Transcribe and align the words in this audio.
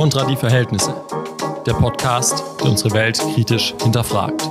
Kontra 0.00 0.24
die 0.24 0.34
Verhältnisse. 0.34 0.94
Der 1.66 1.74
Podcast, 1.74 2.42
der 2.58 2.70
unsere 2.70 2.94
Welt 2.94 3.18
kritisch 3.18 3.74
hinterfragt. 3.82 4.48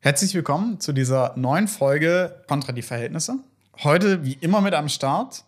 Herzlich 0.00 0.32
willkommen 0.32 0.80
zu 0.80 0.94
dieser 0.94 1.34
neuen 1.36 1.68
Folge 1.68 2.42
Kontra 2.48 2.72
die 2.72 2.80
Verhältnisse. 2.80 3.34
Heute 3.82 4.24
wie 4.24 4.38
immer 4.40 4.62
mit 4.62 4.72
am 4.72 4.88
Start 4.88 5.44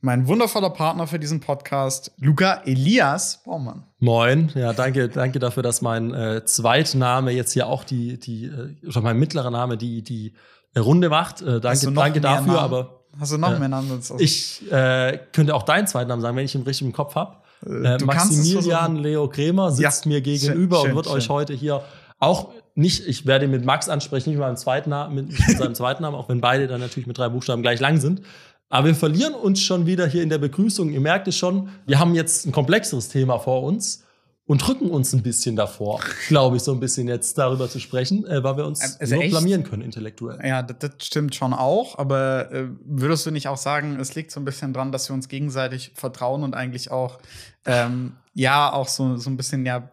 mein 0.00 0.26
wundervoller 0.26 0.70
Partner 0.70 1.06
für 1.06 1.18
diesen 1.18 1.40
Podcast, 1.40 2.12
Luca 2.18 2.62
Elias 2.64 3.42
Baumann. 3.44 3.84
Moin, 3.98 4.50
ja, 4.54 4.72
danke, 4.72 5.08
danke 5.08 5.38
dafür, 5.38 5.62
dass 5.62 5.82
mein 5.82 6.14
äh, 6.14 6.44
Zweitname 6.44 7.32
jetzt 7.32 7.52
hier 7.52 7.66
auch 7.66 7.84
die, 7.84 8.18
die, 8.18 8.46
äh, 8.46 8.86
oder 8.86 9.02
mein 9.02 9.18
mittlerer 9.18 9.50
Name 9.50 9.76
die, 9.76 10.02
die 10.02 10.34
Runde 10.76 11.10
macht. 11.10 11.42
Äh, 11.42 11.60
danke, 11.60 11.92
danke 11.92 12.20
dafür, 12.20 12.46
Namen? 12.46 12.58
aber. 12.58 12.96
Hast 13.18 13.32
du 13.32 13.38
noch 13.38 13.54
äh, 13.54 13.58
mehr 13.58 13.68
Namen? 13.68 13.90
Also 13.90 14.18
ich 14.18 14.70
äh, 14.70 15.18
könnte 15.32 15.54
auch 15.54 15.64
deinen 15.64 15.86
Zweitnamen 15.86 16.22
sagen, 16.22 16.36
wenn 16.36 16.44
ich 16.44 16.54
ihn 16.54 16.62
richtig 16.62 16.86
im 16.86 16.92
Kopf 16.92 17.16
habe. 17.16 17.36
Äh, 17.66 18.02
Maximilian 18.02 18.96
Leo 18.96 19.28
Kremer 19.28 19.70
sitzt 19.70 20.06
ja, 20.06 20.08
mir 20.08 20.20
gegenüber 20.22 20.80
schön, 20.80 20.90
und 20.90 20.96
wird 20.96 21.06
schön. 21.06 21.16
euch 21.16 21.28
heute 21.28 21.52
hier 21.52 21.82
auch 22.18 22.50
nicht, 22.74 23.06
ich 23.06 23.26
werde 23.26 23.46
ihn 23.46 23.50
mit 23.50 23.64
Max 23.64 23.88
ansprechen, 23.88 24.30
nicht 24.30 24.38
mit 24.38 24.46
meinem 24.46 24.56
zweiten 24.56 24.90
Namen, 24.90 25.14
mit, 25.14 25.48
mit 25.48 25.58
seinem 25.58 25.74
zweiten 25.74 26.02
Namen, 26.02 26.16
auch 26.16 26.28
wenn 26.28 26.40
beide 26.40 26.68
dann 26.68 26.80
natürlich 26.80 27.06
mit 27.06 27.18
drei 27.18 27.28
Buchstaben 27.28 27.62
gleich 27.62 27.80
lang 27.80 27.98
sind. 27.98 28.22
Aber 28.70 28.86
wir 28.86 28.94
verlieren 28.94 29.34
uns 29.34 29.60
schon 29.60 29.84
wieder 29.84 30.06
hier 30.06 30.22
in 30.22 30.30
der 30.30 30.38
Begrüßung. 30.38 30.90
Ihr 30.90 31.00
merkt 31.00 31.28
es 31.28 31.36
schon, 31.36 31.68
wir 31.86 31.98
haben 31.98 32.14
jetzt 32.14 32.46
ein 32.46 32.52
komplexeres 32.52 33.08
Thema 33.08 33.38
vor 33.38 33.64
uns 33.64 34.04
und 34.46 34.66
drücken 34.66 34.90
uns 34.90 35.12
ein 35.12 35.22
bisschen 35.22 35.56
davor, 35.56 36.00
glaube 36.28 36.56
ich, 36.56 36.62
so 36.62 36.72
ein 36.72 36.80
bisschen 36.80 37.08
jetzt 37.08 37.36
darüber 37.36 37.68
zu 37.68 37.80
sprechen, 37.80 38.24
äh, 38.26 38.42
weil 38.42 38.56
wir 38.56 38.66
uns 38.66 38.82
ähm, 38.82 38.96
also 39.00 39.14
nur 39.16 39.24
blamieren 39.28 39.64
können 39.64 39.82
intellektuell. 39.82 40.38
Ja, 40.44 40.62
das, 40.62 40.78
das 40.78 41.06
stimmt 41.06 41.34
schon 41.34 41.52
auch, 41.52 41.98
aber 41.98 42.52
äh, 42.52 42.68
würdest 42.84 43.26
du 43.26 43.32
nicht 43.32 43.48
auch 43.48 43.56
sagen, 43.56 43.98
es 44.00 44.14
liegt 44.14 44.30
so 44.30 44.40
ein 44.40 44.44
bisschen 44.44 44.72
dran, 44.72 44.92
dass 44.92 45.08
wir 45.08 45.14
uns 45.14 45.28
gegenseitig 45.28 45.92
vertrauen 45.94 46.44
und 46.44 46.54
eigentlich 46.54 46.92
auch, 46.92 47.18
ähm, 47.64 48.16
ja, 48.34 48.72
auch 48.72 48.88
so, 48.88 49.16
so 49.16 49.30
ein 49.30 49.36
bisschen, 49.36 49.66
ja, 49.66 49.90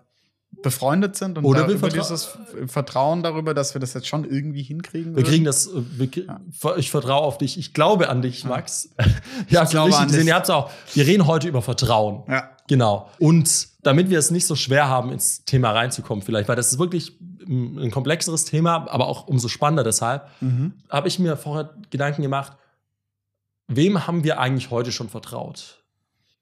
befreundet 0.64 1.16
sind 1.16 1.38
und 1.38 1.46
Oder 1.46 1.68
wir 1.68 1.78
vertra 1.78 2.00
dieses 2.00 2.38
Vertrauen 2.68 3.24
darüber, 3.24 3.54
dass 3.54 3.76
wir 3.76 3.80
das 3.80 3.94
jetzt 3.94 4.08
schon 4.08 4.26
irgendwie 4.26 4.64
hinkriegen. 4.64 5.16
Wir 5.16 5.24
kriegen 5.24 5.46
das, 5.46 5.68
äh, 5.68 5.82
wir, 5.98 6.08
ja. 6.08 6.40
ich 6.78 6.90
vertraue 6.90 7.22
auf 7.22 7.38
dich, 7.38 7.58
ich 7.58 7.74
glaube 7.74 8.10
an 8.10 8.22
dich, 8.22 8.44
Max. 8.46 8.90
Ja, 9.50 9.64
ich 9.64 9.70
glaube 9.70 9.96
an 9.96 10.08
gesehen, 10.08 10.28
ihr 10.28 10.36
habt's 10.36 10.50
auch. 10.50 10.72
Wir 10.94 11.06
reden 11.06 11.28
heute 11.28 11.48
über 11.48 11.62
Vertrauen. 11.62 12.24
Ja. 12.28 12.50
Genau. 12.68 13.10
Und 13.20 13.70
damit 13.84 14.10
wir 14.10 14.20
es 14.20 14.32
nicht 14.32 14.46
so 14.46 14.56
schwer 14.56 14.90
haben, 14.90 15.12
ins 15.12 15.46
Thema 15.46 15.72
reinzukommen, 15.72 16.24
vielleicht, 16.24 16.50
weil 16.50 16.56
das 16.56 16.72
ist 16.72 16.80
wirklich 16.80 17.18
ein 17.48 17.92
komplexeres 17.92 18.46
Thema, 18.46 18.90
aber 18.90 19.08
auch 19.08 19.28
umso 19.28 19.48
spannender 19.48 19.84
deshalb, 19.84 20.28
mhm. 20.42 20.74
habe 20.90 21.08
ich 21.08 21.20
mir 21.20 21.38
vorher 21.38 21.74
Gedanken 21.90 22.22
gemacht, 22.22 22.58
wem 23.68 24.06
haben 24.06 24.24
wir 24.24 24.40
eigentlich 24.40 24.70
heute 24.70 24.92
schon 24.92 25.08
vertraut? 25.08 25.84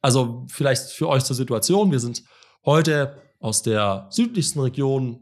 Also 0.02 0.46
vielleicht 0.48 0.90
für 0.90 1.08
euch 1.08 1.24
zur 1.24 1.36
Situation, 1.36 1.92
wir 1.92 2.00
sind 2.00 2.24
heute 2.66 3.18
aus 3.40 3.62
der 3.62 4.08
südlichsten 4.10 4.60
Region 4.60 5.20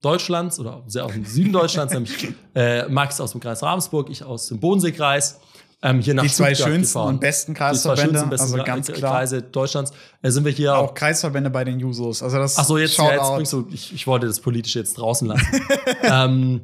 Deutschlands 0.00 0.58
oder 0.58 0.82
sehr 0.86 1.04
aus 1.04 1.12
dem 1.12 1.24
Süden 1.24 1.52
Deutschlands, 1.52 1.92
nämlich 1.94 2.28
äh, 2.54 2.88
Max 2.88 3.20
aus 3.20 3.32
dem 3.32 3.40
Kreis 3.40 3.62
Ravensburg, 3.62 4.10
ich 4.10 4.24
aus 4.24 4.48
dem 4.48 4.60
Bodenseekreis. 4.60 5.40
Ähm, 5.84 6.00
hier 6.00 6.14
nach 6.14 6.22
die 6.22 6.28
zwei 6.28 6.54
Stuttgart 6.54 6.74
schönsten 6.74 6.92
gefahren. 6.92 7.14
und 7.14 7.20
besten 7.20 7.54
Kreisverbände, 7.54 8.18
schönsten, 8.20 8.40
also 8.40 8.56
ganz 8.58 8.86
klar. 8.86 9.14
Kreise 9.14 9.42
Deutschlands. 9.42 9.92
Äh, 10.22 10.30
sind 10.30 10.44
wir 10.44 10.52
hier 10.52 10.76
auch 10.76 10.94
Kreisverbände 10.94 11.50
bei 11.50 11.64
den 11.64 11.80
Jusos. 11.80 12.22
Also 12.22 12.38
das 12.38 12.56
Ach 12.56 12.64
so, 12.64 12.78
jetzt, 12.78 12.96
ja, 12.98 13.14
jetzt 13.14 13.34
bringst 13.34 13.52
du, 13.52 13.66
ich, 13.72 13.92
ich 13.92 14.06
wollte 14.06 14.26
das 14.26 14.38
politische 14.38 14.78
jetzt 14.78 14.96
draußen 14.96 15.26
lassen. 15.26 15.44
ähm, 16.02 16.60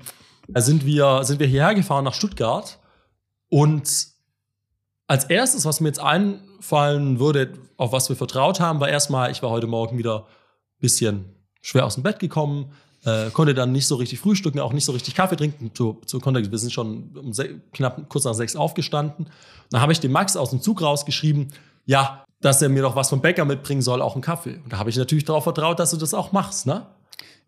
da 0.47 0.61
sind 0.61 0.87
wir, 0.87 1.25
sind 1.25 1.41
wir 1.41 1.49
hierher 1.49 1.75
gefahren 1.75 2.05
nach 2.05 2.15
Stuttgart 2.15 2.79
und 3.49 4.09
als 5.09 5.25
erstes, 5.25 5.65
was 5.65 5.81
mir 5.81 5.89
jetzt 5.89 6.01
einfallen 6.01 7.19
würde, 7.19 7.55
auf 7.77 7.93
was 7.93 8.09
wir 8.09 8.17
vertraut 8.17 8.61
haben, 8.61 8.79
war 8.79 8.89
erstmal, 8.89 9.31
ich 9.31 9.43
war 9.43 9.51
heute 9.51 9.67
Morgen 9.67 9.99
wieder 9.99 10.27
bisschen 10.81 11.25
schwer 11.61 11.87
aus 11.87 11.95
dem 11.95 12.03
Bett 12.03 12.19
gekommen, 12.19 12.73
äh, 13.05 13.31
konnte 13.31 13.55
dann 13.55 13.73
nicht 13.73 13.87
so 13.87 13.97
richtig 13.97 14.19
frühstücken, 14.19 14.61
auch 14.61 14.73
nicht 14.73 14.85
so 14.85 14.93
richtig 14.93 15.15
Kaffee 15.15 15.37
trinken. 15.37 15.71
Zu, 15.75 16.01
zu 16.07 16.21
Kontext, 16.21 16.51
wir 16.51 16.59
sind 16.59 16.73
schon 16.73 17.11
um 17.17 17.33
knapp 17.73 18.09
kurz 18.09 18.25
nach 18.25 18.35
sechs 18.35 18.57
aufgestanden. 18.57 19.29
Dann 19.71 19.81
habe 19.81 19.93
ich 19.93 20.01
dem 20.01 20.13
Max 20.13 20.37
aus 20.37 20.51
dem 20.51 20.61
Zug 20.61 20.83
rausgeschrieben, 20.83 21.53
ja, 21.87 22.25
dass 22.41 22.63
er 22.63 22.69
mir 22.69 22.83
doch 22.83 22.97
was 22.97 23.09
vom 23.09 23.21
Bäcker 23.21 23.45
mitbringen 23.45 23.83
soll, 23.83 24.03
auch 24.03 24.15
einen 24.15 24.23
Kaffee. 24.23 24.61
Und 24.63 24.73
da 24.73 24.79
habe 24.79 24.91
ich 24.91 24.97
natürlich 24.97 25.25
darauf 25.25 25.45
vertraut, 25.45 25.79
dass 25.79 25.91
du 25.91 25.97
das 25.97 26.15
auch 26.15 26.33
machst, 26.33 26.67
ne? 26.67 26.87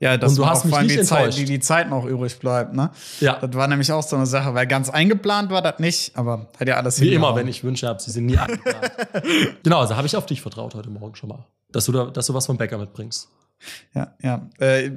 Ja, 0.01 0.17
dass 0.17 0.33
und 0.33 0.39
du 0.39 0.47
hast 0.47 0.65
mich 0.65 0.81
nicht 0.81 0.99
die 0.99 1.03
Zeit, 1.03 1.37
die, 1.37 1.45
die 1.45 1.61
Zeit 1.61 1.91
noch 1.91 2.07
übrig 2.07 2.39
bleibt, 2.39 2.75
ne? 2.75 2.91
Ja. 3.21 3.35
Das 3.35 3.53
war 3.53 3.69
nämlich 3.69 3.93
auch 3.93 4.03
so 4.03 4.17
eine 4.17 4.25
Sache, 4.25 4.55
weil 4.55 4.67
ganz 4.67 4.89
eingeplant 4.89 5.51
war 5.51 5.61
das 5.61 5.79
nicht, 5.79 6.17
aber 6.17 6.49
hat 6.59 6.67
ja 6.67 6.77
alles 6.77 7.01
Wie 7.03 7.13
immer, 7.13 7.37
wenn 7.37 7.47
ich 7.47 7.63
Wünsche 7.63 7.87
habe, 7.87 8.01
sie 8.01 8.11
sind 8.11 8.25
nie 8.25 8.39
eingeplant. 8.39 8.91
genau, 9.63 9.81
also 9.81 9.97
habe 9.97 10.07
ich 10.07 10.17
auf 10.17 10.25
dich 10.25 10.41
vertraut 10.41 10.75
heute 10.75 10.89
Morgen 10.89 11.15
schon 11.17 11.29
mal, 11.29 11.45
dass 11.71 11.85
du, 11.85 11.93
da, 11.93 12.07
dass 12.07 12.27
du 12.27 12.35
was 12.35 12.47
vom 12.47 12.57
Bäcker 12.57 12.79
mitbringst. 12.79 13.29
Ja, 13.95 14.15
ja. 14.23 14.49
Äh, 14.59 14.91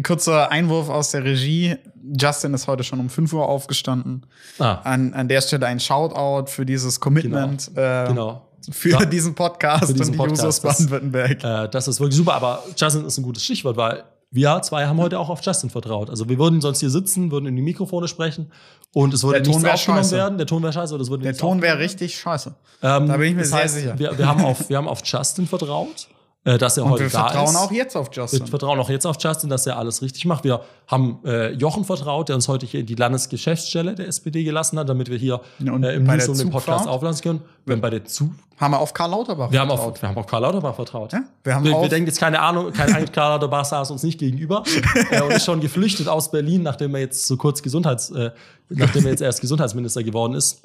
kurzer 0.00 0.50
Einwurf 0.50 0.88
aus 0.88 1.12
der 1.12 1.22
Regie. 1.22 1.76
Justin 2.20 2.52
ist 2.52 2.66
heute 2.66 2.82
schon 2.82 2.98
um 2.98 3.10
5 3.10 3.32
Uhr 3.32 3.48
aufgestanden. 3.48 4.26
Ah. 4.58 4.80
An, 4.82 5.14
an 5.14 5.28
der 5.28 5.40
Stelle 5.40 5.66
ein 5.66 5.78
Shoutout 5.78 6.50
für 6.50 6.66
dieses 6.66 6.98
Commitment. 6.98 7.70
Genau. 7.72 8.04
Äh, 8.04 8.08
genau. 8.08 8.48
Für 8.72 8.90
ja. 8.90 9.04
diesen 9.04 9.36
Podcast 9.36 9.86
für 9.86 9.94
diesen 9.94 10.06
und 10.06 10.12
die 10.12 10.18
Podcast. 10.18 10.42
Users 10.42 10.60
Baden-Württemberg. 10.62 11.44
Äh, 11.44 11.68
das 11.68 11.86
ist 11.86 12.00
wirklich 12.00 12.16
super, 12.16 12.34
aber 12.34 12.64
Justin 12.76 13.06
ist 13.06 13.18
ein 13.18 13.22
gutes 13.22 13.44
Stichwort, 13.44 13.76
weil 13.76 14.02
wir 14.30 14.60
zwei 14.62 14.86
haben 14.86 14.98
heute 14.98 15.18
auch 15.18 15.30
auf 15.30 15.40
Justin 15.42 15.70
vertraut. 15.70 16.10
Also 16.10 16.28
wir 16.28 16.38
würden 16.38 16.60
sonst 16.60 16.80
hier 16.80 16.90
sitzen, 16.90 17.30
würden 17.30 17.46
in 17.46 17.56
die 17.56 17.62
Mikrofone 17.62 18.08
sprechen 18.08 18.52
und 18.92 19.14
es 19.14 19.22
würde 19.22 19.40
der 19.40 19.48
nichts 19.48 19.64
aufgenommen 19.64 20.02
scheiße. 20.02 20.16
werden. 20.16 20.38
Der 20.38 20.46
Ton 20.46 20.62
wäre 20.62 20.72
scheiße. 20.72 20.94
Oder 20.94 21.02
es 21.02 21.10
würde 21.10 21.24
der 21.24 21.36
Ton 21.36 21.62
wäre 21.62 21.78
richtig 21.78 22.18
scheiße. 22.18 22.54
Ähm, 22.82 23.08
da 23.08 23.16
bin 23.16 23.30
ich 23.30 23.34
mir 23.34 23.44
sehr 23.44 23.58
heißt, 23.58 23.74
sicher. 23.74 23.98
Wir, 23.98 24.18
wir, 24.18 24.26
haben 24.26 24.44
auf, 24.44 24.68
wir 24.68 24.76
haben 24.76 24.88
auf 24.88 25.00
Justin 25.04 25.46
vertraut 25.46 26.08
dass 26.44 26.76
er 26.76 26.84
und 26.84 26.92
heute 26.92 27.08
da 27.08 27.08
ist. 27.08 27.14
Wir 27.14 27.20
vertrauen 27.20 27.56
auch 27.56 27.72
jetzt 27.72 27.96
auf 27.96 28.08
Justin. 28.12 28.40
Wir 28.40 28.46
vertrauen 28.46 28.78
auch 28.78 28.88
jetzt 28.90 29.06
auf 29.06 29.16
Justin, 29.20 29.50
dass 29.50 29.66
er 29.66 29.76
alles 29.76 30.02
richtig 30.02 30.24
macht. 30.24 30.44
Wir 30.44 30.62
haben 30.86 31.18
äh, 31.24 31.50
Jochen 31.52 31.84
vertraut, 31.84 32.28
der 32.28 32.36
uns 32.36 32.48
heute 32.48 32.64
hier 32.64 32.80
in 32.80 32.86
die 32.86 32.94
Landesgeschäftsstelle 32.94 33.94
der 33.94 34.08
SPD 34.08 34.44
gelassen 34.44 34.78
hat, 34.78 34.88
damit 34.88 35.10
wir 35.10 35.18
hier 35.18 35.40
ja, 35.58 35.76
äh, 35.76 35.96
im 35.96 36.04
Newsroom 36.04 36.38
den 36.38 36.50
Podcast 36.50 36.88
auflassen 36.88 37.22
können. 37.22 37.40
Wir 37.66 37.74
haben 37.74 37.80
bei 37.80 37.90
der 37.90 38.04
Zug 38.04 38.30
haben 38.58 38.72
wir 38.72 38.80
auf 38.80 38.92
Karl 38.92 39.10
Lauterbach 39.10 39.52
wir 39.52 39.60
vertraut. 39.60 39.78
Haben 39.78 39.88
auf, 39.88 40.02
wir 40.02 40.08
haben 40.08 40.18
auf 40.18 40.26
Karl 40.26 40.42
Lauterbach 40.42 40.74
vertraut. 40.74 41.12
Ja, 41.12 41.22
wir, 41.44 41.54
haben 41.54 41.64
wir, 41.64 41.80
wir 41.80 41.88
denken 41.88 42.08
jetzt 42.08 42.18
keine 42.18 42.40
Ahnung, 42.40 42.72
kein 42.72 43.10
Karl 43.12 43.32
Lauterbach 43.32 43.64
saß 43.64 43.90
uns 43.90 44.02
nicht 44.02 44.18
gegenüber. 44.18 44.64
er 45.10 45.30
ist 45.30 45.44
schon 45.44 45.60
geflüchtet 45.60 46.08
aus 46.08 46.30
Berlin, 46.30 46.62
nachdem 46.62 46.94
er 46.94 47.02
jetzt 47.02 47.26
so 47.26 47.36
kurz 47.36 47.62
Gesundheits, 47.62 48.10
äh, 48.10 48.32
nachdem 48.68 49.04
er 49.04 49.12
jetzt 49.12 49.22
erst 49.22 49.40
Gesundheitsminister 49.40 50.02
geworden 50.02 50.34
ist. 50.34 50.62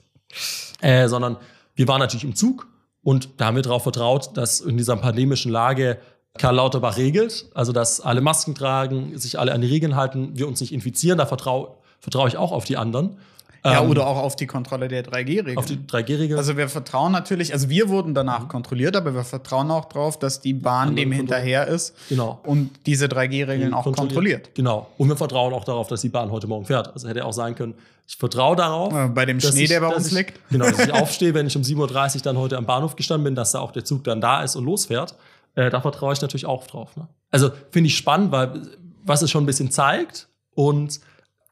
Äh, 0.81 1.07
sondern 1.07 1.38
wir 1.75 1.88
waren 1.88 2.00
natürlich 2.00 2.23
im 2.23 2.35
Zug 2.35 2.67
und 3.03 3.30
da 3.38 3.46
haben 3.46 3.56
wir 3.56 3.64
darauf 3.64 3.84
vertraut, 3.84 4.36
dass 4.38 4.62
in 4.62 4.78
dieser 4.78 4.96
pandemischen 4.96 5.52
Lage 5.52 6.00
Karl 6.38 6.56
Lauterbach 6.56 6.97
regelt, 6.97 7.46
also 7.53 7.72
dass 7.72 8.02
alle 8.02 8.22
Masken 8.22 8.56
tragen, 8.56 9.18
sich 9.18 9.38
alle 9.38 9.53
an 9.53 9.62
die 9.62 9.68
Regeln 9.68 9.96
halten, 9.96 10.31
wir 10.34 10.47
uns 10.47 10.62
nicht 10.62 10.74
infizieren, 10.74 11.18
da 11.18 11.25
vertraue 11.25 11.75
vertrau 12.00 12.28
ich 12.28 12.36
auch 12.36 12.52
auf 12.52 12.66
die 12.66 12.75
anderen. 12.75 13.18
Ja, 13.66 13.81
ähm, 13.81 13.90
oder 13.90 14.07
auch 14.07 14.18
auf 14.18 14.35
die 14.35 14.46
Kontrolle 14.46 14.90
der 14.90 15.06
3G-Regeln. 15.06 15.57
Auf 15.57 15.66
die 15.66 15.78
3G-Regeln. 15.78 16.38
Also 16.38 16.57
wir 16.57 16.68
vertrauen 16.68 17.12
natürlich, 17.13 17.53
also 17.53 17.69
wir 17.69 17.88
wurden 17.90 18.13
danach 18.13 18.44
mhm. 18.44 18.47
kontrolliert, 18.50 18.96
aber 18.96 19.13
wir 19.13 19.24
vertrauen 19.24 19.72
auch 19.72 19.85
darauf, 19.85 20.19
dass 20.19 20.41
die 20.41 20.53
Bahn 20.53 20.96
dem 20.96 21.12
hinterher 21.12 21.68
ist 21.68 21.96
genau. 22.09 22.41
und 22.44 22.72
diese 22.85 23.06
3G-Regeln 23.06 23.74
auch 23.74 23.84
kontrolliert. 23.84 23.96
kontrolliert. 23.96 24.56
Genau. 24.56 24.88
Und 24.97 25.07
wir 25.07 25.16
vertrauen 25.16 25.53
auch 25.53 25.63
darauf, 25.63 25.88
dass 25.88 26.01
die 26.01 26.09
Bahn 26.09 26.31
heute 26.31 26.47
Morgen 26.47 26.66
fährt. 26.66 26.91
Also 26.94 27.07
hätte 27.07 27.24
auch 27.24 27.31
sein 27.31 27.56
können, 27.56 27.75
ich 28.06 28.18
vertraue 28.18 28.56
darauf. 28.57 28.92
Ja, 28.92 29.07
bei 29.07 29.25
dem 29.25 29.39
Schnee, 29.39 29.63
ich, 29.63 29.69
der 29.69 29.80
bei 29.80 29.88
uns 29.88 30.07
ich, 30.07 30.13
liegt. 30.13 30.39
Genau, 30.50 30.69
dass 30.69 30.80
ich 30.80 30.94
aufstehe, 30.94 31.33
wenn 31.33 31.48
ich 31.48 31.56
um 31.56 31.63
7.30 31.63 32.15
Uhr 32.15 32.21
dann 32.21 32.38
heute 32.38 32.57
am 32.57 32.65
Bahnhof 32.65 32.98
gestanden 32.98 33.24
bin, 33.24 33.36
dass 33.36 33.54
da 33.54 33.60
auch 33.60 33.71
der 33.71 33.86
Zug 33.86 34.04
dann 34.04 34.19
da 34.19 34.44
ist 34.44 34.57
und 34.57 34.65
losfährt. 34.65 35.15
Äh, 35.56 35.69
da 35.69 35.80
vertraue 35.80 36.12
ich 36.12 36.21
natürlich 36.21 36.45
auch 36.45 36.68
drauf. 36.68 36.98
Ne? 36.98 37.07
Also 37.31 37.51
finde 37.71 37.88
ich 37.88 37.95
spannend, 37.95 38.31
weil 38.31 38.62
was 39.06 39.21
es 39.21 39.31
schon 39.31 39.44
ein 39.44 39.45
bisschen 39.48 39.71
zeigt 39.71 40.27
und 40.54 41.00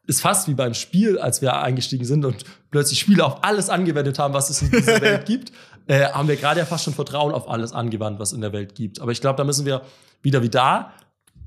ist 0.06 0.20
fast 0.20 0.48
wie 0.48 0.54
beim 0.54 0.74
Spiel, 0.74 1.18
als 1.18 1.42
wir 1.42 1.56
eingestiegen 1.60 2.04
sind 2.04 2.24
und 2.24 2.44
plötzlich 2.70 2.98
Spiele 2.98 3.24
auf 3.24 3.44
alles 3.44 3.70
angewendet 3.70 4.18
haben, 4.18 4.34
was 4.34 4.50
es 4.50 4.62
in 4.62 4.70
dieser 4.70 5.00
Welt 5.00 5.26
gibt, 5.26 5.52
äh, 5.86 6.06
haben 6.06 6.28
wir 6.28 6.36
gerade 6.36 6.60
ja 6.60 6.66
fast 6.66 6.84
schon 6.84 6.94
Vertrauen 6.94 7.32
auf 7.32 7.48
alles 7.48 7.72
angewandt, 7.72 8.18
was 8.18 8.32
in 8.32 8.40
der 8.40 8.52
Welt 8.52 8.74
gibt. 8.74 9.00
Aber 9.00 9.12
ich 9.12 9.20
glaube, 9.20 9.36
da 9.36 9.44
müssen 9.44 9.66
wir 9.66 9.82
wieder 10.22 10.42
wie 10.42 10.48
da 10.48 10.92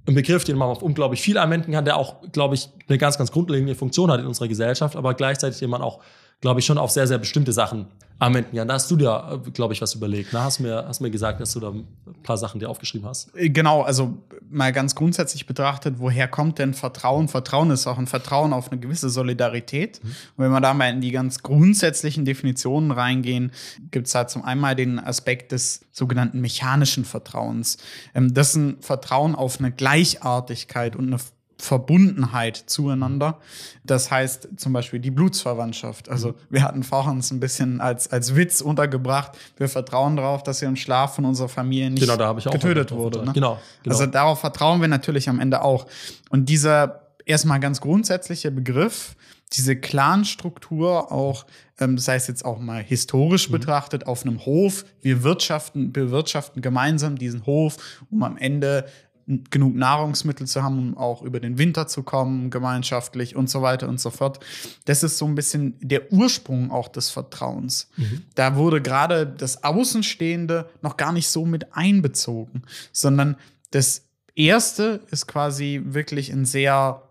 einen 0.07 0.15
Begriff, 0.15 0.43
den 0.43 0.57
man 0.57 0.69
auf 0.69 0.81
unglaublich 0.81 1.21
viel 1.21 1.37
anwenden 1.37 1.71
kann, 1.71 1.85
der 1.85 1.97
auch, 1.97 2.21
glaube 2.31 2.55
ich, 2.55 2.69
eine 2.87 2.97
ganz, 2.97 3.17
ganz 3.17 3.31
grundlegende 3.31 3.75
Funktion 3.75 4.11
hat 4.11 4.19
in 4.19 4.27
unserer 4.27 4.47
Gesellschaft, 4.47 4.95
aber 4.95 5.13
gleichzeitig 5.15 5.59
den 5.59 5.69
man 5.69 5.81
auch, 5.81 5.99
glaube 6.45 6.59
ich, 6.59 6.65
schon 6.68 6.77
auf 6.77 6.92
sehr, 6.92 7.07
sehr 7.07 7.18
bestimmte 7.18 7.51
Sachen 7.53 7.88
anwenden 8.19 8.56
kann. 8.56 8.68
Da 8.68 8.75
hast 8.75 8.92
du 8.92 8.95
dir, 8.95 9.42
glaube 9.51 9.74
ich, 9.74 9.81
was 9.81 9.95
überlegt. 9.95 10.31
Ne? 10.31 10.44
Hast, 10.44 10.59
mir, 10.59 10.86
hast 10.88 11.01
mir 11.01 11.09
gesagt, 11.09 11.42
dass 11.42 11.53
du 11.53 11.59
da 11.59 11.69
ein 11.69 11.88
paar 12.21 12.38
Sachen 12.38 12.59
dir 12.59 12.69
aufgeschrieben 12.69 13.07
hast. 13.07 13.36
Äh, 13.36 13.50
genau, 13.50 13.81
also 13.81 14.19
mal 14.47 14.71
ganz 14.71 14.94
grundsätzlich 14.94 15.47
betrachtet, 15.47 15.95
woher 15.97 16.27
kommt 16.27 16.59
denn 16.59 16.75
Vertrauen? 16.75 17.30
Vertrauen 17.30 17.71
ist 17.71 17.88
auch 17.88 17.97
ein 17.97 18.06
Vertrauen 18.06 18.53
auf 18.53 18.71
eine 18.71 18.80
gewisse 18.80 19.09
Solidarität. 19.09 20.03
Mhm. 20.03 20.09
Und 20.38 20.44
wenn 20.45 20.51
wir 20.51 20.62
da 20.62 20.75
mal 20.75 20.92
in 20.92 21.01
die 21.01 21.09
ganz 21.09 21.42
grundsätzlichen 21.42 22.25
Definitionen 22.25 22.91
reingehen, 22.91 23.51
gibt 23.89 24.06
es 24.06 24.13
da 24.13 24.27
zum 24.27 24.45
einen 24.45 24.77
den 24.77 25.00
Aspekt 25.00 25.51
des 25.51 25.81
sogenannten 25.91 26.41
mechanischen 26.41 27.06
Vertrauens. 27.06 27.80
Ähm, 28.13 28.36
das 28.36 28.50
ist 28.50 28.56
ein 28.57 28.77
Vertrauen 28.81 29.33
auf 29.33 29.57
eine 29.57 29.71
Gleichartigkeit 29.71 30.95
und 30.95 31.07
eine 31.07 31.18
Verbundenheit 31.57 32.57
zueinander. 32.67 33.39
Das 33.83 34.11
heißt 34.11 34.49
zum 34.57 34.73
Beispiel 34.73 34.99
die 34.99 35.11
Blutsverwandtschaft. 35.11 36.09
Also 36.09 36.29
Mhm. 36.29 36.33
wir 36.49 36.63
hatten 36.63 36.83
vorhin 36.83 37.13
uns 37.13 37.31
ein 37.31 37.39
bisschen 37.39 37.81
als, 37.81 38.11
als 38.11 38.35
Witz 38.35 38.61
untergebracht. 38.61 39.31
Wir 39.57 39.69
vertrauen 39.69 40.15
darauf, 40.15 40.43
dass 40.43 40.61
wir 40.61 40.67
im 40.67 40.75
Schlaf 40.75 41.15
von 41.15 41.25
unserer 41.25 41.49
Familie 41.49 41.89
nicht 41.89 42.01
Genau, 42.01 42.17
da 42.17 42.27
habe 42.27 42.39
ich 42.39 42.47
auch 42.47 42.51
getötet 42.51 42.91
wurde. 42.91 43.23
Ne? 43.25 43.33
Genau, 43.33 43.59
genau. 43.83 43.95
Also 43.95 44.05
darauf 44.05 44.39
vertrauen 44.39 44.81
wir 44.81 44.87
natürlich 44.87 45.29
am 45.29 45.39
Ende 45.39 45.61
auch. 45.61 45.85
Und 46.29 46.49
dieser 46.49 47.01
erstmal 47.25 47.59
ganz 47.59 47.81
grundsätzliche 47.81 48.51
Begriff, 48.51 49.15
diese 49.53 49.75
Clanstruktur 49.75 51.11
auch, 51.11 51.45
ähm, 51.79 51.95
das 51.95 52.07
heißt 52.07 52.27
jetzt 52.27 52.43
auch 52.45 52.59
mal 52.59 52.81
Mhm. 52.83 52.87
historisch 52.87 53.49
betrachtet, 53.49 54.07
auf 54.07 54.23
einem 54.23 54.45
Hof, 54.45 54.85
wir 55.01 55.23
wirtschaften, 55.23 55.91
bewirtschaften 55.93 56.61
gemeinsam 56.61 57.17
diesen 57.17 57.45
Hof, 57.45 57.77
um 58.09 58.23
am 58.23 58.37
Ende 58.37 58.85
genug 59.27 59.75
Nahrungsmittel 59.75 60.45
zu 60.45 60.62
haben, 60.62 60.77
um 60.77 60.98
auch 60.98 61.22
über 61.24 61.39
den 61.39 61.57
Winter 61.57 61.88
zu 61.88 62.04
kommen, 62.04 62.51
gemeinschaftlich 62.51 63.36
und 63.36 63.50
so 63.50 63.62
weiter 63.62 63.88
und 63.89 64.00
so 64.00 64.12
fort. 64.12 64.39
Das 64.86 65.01
ist 65.01 65.18
so 65.18 65.25
ein 65.25 65.36
bisschen 65.36 65.75
der 65.80 66.12
Ursprung 66.13 66.72
auch 66.72 66.88
des 66.88 67.10
Vertrauens. 67.10 67.89
Da 68.36 68.56
wurde 68.56 68.81
gerade 68.81 69.25
das 69.25 69.63
Außenstehende 69.63 70.69
noch 70.81 70.98
gar 70.98 71.12
nicht 71.12 71.27
so 71.27 71.45
mit 71.45 71.75
einbezogen, 71.75 72.63
sondern 72.92 73.36
das 73.72 74.04
Erste 74.36 75.01
ist 75.10 75.27
quasi 75.27 75.81
wirklich 75.86 76.31
ein 76.31 76.45
sehr, 76.45 77.01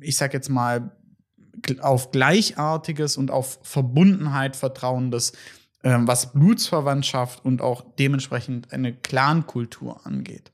ich 0.00 0.16
sag 0.16 0.34
jetzt 0.34 0.48
mal, 0.48 0.90
auf 1.80 2.10
Gleichartiges 2.10 3.16
und 3.16 3.30
auf 3.30 3.58
Verbundenheit 3.62 4.56
vertrauendes, 4.56 5.32
ähm, 5.82 6.08
was 6.08 6.32
Blutsverwandtschaft 6.32 7.44
und 7.44 7.62
auch 7.62 7.84
dementsprechend 7.98 8.72
eine 8.72 8.92
Clankultur 8.92 10.04
angeht. 10.06 10.52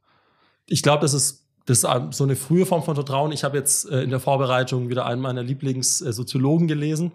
Ich 0.67 0.83
glaube, 0.83 1.03
das 1.03 1.15
ist, 1.15 1.47
das 1.67 1.85
ist 1.85 2.17
so 2.17 2.25
eine 2.25 2.37
frühe 2.37 2.67
Form 2.67 2.83
von 2.83 2.95
Vertrauen. 2.95 3.33
Ich 3.33 3.45
habe 3.45 3.57
jetzt 3.57 3.89
äh, 3.91 4.03
in 4.03 4.11
der 4.11 4.21
Vorbereitung 4.21 4.89
wieder 4.89 5.07
einen 5.07 5.21
meiner 5.21 5.43
Lieblingssoziologen 5.43 6.69
gelesen, 6.69 7.13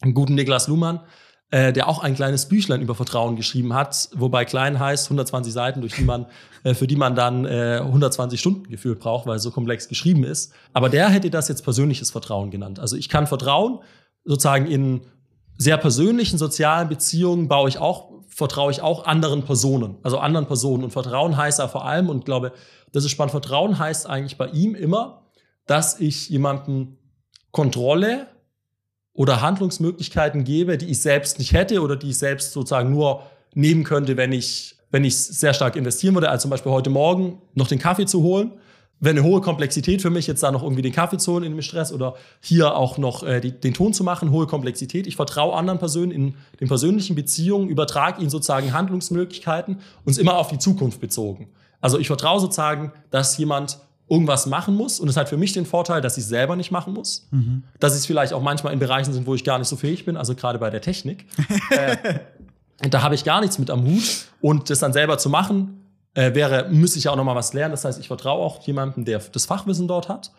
einen 0.00 0.14
guten 0.14 0.34
Niklas 0.34 0.68
Luhmann, 0.68 1.00
äh, 1.50 1.72
der 1.72 1.88
auch 1.88 2.02
ein 2.02 2.14
kleines 2.14 2.48
Büchlein 2.48 2.82
über 2.82 2.94
Vertrauen 2.94 3.36
geschrieben 3.36 3.74
hat, 3.74 4.08
wobei 4.14 4.44
klein 4.44 4.78
heißt 4.78 5.06
120 5.06 5.52
Seiten, 5.52 5.80
durch 5.80 5.94
die 5.94 6.04
man, 6.04 6.26
äh, 6.64 6.74
für 6.74 6.86
die 6.86 6.96
man 6.96 7.14
dann 7.14 7.44
äh, 7.44 7.80
120 7.82 8.40
Stunden 8.40 8.68
gefühlt 8.68 8.98
braucht, 8.98 9.26
weil 9.26 9.36
es 9.36 9.42
so 9.42 9.50
komplex 9.50 9.88
geschrieben 9.88 10.24
ist. 10.24 10.52
Aber 10.72 10.88
der 10.88 11.08
hätte 11.08 11.30
das 11.30 11.48
jetzt 11.48 11.62
persönliches 11.62 12.10
Vertrauen 12.10 12.50
genannt. 12.50 12.78
Also 12.80 12.96
ich 12.96 13.08
kann 13.08 13.26
Vertrauen 13.26 13.80
sozusagen 14.24 14.66
in 14.66 15.02
sehr 15.56 15.76
persönlichen 15.76 16.38
sozialen 16.38 16.88
Beziehungen 16.88 17.48
baue 17.48 17.68
ich 17.68 17.78
auch, 17.78 18.10
vertraue 18.34 18.72
ich 18.72 18.82
auch 18.82 19.06
anderen 19.06 19.44
Personen, 19.44 19.96
also 20.02 20.18
anderen 20.18 20.46
Personen. 20.46 20.82
Und 20.82 20.90
Vertrauen 20.90 21.36
heißt 21.36 21.60
ja 21.60 21.68
vor 21.68 21.84
allem, 21.84 22.08
und 22.08 22.24
glaube, 22.24 22.52
das 22.92 23.04
ist 23.04 23.12
spannend, 23.12 23.30
Vertrauen 23.30 23.78
heißt 23.78 24.08
eigentlich 24.08 24.36
bei 24.36 24.48
ihm 24.48 24.74
immer, 24.74 25.22
dass 25.66 26.00
ich 26.00 26.28
jemanden 26.30 26.98
Kontrolle 27.52 28.26
oder 29.12 29.40
Handlungsmöglichkeiten 29.40 30.42
gebe, 30.42 30.76
die 30.76 30.86
ich 30.86 31.00
selbst 31.00 31.38
nicht 31.38 31.52
hätte 31.52 31.80
oder 31.80 31.94
die 31.94 32.10
ich 32.10 32.18
selbst 32.18 32.52
sozusagen 32.52 32.90
nur 32.90 33.22
nehmen 33.54 33.84
könnte, 33.84 34.16
wenn 34.16 34.32
ich, 34.32 34.76
wenn 34.90 35.04
ich 35.04 35.16
sehr 35.16 35.54
stark 35.54 35.76
investieren 35.76 36.14
würde. 36.14 36.28
Also 36.28 36.42
zum 36.42 36.50
Beispiel 36.50 36.72
heute 36.72 36.90
Morgen 36.90 37.40
noch 37.54 37.68
den 37.68 37.78
Kaffee 37.78 38.06
zu 38.06 38.22
holen. 38.22 38.52
Wäre 39.04 39.18
eine 39.18 39.22
hohe 39.22 39.40
Komplexität 39.40 40.00
für 40.00 40.10
mich, 40.10 40.26
jetzt 40.26 40.42
da 40.42 40.50
noch 40.50 40.62
irgendwie 40.62 40.82
den 40.82 40.92
Kaffee 40.92 41.18
zu 41.18 41.32
holen 41.32 41.44
in 41.44 41.52
dem 41.52 41.62
Stress 41.62 41.92
oder 41.92 42.14
hier 42.40 42.76
auch 42.76 42.96
noch 42.96 43.22
äh, 43.22 43.40
die, 43.40 43.52
den 43.52 43.74
Ton 43.74 43.92
zu 43.92 44.02
machen, 44.02 44.30
hohe 44.30 44.46
Komplexität. 44.46 45.06
Ich 45.06 45.16
vertraue 45.16 45.54
anderen 45.54 45.78
Personen 45.78 46.10
in 46.10 46.34
den 46.60 46.68
persönlichen 46.68 47.14
Beziehungen, 47.14 47.68
übertrage 47.68 48.20
ihnen 48.20 48.30
sozusagen 48.30 48.72
Handlungsmöglichkeiten 48.72 49.80
und 50.04 50.10
es 50.10 50.18
immer 50.18 50.38
auf 50.38 50.48
die 50.48 50.58
Zukunft 50.58 51.00
bezogen. 51.00 51.48
Also 51.80 51.98
ich 51.98 52.06
vertraue 52.06 52.40
sozusagen, 52.40 52.92
dass 53.10 53.36
jemand 53.36 53.78
irgendwas 54.08 54.46
machen 54.46 54.74
muss 54.74 55.00
und 55.00 55.08
es 55.08 55.16
hat 55.16 55.28
für 55.28 55.36
mich 55.36 55.52
den 55.52 55.66
Vorteil, 55.66 56.00
dass 56.00 56.16
ich 56.16 56.24
es 56.24 56.28
selber 56.28 56.56
nicht 56.56 56.70
machen 56.70 56.94
muss. 56.94 57.28
Dass 57.80 57.94
es 57.94 58.06
vielleicht 58.06 58.32
auch 58.32 58.42
manchmal 58.42 58.72
in 58.72 58.78
Bereichen 58.78 59.12
sind, 59.12 59.26
wo 59.26 59.34
ich 59.34 59.44
gar 59.44 59.58
nicht 59.58 59.68
so 59.68 59.76
fähig 59.76 60.04
bin, 60.04 60.16
also 60.16 60.34
gerade 60.34 60.58
bei 60.58 60.70
der 60.70 60.80
Technik. 60.80 61.26
äh, 61.70 61.96
und 62.82 62.92
da 62.92 63.02
habe 63.02 63.14
ich 63.14 63.24
gar 63.24 63.40
nichts 63.40 63.58
mit 63.58 63.70
am 63.70 63.84
Hut 63.84 64.26
und 64.40 64.70
das 64.70 64.78
dann 64.78 64.92
selber 64.92 65.18
zu 65.18 65.30
machen, 65.30 65.83
äh, 66.14 66.34
wäre, 66.34 66.68
müsste 66.70 66.98
ich 66.98 67.04
ja 67.04 67.10
auch 67.10 67.16
noch 67.16 67.24
mal 67.24 67.34
was 67.34 67.52
lernen. 67.52 67.72
Das 67.72 67.84
heißt, 67.84 68.00
ich 68.00 68.08
vertraue 68.08 68.42
auch 68.44 68.66
jemandem, 68.66 69.04
der 69.04 69.18
das 69.18 69.46
Fachwissen 69.46 69.88
dort 69.88 70.08
hat. 70.08 70.32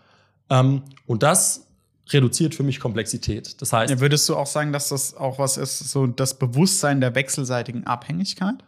Ähm, 0.49 0.83
und 1.05 1.23
das 1.23 1.67
reduziert 2.09 2.53
für 2.53 2.63
mich 2.63 2.79
Komplexität. 2.79 3.61
Das 3.61 3.73
heißt, 3.73 3.91
Ja, 3.91 3.99
würdest 3.99 4.29
du 4.29 4.35
auch 4.35 4.45
sagen, 4.45 4.71
dass 4.71 4.89
das 4.89 5.15
auch 5.15 5.39
was 5.39 5.57
ist, 5.57 5.79
so 5.89 6.05
das 6.05 6.37
Bewusstsein 6.37 7.01
der 7.01 7.15
wechselseitigen 7.15 7.85
Abhängigkeit? 7.87 8.63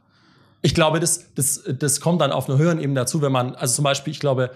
ich 0.61 0.73
glaube, 0.73 0.99
das, 0.99 1.33
das, 1.35 1.63
das 1.67 2.01
kommt 2.01 2.21
dann 2.21 2.31
auf 2.31 2.49
einer 2.49 2.57
höheren 2.57 2.79
Ebene 2.79 3.01
dazu, 3.01 3.21
wenn 3.21 3.31
man, 3.31 3.55
also 3.55 3.75
zum 3.75 3.83
Beispiel, 3.83 4.11
ich 4.11 4.19
glaube, 4.19 4.51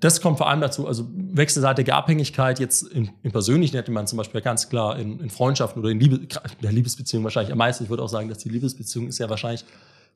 das 0.00 0.20
kommt 0.20 0.38
vor 0.38 0.48
allem 0.48 0.60
dazu, 0.60 0.86
also 0.86 1.08
wechselseitige 1.12 1.94
Abhängigkeit 1.94 2.60
jetzt 2.60 2.82
in, 2.82 3.10
in 3.22 3.32
persönlichen 3.32 3.74
hätte 3.74 3.90
man 3.90 4.06
zum 4.06 4.18
Beispiel 4.18 4.40
ganz 4.40 4.68
klar 4.68 4.98
in, 4.98 5.18
in 5.18 5.30
Freundschaften 5.30 5.80
oder 5.82 5.90
in 5.90 5.98
Liebe, 5.98 6.16
in 6.16 6.28
der 6.62 6.70
Liebesbeziehung 6.70 7.24
wahrscheinlich 7.24 7.50
am 7.50 7.58
meisten. 7.58 7.84
Ich 7.84 7.90
würde 7.90 8.02
auch 8.04 8.08
sagen, 8.08 8.28
dass 8.28 8.38
die 8.38 8.48
Liebesbeziehung 8.48 9.08
ist 9.08 9.18
ja 9.18 9.28
wahrscheinlich 9.28 9.64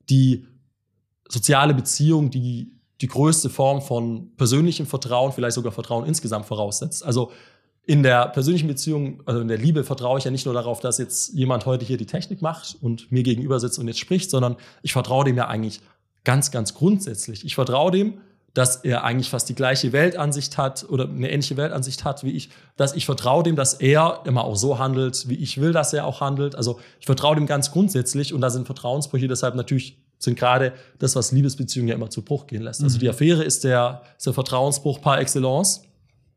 die 0.08 0.46
soziale 1.32 1.75
Beziehung, 1.75 2.31
die 2.31 2.73
die 3.00 3.08
größte 3.08 3.50
Form 3.50 3.82
von 3.82 4.31
persönlichem 4.37 4.87
Vertrauen, 4.87 5.32
vielleicht 5.32 5.55
sogar 5.55 5.73
Vertrauen 5.73 6.06
insgesamt 6.06 6.46
voraussetzt. 6.46 7.05
Also 7.05 7.32
in 7.84 8.05
der 8.05 8.29
persönlichen 8.29 8.69
Beziehung, 8.69 9.23
also 9.26 9.40
in 9.40 9.49
der 9.49 9.58
Liebe 9.58 9.82
vertraue 9.82 10.19
ich 10.19 10.25
ja 10.25 10.31
nicht 10.31 10.46
nur 10.46 10.55
darauf, 10.55 10.79
dass 10.79 10.99
jetzt 10.99 11.34
jemand 11.34 11.67
heute 11.67 11.84
hier 11.84 11.96
die 11.96 12.06
Technik 12.06 12.40
macht 12.40 12.76
und 12.81 13.11
mir 13.11 13.25
gegenüber 13.25 13.58
sitzt 13.58 13.79
und 13.81 13.88
jetzt 13.88 13.99
spricht, 13.99 14.31
sondern 14.31 14.56
ich 14.82 14.93
vertraue 14.93 15.25
dem 15.25 15.37
ja 15.37 15.49
eigentlich 15.49 15.81
ganz, 16.23 16.52
ganz 16.52 16.75
grundsätzlich. 16.75 17.44
Ich 17.44 17.56
vertraue 17.56 17.90
dem, 17.90 18.19
dass 18.55 18.76
er 18.76 19.02
eigentlich 19.02 19.31
fast 19.31 19.49
die 19.49 19.55
gleiche 19.55 19.93
Weltansicht 19.93 20.58
hat 20.58 20.87
oder 20.88 21.08
eine 21.08 21.31
ähnliche 21.31 21.56
Weltansicht 21.56 22.05
hat 22.05 22.23
wie 22.23 22.32
ich, 22.32 22.50
dass 22.76 22.94
ich 22.94 23.06
vertraue 23.06 23.43
dem, 23.43 23.56
dass 23.56 23.75
er 23.75 24.20
immer 24.26 24.44
auch 24.44 24.56
so 24.56 24.78
handelt, 24.78 25.28
wie 25.28 25.37
ich 25.37 25.61
will, 25.61 25.73
dass 25.73 25.93
er 25.93 26.06
auch 26.06 26.20
handelt. 26.20 26.55
Also 26.55 26.78
ich 27.00 27.06
vertraue 27.06 27.35
dem 27.35 27.46
ganz 27.46 27.73
grundsätzlich 27.73 28.32
und 28.32 28.43
da 28.43 28.50
sind 28.50 28.67
Vertrauensbrüche 28.67 29.26
deshalb 29.26 29.56
natürlich 29.56 30.01
sind 30.23 30.39
gerade 30.39 30.73
das, 30.99 31.17
was 31.17 31.33
Liebesbeziehungen 31.33 31.89
ja 31.89 31.95
immer 31.95 32.11
zu 32.11 32.23
Bruch 32.23 32.47
gehen 32.47 32.63
lässt. 32.63 32.83
Also 32.83 32.99
die 32.99 33.09
Affäre 33.09 33.43
ist 33.43 33.65
der, 33.65 34.03
ist 34.17 34.27
der 34.27 34.33
Vertrauensbruch 34.35 35.01
par 35.01 35.19
excellence. 35.21 35.83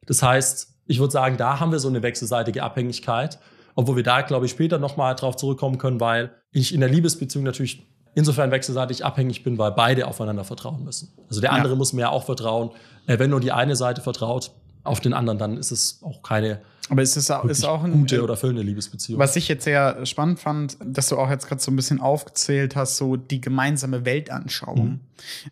Das 0.08 0.22
heißt, 0.24 0.70
ich 0.88 1.00
würde 1.00 1.12
sagen, 1.12 1.38
da 1.38 1.60
haben 1.60 1.72
wir 1.72 1.80
so 1.80 1.88
eine 1.88 2.02
wechselseitige 2.04 2.64
Abhängigkeit, 2.64 3.40
obwohl 3.76 3.98
wir 3.98 4.04
da, 4.04 4.22
glaube 4.22 4.46
ich, 4.46 4.52
später 4.52 4.78
nochmal 4.80 5.16
drauf 5.16 5.36
zurückkommen 5.36 5.78
können, 5.78 6.00
weil 6.00 6.32
ich 6.52 6.74
in 6.74 6.80
der 6.80 6.90
Liebesbeziehung 6.90 7.44
natürlich 7.44 7.86
insofern 8.14 8.50
wechselseitig 8.52 9.04
abhängig 9.04 9.44
bin, 9.44 9.58
weil 9.58 9.72
beide 9.72 10.08
aufeinander 10.08 10.46
vertrauen 10.46 10.84
müssen. 10.84 11.14
Also 11.28 11.42
der 11.42 11.50
Ja. 11.52 11.56
andere 11.58 11.76
muss 11.76 11.92
mir 11.92 12.12
auch 12.12 12.24
vertrauen. 12.24 12.72
Äh, 13.08 13.20
Wenn 13.20 13.30
nur 13.30 13.42
die 13.42 13.52
eine 13.52 13.76
Seite 13.76 14.02
vertraut 14.02 14.52
auf 14.86 15.00
den 15.02 15.14
anderen, 15.14 15.38
dann 15.40 15.58
ist 15.58 15.72
es 15.72 16.00
auch 16.04 16.22
keine 16.24 16.62
Aber 16.90 17.02
es 17.02 17.18
ist, 17.18 17.32
auch- 17.32 17.44
ist 17.46 17.66
auch 17.66 17.84
ein, 17.84 17.92
gute 17.94 18.24
oder 18.24 18.38
füllende 18.38 18.62
Liebesbeziehung. 18.62 19.20
Was 19.20 19.36
ich 19.36 19.48
jetzt 19.48 19.64
sehr 19.64 20.06
spannend 20.06 20.40
fand, 20.40 20.78
dass 20.86 21.10
du 21.10 21.18
auch 21.18 21.30
jetzt 21.30 21.48
gerade 21.48 21.62
so 21.62 21.72
ein 21.72 21.76
bisschen 21.76 22.00
aufgezählt 22.00 22.76
hast, 22.76 22.98
so 22.98 23.16
die 23.16 23.42
gemeinsame 23.42 24.06
Weltanschauung. 24.06 25.00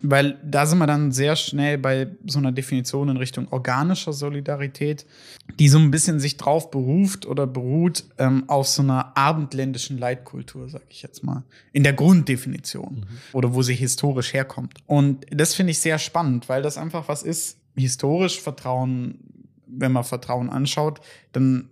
Weil 0.01 0.37
da 0.43 0.65
sind 0.67 0.77
wir 0.79 0.85
dann 0.87 1.11
sehr 1.11 1.35
schnell 1.35 1.77
bei 1.79 2.07
so 2.27 2.37
einer 2.37 2.51
Definition 2.51 3.09
in 3.09 3.17
Richtung 3.17 3.47
organischer 3.49 4.13
Solidarität, 4.13 5.05
die 5.57 5.69
so 5.69 5.79
ein 5.79 5.89
bisschen 5.89 6.19
sich 6.19 6.37
drauf 6.37 6.69
beruft 6.69 7.25
oder 7.25 7.47
beruht 7.47 8.03
ähm, 8.19 8.43
auf 8.47 8.67
so 8.67 8.81
einer 8.83 9.17
abendländischen 9.17 9.97
Leitkultur, 9.97 10.69
sag 10.69 10.83
ich 10.89 11.01
jetzt 11.01 11.23
mal. 11.23 11.43
In 11.71 11.83
der 11.83 11.93
Grunddefinition. 11.93 13.05
Oder 13.31 13.53
wo 13.53 13.61
sie 13.63 13.73
historisch 13.73 14.33
herkommt. 14.33 14.79
Und 14.85 15.25
das 15.31 15.55
finde 15.55 15.71
ich 15.71 15.79
sehr 15.79 15.97
spannend, 15.97 16.49
weil 16.49 16.61
das 16.61 16.77
einfach 16.77 17.07
was 17.07 17.23
ist, 17.23 17.57
historisch 17.75 18.39
Vertrauen, 18.39 19.19
wenn 19.67 19.91
man 19.91 20.03
Vertrauen 20.03 20.49
anschaut, 20.49 21.01
dann 21.31 21.69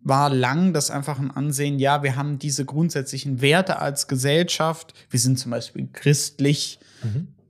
war 0.00 0.28
lang 0.28 0.74
das 0.74 0.90
einfach 0.90 1.18
ein 1.18 1.30
Ansehen, 1.30 1.78
ja, 1.78 2.02
wir 2.02 2.16
haben 2.16 2.38
diese 2.38 2.64
grundsätzlichen 2.66 3.40
Werte 3.40 3.78
als 3.78 4.06
Gesellschaft, 4.06 4.92
wir 5.08 5.18
sind 5.18 5.38
zum 5.38 5.50
Beispiel 5.50 5.88
christlich, 5.92 6.78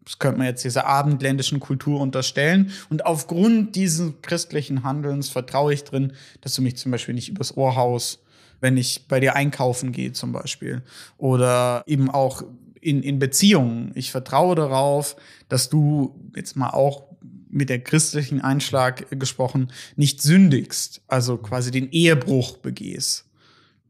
das 0.05 0.19
könnte 0.19 0.39
man 0.39 0.47
jetzt 0.47 0.65
dieser 0.65 0.87
abendländischen 0.87 1.61
Kultur 1.61 2.01
unterstellen. 2.01 2.71
Und 2.91 3.07
aufgrund 3.07 3.75
dieses 3.75 4.13
christlichen 4.23 4.83
Handelns 4.85 5.31
vertraue 5.31 5.73
ich 5.73 5.85
drin, 5.85 6.13
dass 6.43 6.55
du 6.55 6.63
mich 6.63 6.77
zum 6.77 6.93
Beispiel 6.93 7.15
nicht 7.15 7.31
übers 7.31 7.57
Ohr 7.57 7.75
haust, 7.75 8.21
wenn 8.61 8.77
ich 8.77 9.09
bei 9.09 9.21
dir 9.21 9.35
einkaufen 9.35 9.93
gehe 9.93 10.13
zum 10.13 10.33
Beispiel. 10.33 10.83
Oder 11.17 11.85
eben 11.87 12.11
auch 12.11 12.45
in, 12.81 13.03
in 13.03 13.19
Beziehungen. 13.19 13.93
Ich 13.95 14.11
vertraue 14.11 14.55
darauf, 14.55 15.17
dass 15.49 15.71
du 15.71 16.15
jetzt 16.37 16.57
mal 16.57 16.71
auch 16.71 17.05
mit 17.55 17.71
der 17.71 17.83
christlichen 17.83 18.41
Einschlag 18.41 19.07
gesprochen, 19.19 19.73
nicht 19.97 20.21
sündigst, 20.21 21.03
also 21.07 21.37
quasi 21.37 21.71
den 21.71 21.91
Ehebruch 21.91 22.59
begehst. 22.59 23.27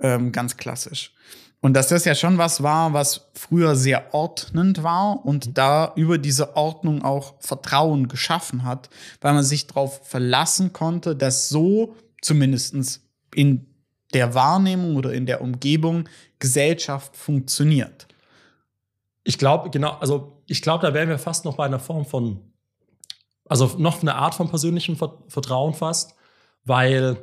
Ähm, 0.00 0.32
ganz 0.32 0.56
klassisch. 0.56 1.12
Und 1.60 1.72
dass 1.72 1.88
das 1.88 2.04
ja 2.04 2.14
schon 2.14 2.36
was 2.36 2.62
war, 2.62 2.92
was 2.92 3.30
früher 3.32 3.74
sehr 3.74 4.12
ordnend 4.12 4.82
war 4.82 5.24
und 5.24 5.56
da 5.56 5.94
über 5.96 6.18
diese 6.18 6.56
Ordnung 6.56 7.02
auch 7.02 7.36
Vertrauen 7.40 8.08
geschaffen 8.08 8.64
hat, 8.64 8.90
weil 9.22 9.32
man 9.32 9.44
sich 9.44 9.66
darauf 9.66 10.06
verlassen 10.06 10.74
konnte, 10.74 11.16
dass 11.16 11.48
so 11.48 11.96
zumindest 12.20 13.00
in 13.34 13.66
der 14.12 14.34
Wahrnehmung 14.34 14.96
oder 14.96 15.14
in 15.14 15.24
der 15.24 15.40
Umgebung 15.40 16.06
Gesellschaft 16.38 17.16
funktioniert. 17.16 18.08
Ich 19.22 19.38
glaube, 19.38 19.70
genau, 19.70 19.92
also 20.00 20.42
ich 20.46 20.60
glaube, 20.60 20.86
da 20.86 20.92
wären 20.92 21.08
wir 21.08 21.18
fast 21.18 21.46
noch 21.46 21.56
bei 21.56 21.64
einer 21.64 21.80
Form 21.80 22.04
von 22.04 22.40
also 23.46 23.74
noch 23.78 24.00
eine 24.00 24.14
Art 24.14 24.34
von 24.34 24.48
persönlichem 24.48 24.96
Vertrauen 24.96 25.74
fast, 25.74 26.14
weil 26.64 27.16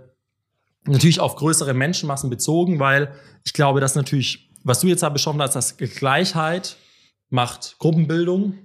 natürlich 0.85 1.19
auf 1.19 1.35
größere 1.35 1.73
Menschenmassen 1.73 2.29
bezogen, 2.29 2.79
weil 2.79 3.13
ich 3.43 3.53
glaube, 3.53 3.79
dass 3.79 3.95
natürlich, 3.95 4.49
was 4.63 4.79
du 4.79 4.87
jetzt 4.87 5.01
beschrieben 5.13 5.41
hast, 5.41 5.55
dass 5.55 5.77
Gleichheit 5.77 6.77
macht 7.29 7.77
Gruppenbildung 7.79 8.57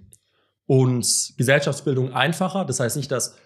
und 0.67 1.35
Gesellschaftsbildung 1.37 2.13
einfacher. 2.13 2.65
Das 2.65 2.81
heißt 2.81 2.97
nicht, 2.97 3.11
dass 3.11 3.37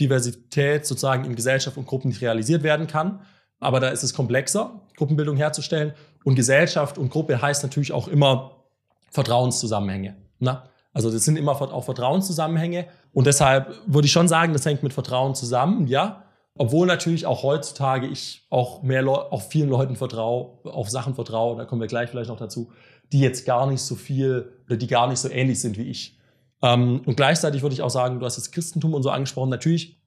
Diversität 0.00 0.86
sozusagen 0.86 1.24
in 1.24 1.36
Gesellschaft 1.36 1.76
und 1.76 1.86
Gruppen 1.86 2.08
nicht 2.08 2.20
realisiert 2.20 2.62
werden 2.62 2.86
kann, 2.86 3.20
aber 3.60 3.80
da 3.80 3.88
ist 3.88 4.02
es 4.02 4.12
komplexer, 4.12 4.82
Gruppenbildung 4.96 5.36
herzustellen. 5.36 5.94
Und 6.24 6.34
Gesellschaft 6.34 6.98
und 6.98 7.10
Gruppe 7.10 7.40
heißt 7.40 7.62
natürlich 7.62 7.92
auch 7.92 8.08
immer 8.08 8.64
Vertrauenszusammenhänge. 9.10 10.16
Ne? 10.38 10.62
Also 10.96 11.10
das 11.10 11.26
sind 11.26 11.36
immer 11.36 11.52
auch 11.52 11.84
Vertrauenszusammenhänge. 11.84 12.86
Und 13.12 13.26
deshalb 13.26 13.82
würde 13.84 14.06
ich 14.06 14.12
schon 14.12 14.28
sagen, 14.28 14.54
das 14.54 14.64
hängt 14.64 14.82
mit 14.82 14.94
Vertrauen 14.94 15.34
zusammen, 15.34 15.86
ja. 15.88 16.24
Obwohl 16.54 16.86
natürlich 16.86 17.26
auch 17.26 17.42
heutzutage 17.42 18.06
ich 18.06 18.46
auch 18.48 18.82
mehr 18.82 19.02
Leu 19.02 19.12
auch 19.12 19.42
vielen 19.42 19.68
Leuten 19.68 19.96
vertraue, 19.96 20.58
auf 20.64 20.88
Sachen 20.88 21.14
vertraue, 21.14 21.54
da 21.58 21.66
kommen 21.66 21.82
wir 21.82 21.86
gleich 21.86 22.08
vielleicht 22.08 22.30
noch 22.30 22.38
dazu, 22.38 22.72
die 23.12 23.20
jetzt 23.20 23.44
gar 23.44 23.66
nicht 23.66 23.82
so 23.82 23.94
viel 23.94 24.54
oder 24.64 24.78
die 24.78 24.86
gar 24.86 25.06
nicht 25.06 25.18
so 25.18 25.28
ähnlich 25.28 25.60
sind 25.60 25.76
wie 25.76 25.82
ich. 25.82 26.18
Ähm, 26.62 27.02
und 27.04 27.14
gleichzeitig 27.14 27.60
würde 27.60 27.74
ich 27.74 27.82
auch 27.82 27.90
sagen, 27.90 28.18
du 28.18 28.24
hast 28.24 28.38
das 28.38 28.50
Christentum 28.50 28.94
und 28.94 29.02
so 29.02 29.10
angesprochen, 29.10 29.50
natürlich 29.50 30.00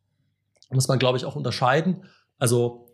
muss 0.72 0.88
man, 0.88 0.98
glaube 0.98 1.20
ich, 1.20 1.26
auch 1.26 1.36
unterscheiden. 1.36 2.04
Also 2.40 2.92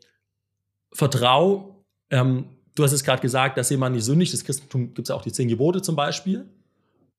Vertrau, 0.91 1.85
ähm, 2.09 2.57
du 2.75 2.83
hast 2.83 2.91
es 2.91 3.05
gerade 3.05 3.21
gesagt, 3.21 3.57
dass 3.57 3.69
jemand 3.69 3.95
nicht 3.95 4.03
sündigt, 4.03 4.33
das 4.33 4.43
Christentum 4.43 4.93
gibt 4.93 5.07
es 5.07 5.09
ja 5.11 5.15
auch 5.15 5.21
die 5.21 5.31
zehn 5.31 5.47
Gebote 5.47 5.81
zum 5.81 5.95
Beispiel. 5.95 6.49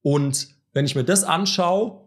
Und 0.03 0.55
wenn 0.73 0.85
ich 0.85 0.95
mir 0.95 1.03
das 1.03 1.23
anschaue, 1.23 2.01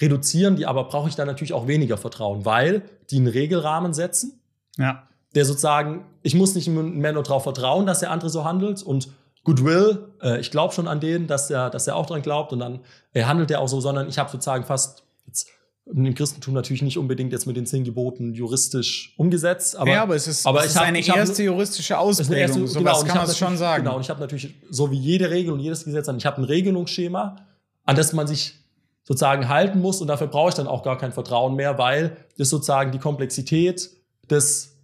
reduzieren 0.00 0.56
die, 0.56 0.66
aber 0.66 0.84
brauche 0.84 1.08
ich 1.08 1.14
da 1.14 1.24
natürlich 1.24 1.52
auch 1.52 1.66
weniger 1.66 1.96
Vertrauen, 1.96 2.44
weil 2.44 2.82
die 3.10 3.16
einen 3.16 3.28
Regelrahmen 3.28 3.94
setzen. 3.94 4.40
Ja. 4.76 5.06
Der 5.34 5.44
sozusagen, 5.44 6.04
ich 6.22 6.34
muss 6.34 6.54
nicht 6.54 6.68
mehr 6.68 7.12
nur 7.12 7.22
darauf 7.22 7.42
vertrauen, 7.42 7.86
dass 7.86 8.00
der 8.00 8.10
andere 8.10 8.30
so 8.30 8.44
handelt 8.44 8.82
und 8.82 9.08
Goodwill, 9.44 10.08
äh, 10.22 10.40
ich 10.40 10.50
glaube 10.50 10.72
schon 10.72 10.88
an 10.88 11.00
den, 11.00 11.26
dass 11.26 11.50
er, 11.50 11.70
dass 11.70 11.86
er 11.86 11.96
auch 11.96 12.06
dran 12.06 12.22
glaubt 12.22 12.52
und 12.52 12.60
dann 12.60 12.80
äh, 13.12 13.24
handelt 13.24 13.50
er 13.50 13.60
auch 13.60 13.68
so, 13.68 13.80
sondern 13.80 14.08
ich 14.08 14.18
habe 14.18 14.30
sozusagen 14.30 14.64
fast 14.64 15.04
jetzt 15.26 15.48
im 15.86 16.14
Christentum 16.14 16.54
natürlich 16.54 16.80
nicht 16.80 16.96
unbedingt 16.96 17.30
jetzt 17.30 17.46
mit 17.46 17.56
den 17.56 17.66
zehn 17.66 17.84
Geboten 17.84 18.32
juristisch 18.32 19.12
umgesetzt. 19.18 19.76
Aber, 19.76 19.90
ja, 19.90 20.02
aber 20.02 20.14
es 20.14 20.26
ist, 20.26 20.46
aber 20.46 20.60
es 20.60 20.70
ist 20.70 20.76
hab, 20.76 20.84
eine 20.84 20.98
ich 20.98 21.10
hab, 21.10 21.18
erste 21.18 21.42
juristische 21.42 21.98
Ausprägung. 21.98 22.36
Erste, 22.36 22.66
so 22.66 22.78
genau, 22.78 23.02
kann 23.02 23.26
man 23.26 23.34
schon 23.34 23.56
sagen. 23.58 23.84
Genau, 23.84 23.96
und 23.96 24.00
ich 24.00 24.08
habe 24.08 24.20
natürlich, 24.20 24.54
so 24.70 24.90
wie 24.90 24.98
jede 24.98 25.30
Regel 25.30 25.52
und 25.52 25.60
jedes 25.60 25.84
Gesetz, 25.84 26.08
ich 26.08 26.24
habe 26.24 26.40
ein 26.40 26.44
Regelungsschema, 26.44 27.36
an 27.84 27.96
das 27.96 28.12
man 28.12 28.26
sich 28.26 28.54
sozusagen 29.02 29.48
halten 29.48 29.80
muss 29.80 30.00
und 30.00 30.08
dafür 30.08 30.26
brauche 30.26 30.48
ich 30.48 30.54
dann 30.54 30.66
auch 30.66 30.82
gar 30.82 30.96
kein 30.96 31.12
Vertrauen 31.12 31.54
mehr, 31.54 31.78
weil 31.78 32.16
das 32.38 32.48
sozusagen 32.48 32.90
die 32.90 32.98
Komplexität 32.98 33.90
des 34.30 34.74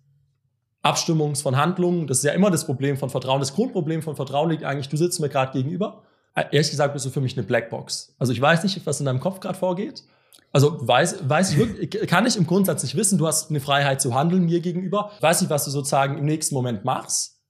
Abstimmungs 0.83 1.43
von 1.43 1.57
Handlungen, 1.57 2.07
das 2.07 2.19
ist 2.19 2.25
ja 2.25 2.33
immer 2.33 2.51
das 2.51 2.65
Problem 2.65 2.97
von 2.97 3.11
Vertrauen. 3.11 3.41
Das 3.41 3.55
Grundproblem 3.55 4.03
von 4.03 4.17
Vertrauen 4.17 4.51
liegt 4.51 4.65
eigentlich, 4.65 4.89
du 4.89 4.97
sitzt 4.97 5.21
mir 5.21 5.29
gerade 5.29 5.53
gegenüber. 5.53 6.03
Ehrlich 6.35 6.71
gesagt 6.71 6.95
bist 6.95 7.05
du 7.05 7.11
für 7.11 7.21
mich 7.21 7.37
eine 7.37 7.47
Blackbox. 7.47 8.15
Also 8.19 8.33
ich 8.33 8.41
weiß 8.41 8.63
nicht, 8.63 8.87
was 8.87 9.01
in 9.01 9.07
deinem 9.07 9.21
Kopf 9.21 9.41
gerade 9.41 9.59
vorgeht. 9.59 10.05
Also 10.53 10.87
weiß, 10.87 11.29
weiß 11.29 11.53
ich 11.53 11.59
wirklich, 11.59 12.09
kann 12.09 12.27
ich 12.27 12.37
im 12.37 12.47
Grundsatz 12.47 12.83
nicht 12.83 12.97
wissen, 12.97 13.19
du 13.19 13.27
hast 13.27 13.51
eine 13.51 13.61
Freiheit 13.61 14.01
zu 14.01 14.15
handeln 14.15 14.47
mir 14.47 14.61
gegenüber. 14.61 15.11
Weiß 15.21 15.41
nicht, 15.41 15.51
was 15.51 15.65
du 15.65 15.71
sozusagen 15.71 16.19
im 16.19 16.25
nächsten 16.25 16.55
Moment 16.55 16.85
machst. 16.85 17.41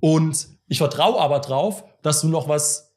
Und 0.00 0.48
ich 0.68 0.78
vertraue 0.78 1.18
aber 1.20 1.40
drauf, 1.40 1.84
dass 2.02 2.20
du 2.20 2.28
noch 2.28 2.48
was 2.48 2.87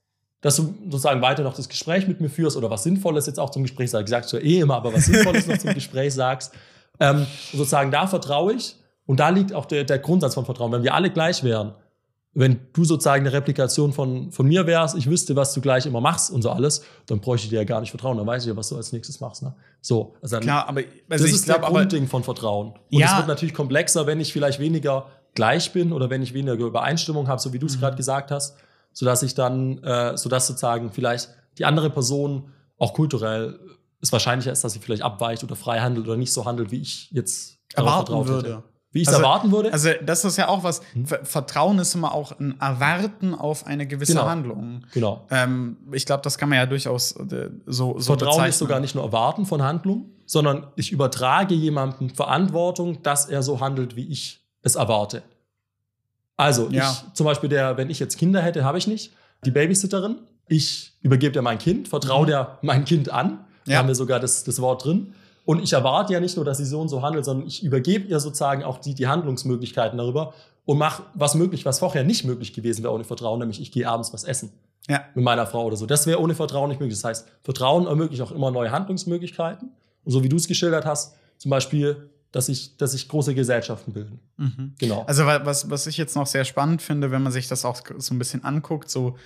dass 0.42 0.56
du 0.56 0.74
sozusagen 0.86 1.22
weiter 1.22 1.44
noch 1.44 1.54
das 1.54 1.70
Gespräch 1.70 2.08
mit 2.08 2.20
mir 2.20 2.30
führst 2.30 2.58
oder 2.58 2.70
was 2.70 2.84
Sinnvolles 2.84 3.28
jetzt 3.28 3.40
auch 3.40 3.52
zum 3.52 3.62
Gespräch 3.64 3.92
sagst. 3.92 4.10
Sagst 4.10 4.34
du 4.34 4.38
ja 4.38 4.44
eh 4.44 4.60
immer, 4.60 4.76
aber 4.76 4.94
was 4.94 5.06
Sinnvolles 5.06 5.48
noch 5.48 5.58
zum 5.58 5.74
Gespräch 5.74 6.14
sagst. 6.14 6.54
Ähm, 7.00 7.26
sozusagen 7.54 7.92
da 7.92 8.08
vertraue 8.08 8.54
ich 8.54 8.76
und 9.06 9.20
da 9.20 9.30
liegt 9.30 9.54
auch 9.54 9.66
der, 9.66 9.84
der 9.84 10.00
Grundsatz 10.00 10.34
von 10.34 10.46
Vertrauen. 10.46 10.72
Wenn 10.72 10.84
wir 10.84 10.96
alle 10.96 11.12
gleich 11.12 11.44
wären, 11.44 11.74
wenn 12.34 12.60
du 12.74 12.86
sozusagen 12.86 13.26
eine 13.26 13.34
Replikation 13.34 13.92
von, 13.94 14.32
von 14.32 14.48
mir 14.48 14.66
wärst, 14.66 14.96
ich 14.96 15.08
wüsste, 15.08 15.36
was 15.36 15.54
du 15.54 15.62
gleich 15.62 15.86
immer 15.86 16.02
machst 16.02 16.32
und 16.32 16.42
so 16.42 16.50
alles, 16.50 16.84
dann 17.06 17.20
bräuchte 17.20 17.46
ich 17.46 17.50
dir 17.50 17.58
ja 17.58 17.66
gar 17.66 17.82
nicht 17.82 17.90
vertrauen. 17.90 18.18
Dann 18.18 18.26
weiß 18.26 18.44
ich 18.44 18.50
ja, 18.50 18.56
was 18.56 18.70
du 18.70 18.78
als 18.78 18.94
nächstes 18.94 19.20
machst. 19.20 19.44
Ne? 19.44 19.54
So, 19.82 20.16
also 20.22 20.38
dann, 20.38 20.44
Klar, 20.44 20.68
aber 20.68 20.82
also 21.10 21.26
das 21.26 21.34
ist 21.34 21.46
glaub, 21.46 21.62
das 21.62 21.70
Grundding 21.70 22.08
von 22.08 22.24
Vertrauen. 22.24 22.70
Und 22.70 22.78
es 22.94 23.00
ja. 23.00 23.18
wird 23.18 23.28
natürlich 23.28 23.54
komplexer, 23.54 24.08
wenn 24.08 24.20
ich 24.20 24.32
vielleicht 24.32 24.60
weniger 24.60 25.08
gleich 25.36 25.72
bin 25.74 25.92
oder 25.92 26.10
wenn 26.10 26.22
ich 26.22 26.34
weniger 26.34 26.66
Übereinstimmung 26.66 27.28
habe, 27.28 27.42
so 27.42 27.54
wie 27.54 27.60
du 27.60 27.66
es 27.66 27.76
mhm. 27.76 27.82
gerade 27.82 27.98
gesagt 27.98 28.32
hast 28.32 28.56
sodass 28.94 29.24
ich 29.24 29.36
dann, 29.36 29.84
äh, 29.84 30.18
sodass 30.18 30.48
sozusagen 30.48 30.92
vielleicht 30.92 31.30
die 31.58 31.66
andere 31.66 31.90
Person 31.90 32.52
auch 32.78 32.94
kulturell 32.94 33.60
es 34.02 34.12
wahrscheinlicher 34.12 34.52
ist, 34.52 34.64
dass 34.64 34.74
sie 34.74 34.80
vielleicht 34.80 35.04
abweicht 35.04 35.44
oder 35.44 35.56
frei 35.56 35.80
handelt 35.80 36.08
oder 36.08 36.18
nicht 36.18 36.34
so 36.34 36.46
handelt, 36.46 36.72
wie 36.72 36.82
ich 36.82 37.12
jetzt 37.12 37.60
erwarten 37.76 38.14
würde. 38.28 38.50
Hätte. 38.50 38.64
Wie 38.94 39.02
ich 39.02 39.08
es 39.08 39.14
also, 39.14 39.24
erwarten 39.24 39.52
würde? 39.52 39.72
Also, 39.72 39.90
das 40.06 40.26
ist 40.26 40.38
ja 40.38 40.50
auch 40.50 40.64
was. 40.64 40.82
Hm? 40.94 41.06
Vertrauen 41.06 41.80
ist 41.80 41.96
immer 41.96 42.14
auch 42.14 42.38
ein 42.40 42.60
Erwarten 42.60 43.34
auf 43.34 43.66
eine 43.66 43.88
gewisse 43.88 44.14
genau. 44.14 44.26
Handlung. 44.26 44.84
Genau. 44.94 45.26
Ähm, 45.30 45.78
ich 45.94 46.06
glaube, 46.06 46.24
das 46.24 46.38
kann 46.38 46.50
man 46.50 46.58
ja 46.58 46.66
durchaus 46.66 47.14
äh, 47.14 47.50
so, 47.66 47.98
so 48.00 48.12
Vertrauen 48.12 48.32
bezeichnen. 48.32 48.50
ist 48.50 48.58
sogar 48.58 48.80
nicht 48.82 48.96
nur 48.96 49.06
Erwarten 49.06 49.46
von 49.46 49.62
Handlung, 49.62 50.10
sondern 50.26 50.68
ich 50.76 50.92
übertrage 50.92 51.56
jemandem 51.56 52.10
Verantwortung, 52.10 53.02
dass 53.02 53.28
er 53.28 53.44
so 53.44 53.62
handelt, 53.62 53.96
wie 53.96 54.08
ich 54.10 54.46
es 54.62 54.76
erwarte. 54.76 55.24
Also, 56.42 56.70
ja. 56.72 56.90
ich, 56.90 57.14
zum 57.14 57.26
Beispiel, 57.26 57.50
der, 57.50 57.78
wenn 57.78 57.92
ich 57.92 58.00
jetzt 58.00 58.18
Kinder 58.18 58.42
hätte, 58.42 58.64
habe 58.64 58.80
ich 58.80 58.88
nicht. 58.88 59.14
Die 59.46 59.52
Babysitterin, 59.52 60.18
ich 60.48 60.94
übergebe 61.02 61.34
dir 61.34 61.44
mein 61.44 61.60
Kind, 61.60 61.88
vertraue 61.88 62.24
mhm. 62.24 62.28
dir 62.28 62.58
mein 62.64 62.84
Kind 62.84 63.12
an. 63.12 63.46
Da 63.68 63.78
haben 63.78 63.88
wir 63.88 63.94
sogar 63.94 64.20
das, 64.20 64.44
das 64.44 64.60
Wort 64.60 64.84
drin. 64.84 65.14
Und 65.46 65.62
ich 65.62 65.74
erwarte 65.74 66.14
ja 66.14 66.20
nicht 66.20 66.36
nur, 66.36 66.44
dass 66.44 66.58
sie 66.58 66.66
so 66.66 66.82
und 66.82 66.90
so 66.90 67.04
handelt, 67.04 67.26
sondern 67.26 67.48
ich 67.48 67.64
übergebe 67.64 68.08
ihr 68.08 68.20
sozusagen 68.20 68.64
auch 68.64 68.80
die, 68.80 68.96
die 68.96 69.08
Handlungsmöglichkeiten 69.08 70.00
darüber 70.00 70.34
und 70.66 70.80
mache 70.80 71.04
was 71.14 71.36
möglich, 71.36 71.64
was 71.66 71.78
vorher 71.78 72.04
nicht 72.04 72.26
möglich 72.26 72.54
gewesen 72.54 72.84
wäre 72.84 72.94
ohne 72.94 73.04
Vertrauen, 73.04 73.40
nämlich 73.40 73.62
ich 73.62 73.72
gehe 73.72 73.88
abends 73.88 74.12
was 74.12 74.24
essen. 74.24 74.52
Ja. 74.90 75.04
Mit 75.14 75.24
meiner 75.24 75.46
Frau 75.46 75.66
oder 75.66 75.76
so. 75.76 75.86
Das 75.86 76.08
wäre 76.08 76.20
ohne 76.20 76.34
Vertrauen 76.34 76.70
nicht 76.70 76.80
möglich. 76.80 76.98
Das 76.98 77.04
heißt, 77.04 77.28
Vertrauen 77.44 77.86
ermöglicht 77.86 78.24
auch 78.24 78.32
immer 78.32 78.50
neue 78.50 78.72
Handlungsmöglichkeiten. 78.72 79.70
Und 80.04 80.12
so 80.12 80.24
wie 80.24 80.30
du 80.30 80.38
es 80.38 80.48
geschildert 80.48 80.86
hast, 80.86 81.16
zum 81.38 81.52
Beispiel 81.52 82.10
dass 82.32 82.46
sich, 82.46 82.78
dass 82.78 82.94
sich 82.94 83.08
große 83.08 83.36
Gesellschaften 83.36 83.94
bilden. 83.94 84.20
Mhm. 84.38 84.74
Genau. 84.78 85.04
Also 85.04 85.26
was, 85.26 85.70
was 85.70 85.88
ich 85.88 85.98
jetzt 85.98 86.16
noch 86.16 86.28
sehr 86.28 86.46
spannend 86.46 86.82
finde, 86.82 87.12
wenn 87.12 87.22
man 87.22 87.32
sich 87.32 87.48
das 87.48 87.66
auch 87.66 87.82
so 87.98 88.14
ein 88.14 88.20
bisschen 88.20 88.44
anguckt, 88.44 88.90
so 88.90 89.18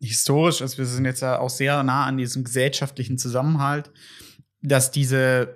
historisch, 0.00 0.60
also 0.60 0.78
wir 0.78 0.86
sind 0.86 1.04
jetzt 1.04 1.22
ja 1.22 1.38
auch 1.38 1.50
sehr 1.50 1.82
nah 1.82 2.06
an 2.06 2.18
diesem 2.18 2.44
gesellschaftlichen 2.44 3.18
Zusammenhalt, 3.18 3.90
dass 4.62 4.90
diese, 4.90 5.54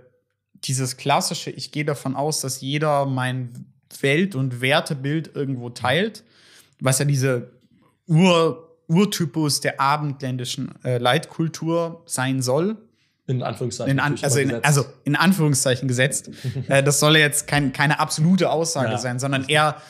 dieses 0.55 0.97
klassische, 0.97 1.51
ich 1.51 1.73
gehe 1.73 1.85
davon 1.85 2.15
aus, 2.15 2.41
dass 2.41 2.61
jeder 2.61 3.07
mein 3.07 3.73
Welt- 4.01 4.35
und 4.35 4.61
Wertebild 4.61 5.35
irgendwo 5.35 5.71
teilt, 5.71 6.25
was 6.81 6.99
ja 6.99 7.05
diese 7.05 7.51
Ur, 8.07 8.77
Urtypus 8.87 9.61
der 9.61 9.81
abendländischen 9.81 10.73
äh, 10.85 10.99
Leitkultur 10.99 12.03
sein 12.07 12.41
soll, 12.41 12.77
in 13.29 13.43
Anführungszeichen. 13.43 13.93
In 13.93 14.01
an, 14.01 14.17
also, 14.23 14.39
in, 14.39 14.65
also, 14.65 14.85
in, 15.05 15.15
Anführungszeichen 15.15 15.87
gesetzt. 15.87 16.31
äh, 16.69 16.83
das 16.83 16.99
soll 16.99 17.17
jetzt 17.17 17.47
kein, 17.47 17.73
keine 17.73 18.01
absolute 18.01 18.51
Aussage 18.51 18.93
ja. 18.93 18.99
sein, 18.99 19.19
sondern 19.19 19.45
eher 19.45 19.81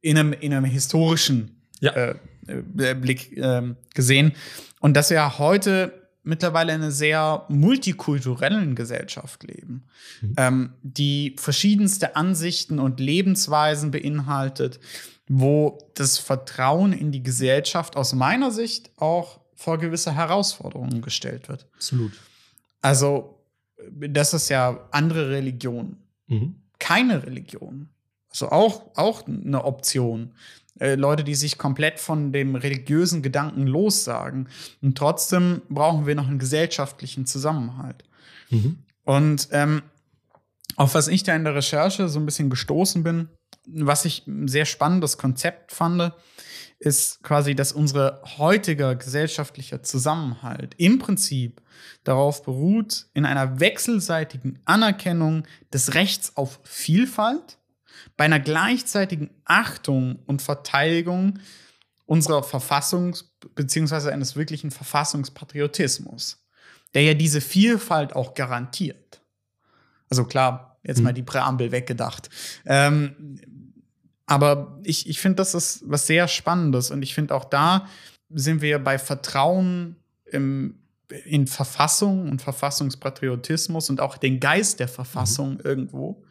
in 0.00 0.18
einem, 0.18 0.32
in 0.32 0.52
einem 0.52 0.64
historischen 0.64 1.62
ja. 1.80 1.92
äh, 1.92 2.14
äh 2.48 2.94
Blick 2.94 3.36
äh, 3.36 3.74
gesehen. 3.94 4.32
Und 4.80 4.94
dass 4.94 5.10
wir 5.10 5.38
heute 5.38 6.08
mittlerweile 6.22 6.72
in 6.72 6.80
einer 6.80 6.90
sehr 6.90 7.44
multikulturellen 7.48 8.74
Gesellschaft 8.74 9.42
leben, 9.42 9.84
mhm. 10.22 10.34
ähm, 10.38 10.72
die 10.82 11.36
verschiedenste 11.38 12.16
Ansichten 12.16 12.78
und 12.78 12.98
Lebensweisen 12.98 13.90
beinhaltet, 13.90 14.80
wo 15.28 15.78
das 15.94 16.18
Vertrauen 16.18 16.94
in 16.94 17.12
die 17.12 17.22
Gesellschaft 17.22 17.96
aus 17.96 18.14
meiner 18.14 18.50
Sicht 18.50 18.90
auch 18.96 19.40
vor 19.54 19.78
gewisse 19.78 20.14
Herausforderungen 20.14 21.02
gestellt 21.02 21.48
wird. 21.48 21.66
Absolut. 21.74 22.12
Also, 22.84 23.38
das 23.90 24.34
ist 24.34 24.50
ja 24.50 24.86
andere 24.90 25.30
Religion. 25.30 25.96
Mhm. 26.26 26.56
Keine 26.78 27.22
Religion. 27.24 27.88
Also 28.28 28.50
auch, 28.50 28.90
auch 28.94 29.26
eine 29.26 29.64
Option. 29.64 30.32
Äh, 30.78 30.96
Leute, 30.96 31.24
die 31.24 31.34
sich 31.34 31.56
komplett 31.56 31.98
von 31.98 32.30
dem 32.30 32.56
religiösen 32.56 33.22
Gedanken 33.22 33.66
lossagen. 33.66 34.48
Und 34.82 34.98
trotzdem 34.98 35.62
brauchen 35.70 36.06
wir 36.06 36.14
noch 36.14 36.28
einen 36.28 36.38
gesellschaftlichen 36.38 37.24
Zusammenhalt. 37.24 38.04
Mhm. 38.50 38.80
Und 39.04 39.48
ähm, 39.52 39.80
auf 40.76 40.94
was 40.94 41.08
ich 41.08 41.22
da 41.22 41.34
in 41.34 41.44
der 41.44 41.54
Recherche 41.54 42.10
so 42.10 42.18
ein 42.18 42.26
bisschen 42.26 42.50
gestoßen 42.50 43.02
bin, 43.02 43.28
was 43.66 44.04
ich 44.04 44.26
ein 44.26 44.46
sehr 44.46 44.66
spannendes 44.66 45.16
Konzept 45.16 45.72
fand, 45.72 46.12
ist 46.78 47.22
quasi, 47.22 47.54
dass 47.54 47.72
unser 47.72 48.20
heutiger 48.38 48.94
gesellschaftlicher 48.94 49.82
Zusammenhalt 49.82 50.74
im 50.76 50.98
Prinzip 50.98 51.62
darauf 52.04 52.42
beruht, 52.42 53.06
in 53.14 53.24
einer 53.24 53.60
wechselseitigen 53.60 54.58
Anerkennung 54.64 55.44
des 55.72 55.94
Rechts 55.94 56.36
auf 56.36 56.60
Vielfalt, 56.64 57.58
bei 58.16 58.24
einer 58.24 58.40
gleichzeitigen 58.40 59.30
Achtung 59.44 60.18
und 60.26 60.42
Verteidigung 60.42 61.38
unserer 62.06 62.42
Verfassungs- 62.42 63.24
bzw. 63.54 64.10
eines 64.10 64.36
wirklichen 64.36 64.70
Verfassungspatriotismus. 64.70 66.40
der 66.92 67.02
ja 67.02 67.14
diese 67.14 67.40
Vielfalt 67.40 68.14
auch 68.14 68.34
garantiert. 68.34 69.20
Also 70.08 70.24
klar, 70.24 70.78
jetzt 70.84 71.00
mal 71.02 71.12
die 71.12 71.24
Präambel 71.24 71.72
weggedacht. 71.72 72.30
Ähm, 72.66 73.40
aber 74.26 74.78
ich, 74.84 75.08
ich 75.08 75.20
finde, 75.20 75.36
das 75.36 75.54
ist 75.54 75.82
was 75.86 76.06
sehr 76.06 76.28
Spannendes. 76.28 76.90
Und 76.90 77.02
ich 77.02 77.14
finde 77.14 77.34
auch 77.34 77.44
da 77.44 77.86
sind 78.30 78.62
wir 78.62 78.78
bei 78.78 78.98
Vertrauen 78.98 79.96
im, 80.30 80.76
in 81.24 81.46
Verfassung 81.46 82.28
und 82.28 82.40
Verfassungspatriotismus 82.40 83.90
und 83.90 84.00
auch 84.00 84.16
den 84.16 84.40
Geist 84.40 84.80
der 84.80 84.88
Verfassung 84.88 85.60
irgendwo 85.60 86.22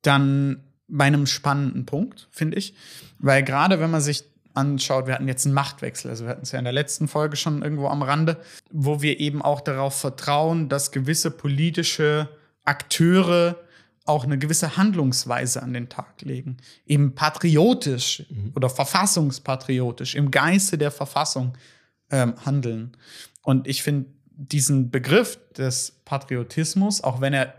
dann 0.00 0.64
bei 0.88 1.04
einem 1.04 1.26
spannenden 1.26 1.86
Punkt, 1.86 2.28
finde 2.30 2.58
ich. 2.58 2.74
Weil 3.18 3.42
gerade 3.42 3.80
wenn 3.80 3.90
man 3.90 4.00
sich 4.00 4.24
anschaut, 4.54 5.06
wir 5.06 5.14
hatten 5.14 5.28
jetzt 5.28 5.46
einen 5.46 5.54
Machtwechsel, 5.54 6.10
also 6.10 6.24
wir 6.24 6.30
hatten 6.30 6.42
es 6.42 6.52
ja 6.52 6.58
in 6.58 6.64
der 6.64 6.72
letzten 6.74 7.08
Folge 7.08 7.36
schon 7.36 7.62
irgendwo 7.62 7.88
am 7.88 8.02
Rande, 8.02 8.38
wo 8.70 9.00
wir 9.00 9.20
eben 9.20 9.40
auch 9.40 9.60
darauf 9.60 9.98
vertrauen, 9.98 10.68
dass 10.68 10.90
gewisse 10.90 11.30
politische 11.30 12.28
Akteure 12.64 13.56
auch 14.04 14.24
eine 14.24 14.38
gewisse 14.38 14.76
Handlungsweise 14.76 15.62
an 15.62 15.72
den 15.72 15.88
Tag 15.88 16.22
legen. 16.22 16.56
Eben 16.86 17.14
patriotisch 17.14 18.24
oder 18.54 18.68
verfassungspatriotisch, 18.68 20.14
im 20.14 20.30
Geiste 20.30 20.78
der 20.78 20.90
Verfassung 20.90 21.56
ähm, 22.10 22.34
handeln. 22.44 22.96
Und 23.42 23.68
ich 23.68 23.82
finde 23.82 24.10
diesen 24.26 24.90
Begriff 24.90 25.38
des 25.56 26.00
Patriotismus, 26.04 27.02
auch 27.02 27.20
wenn 27.20 27.32
er 27.32 27.54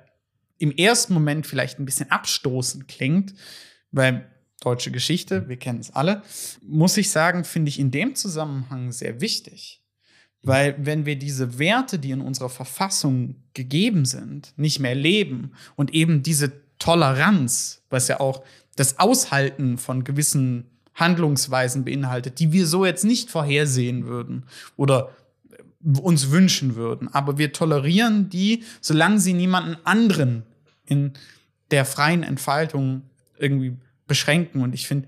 im 0.58 0.72
ersten 0.72 1.14
Moment 1.14 1.48
vielleicht 1.48 1.80
ein 1.80 1.86
bisschen 1.86 2.12
abstoßend 2.12 2.88
klingt, 2.88 3.34
weil 3.92 4.30
deutsche 4.62 4.92
Geschichte, 4.92 5.50
wir 5.50 5.58
kennen 5.58 5.80
es 5.80 5.92
alle, 5.92 6.24
muss 6.62 6.98
ich 6.98 7.12
sagen, 7.12 7.44
finde 7.44 7.70
ich 7.70 7.80
in 7.80 7.92
dem 7.92 8.16
Zusammenhang 8.16 8.92
sehr 8.92 9.20
wichtig. 9.22 9.83
Weil 10.44 10.76
wenn 10.78 11.06
wir 11.06 11.18
diese 11.18 11.58
Werte, 11.58 11.98
die 11.98 12.12
in 12.12 12.22
unserer 12.22 12.50
Verfassung 12.50 13.36
gegeben 13.54 14.06
sind, 14.06 14.54
nicht 14.58 14.80
mehr 14.80 14.94
leben 14.94 15.54
und 15.76 15.94
eben 15.94 16.22
diese 16.22 16.52
Toleranz, 16.80 17.82
was 17.90 18.10
ja 18.10 18.20
auch 18.20 18.44
das 18.76 19.00
Aushalten 19.00 19.78
von 19.78 20.04
gewissen 20.04 20.66
Handlungsweisen 20.96 21.86
beinhaltet, 21.86 22.40
die 22.40 22.52
wir 22.52 22.68
so 22.68 22.86
jetzt 22.86 23.06
nicht 23.06 23.32
vorhersehen 23.32 24.06
würden 24.06 24.44
oder 24.76 25.12
uns 26.02 26.30
wünschen 26.30 26.76
würden. 26.76 27.08
Aber 27.14 27.38
wir 27.38 27.54
tolerieren 27.54 28.30
die, 28.30 28.64
solange 28.82 29.20
sie 29.20 29.34
niemanden 29.34 29.78
anderen 29.86 30.44
in 30.86 31.14
der 31.72 31.86
freien 31.86 32.24
Entfaltung 32.24 33.04
irgendwie 33.38 33.78
beschränken. 34.08 34.62
Und 34.62 34.76
ich 34.76 34.88
finde, 34.88 35.08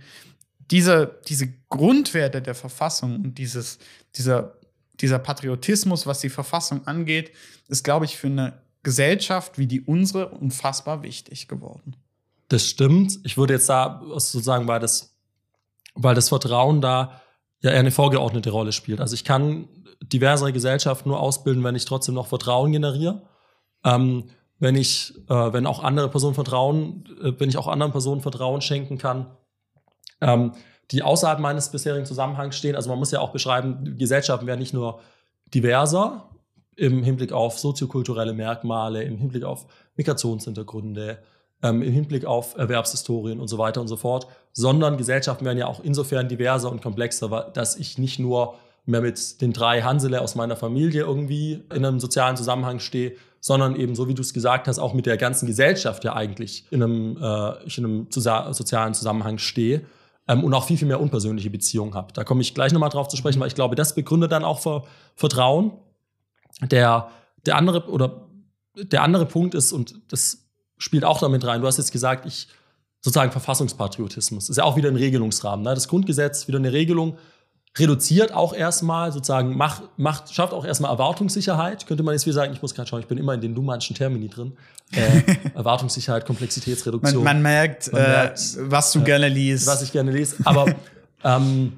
diese, 0.71 1.19
diese 1.27 1.53
Grundwerte 1.69 2.41
der 2.41 2.55
Verfassung 2.55 3.15
und 3.15 3.37
dieses, 3.37 3.77
dieser, 4.15 4.55
dieser 5.01 5.19
Patriotismus, 5.19 6.07
was 6.07 6.19
die 6.19 6.29
Verfassung 6.29 6.87
angeht, 6.87 7.31
ist, 7.67 7.83
glaube 7.83 8.05
ich, 8.05 8.17
für 8.17 8.27
eine 8.27 8.53
Gesellschaft 8.83 9.57
wie 9.57 9.67
die 9.67 9.81
unsere 9.81 10.29
unfassbar 10.29 11.01
wichtig 11.03 11.47
geworden. 11.47 11.95
Das 12.49 12.67
stimmt. 12.67 13.19
Ich 13.23 13.37
würde 13.37 13.53
jetzt 13.53 13.67
da 13.67 14.01
sozusagen, 14.07 14.67
weil 14.67 14.79
das, 14.79 15.15
weil 15.95 16.15
das 16.15 16.29
Vertrauen 16.29 16.81
da 16.81 17.21
ja 17.61 17.71
eher 17.71 17.79
eine 17.79 17.91
vorgeordnete 17.91 18.51
Rolle 18.51 18.71
spielt. 18.71 19.01
Also 19.01 19.15
ich 19.15 19.23
kann 19.23 19.67
diversere 20.03 20.53
Gesellschaften 20.53 21.09
nur 21.09 21.19
ausbilden, 21.19 21.63
wenn 21.63 21.75
ich 21.75 21.85
trotzdem 21.85 22.13
noch 22.13 22.27
Vertrauen 22.27 22.71
generiere. 22.71 23.23
Ähm, 23.83 24.25
wenn 24.59 24.75
ich, 24.75 25.13
äh, 25.29 25.53
wenn 25.53 25.65
auch 25.65 25.83
andere 25.83 26.09
Personen 26.09 26.35
Vertrauen, 26.35 27.05
äh, 27.21 27.33
wenn 27.39 27.49
ich 27.49 27.57
auch 27.57 27.67
anderen 27.67 27.91
Personen 27.91 28.21
Vertrauen 28.21 28.61
schenken 28.61 28.97
kann, 28.97 29.27
ähm, 30.21 30.53
die 30.91 31.03
außerhalb 31.03 31.39
meines 31.39 31.69
bisherigen 31.69 32.05
Zusammenhangs 32.05 32.55
stehen. 32.55 32.75
Also 32.75 32.89
man 32.89 32.99
muss 32.99 33.11
ja 33.11 33.19
auch 33.19 33.31
beschreiben, 33.31 33.97
Gesellschaften 33.97 34.47
werden 34.47 34.59
nicht 34.59 34.73
nur 34.73 34.99
diverser 35.53 36.29
im 36.75 37.03
Hinblick 37.03 37.31
auf 37.31 37.57
soziokulturelle 37.57 38.33
Merkmale, 38.33 39.03
im 39.03 39.17
Hinblick 39.17 39.43
auf 39.43 39.65
Migrationshintergründe, 39.95 41.19
ähm, 41.63 41.81
im 41.81 41.91
Hinblick 41.91 42.25
auf 42.25 42.57
Erwerbshistorien 42.57 43.39
und 43.39 43.47
so 43.47 43.57
weiter 43.57 43.81
und 43.81 43.87
so 43.87 43.95
fort, 43.95 44.27
sondern 44.51 44.97
Gesellschaften 44.97 45.45
werden 45.45 45.57
ja 45.57 45.67
auch 45.67 45.79
insofern 45.83 46.27
diverser 46.27 46.69
und 46.71 46.81
komplexer, 46.81 47.51
dass 47.53 47.77
ich 47.77 47.97
nicht 47.97 48.19
nur 48.19 48.55
mehr 48.85 49.01
mit 49.01 49.41
den 49.41 49.53
drei 49.53 49.81
Hansele 49.81 50.21
aus 50.21 50.35
meiner 50.35 50.55
Familie 50.55 51.03
irgendwie 51.03 51.63
in 51.73 51.85
einem 51.85 51.99
sozialen 51.99 52.37
Zusammenhang 52.37 52.79
stehe, 52.79 53.13
sondern 53.39 53.75
eben, 53.75 53.95
so 53.95 54.07
wie 54.07 54.13
du 54.13 54.21
es 54.21 54.33
gesagt 54.33 54.67
hast, 54.67 54.79
auch 54.79 54.93
mit 54.93 55.05
der 55.05 55.17
ganzen 55.17 55.47
Gesellschaft 55.47 56.03
ja 56.03 56.13
eigentlich 56.13 56.65
in 56.71 56.83
einem, 56.83 57.17
äh, 57.17 57.63
in 57.77 57.85
einem 57.85 58.07
sozialen 58.09 58.93
Zusammenhang 58.93 59.37
stehe 59.37 59.85
ähm, 60.27 60.43
und 60.43 60.53
auch 60.53 60.65
viel, 60.65 60.77
viel 60.77 60.87
mehr 60.87 60.99
unpersönliche 60.99 61.49
Beziehungen 61.49 61.93
habe. 61.93 62.13
Da 62.13 62.23
komme 62.23 62.41
ich 62.41 62.53
gleich 62.53 62.71
nochmal 62.71 62.89
drauf 62.89 63.07
zu 63.07 63.17
sprechen, 63.17 63.39
weil 63.39 63.47
ich 63.47 63.55
glaube, 63.55 63.75
das 63.75 63.95
begründet 63.95 64.31
dann 64.31 64.43
auch 64.43 64.59
Ver 64.59 64.83
Vertrauen. 65.15 65.71
Der, 66.61 67.09
der 67.45 67.57
andere 67.57 67.89
oder 67.89 68.27
der 68.75 69.03
andere 69.03 69.25
Punkt 69.25 69.55
ist, 69.55 69.71
und 69.71 69.99
das 70.09 70.45
spielt 70.77 71.03
auch 71.03 71.19
damit 71.19 71.45
rein, 71.45 71.61
du 71.61 71.67
hast 71.67 71.77
jetzt 71.77 71.91
gesagt, 71.91 72.25
ich 72.25 72.47
sozusagen 73.01 73.31
Verfassungspatriotismus, 73.31 74.49
ist 74.49 74.57
ja 74.57 74.63
auch 74.63 74.75
wieder 74.75 74.89
ein 74.89 74.95
Regelungsrahmen. 74.95 75.63
Ne? 75.63 75.75
Das 75.75 75.87
Grundgesetz, 75.87 76.47
wieder 76.47 76.57
eine 76.57 76.73
Regelung, 76.73 77.17
reduziert 77.77 78.33
auch 78.33 78.53
erstmal, 78.53 79.11
sozusagen, 79.11 79.57
macht, 79.57 79.83
macht, 79.97 80.33
schafft 80.33 80.53
auch 80.53 80.65
erstmal 80.65 80.91
Erwartungssicherheit. 80.91 81.87
Könnte 81.87 82.03
man 82.03 82.13
jetzt 82.13 82.25
wieder 82.25 82.35
sagen, 82.35 82.53
ich 82.53 82.61
muss 82.61 82.73
gerade 82.73 82.87
schauen, 82.87 83.01
ich 83.01 83.07
bin 83.07 83.17
immer 83.17 83.33
in 83.33 83.41
den 83.41 83.53
Luhmannschen 83.53 83.95
Termini 83.95 84.29
drin. 84.29 84.53
Äh, 84.91 85.23
Erwartungssicherheit, 85.55 86.25
Komplexitätsreduktion. 86.25 87.23
Man, 87.23 87.35
man 87.35 87.41
merkt, 87.41 87.91
Man 87.91 88.01
äh, 88.01 88.07
merkt, 88.07 88.57
was 88.59 88.91
du 88.93 89.03
gerne 89.03 89.27
liest. 89.27 89.67
was 89.67 89.81
ich 89.81 89.91
gerne 89.91 90.11
lese. 90.11 90.37
Aber 90.45 90.73
ähm, 91.23 91.73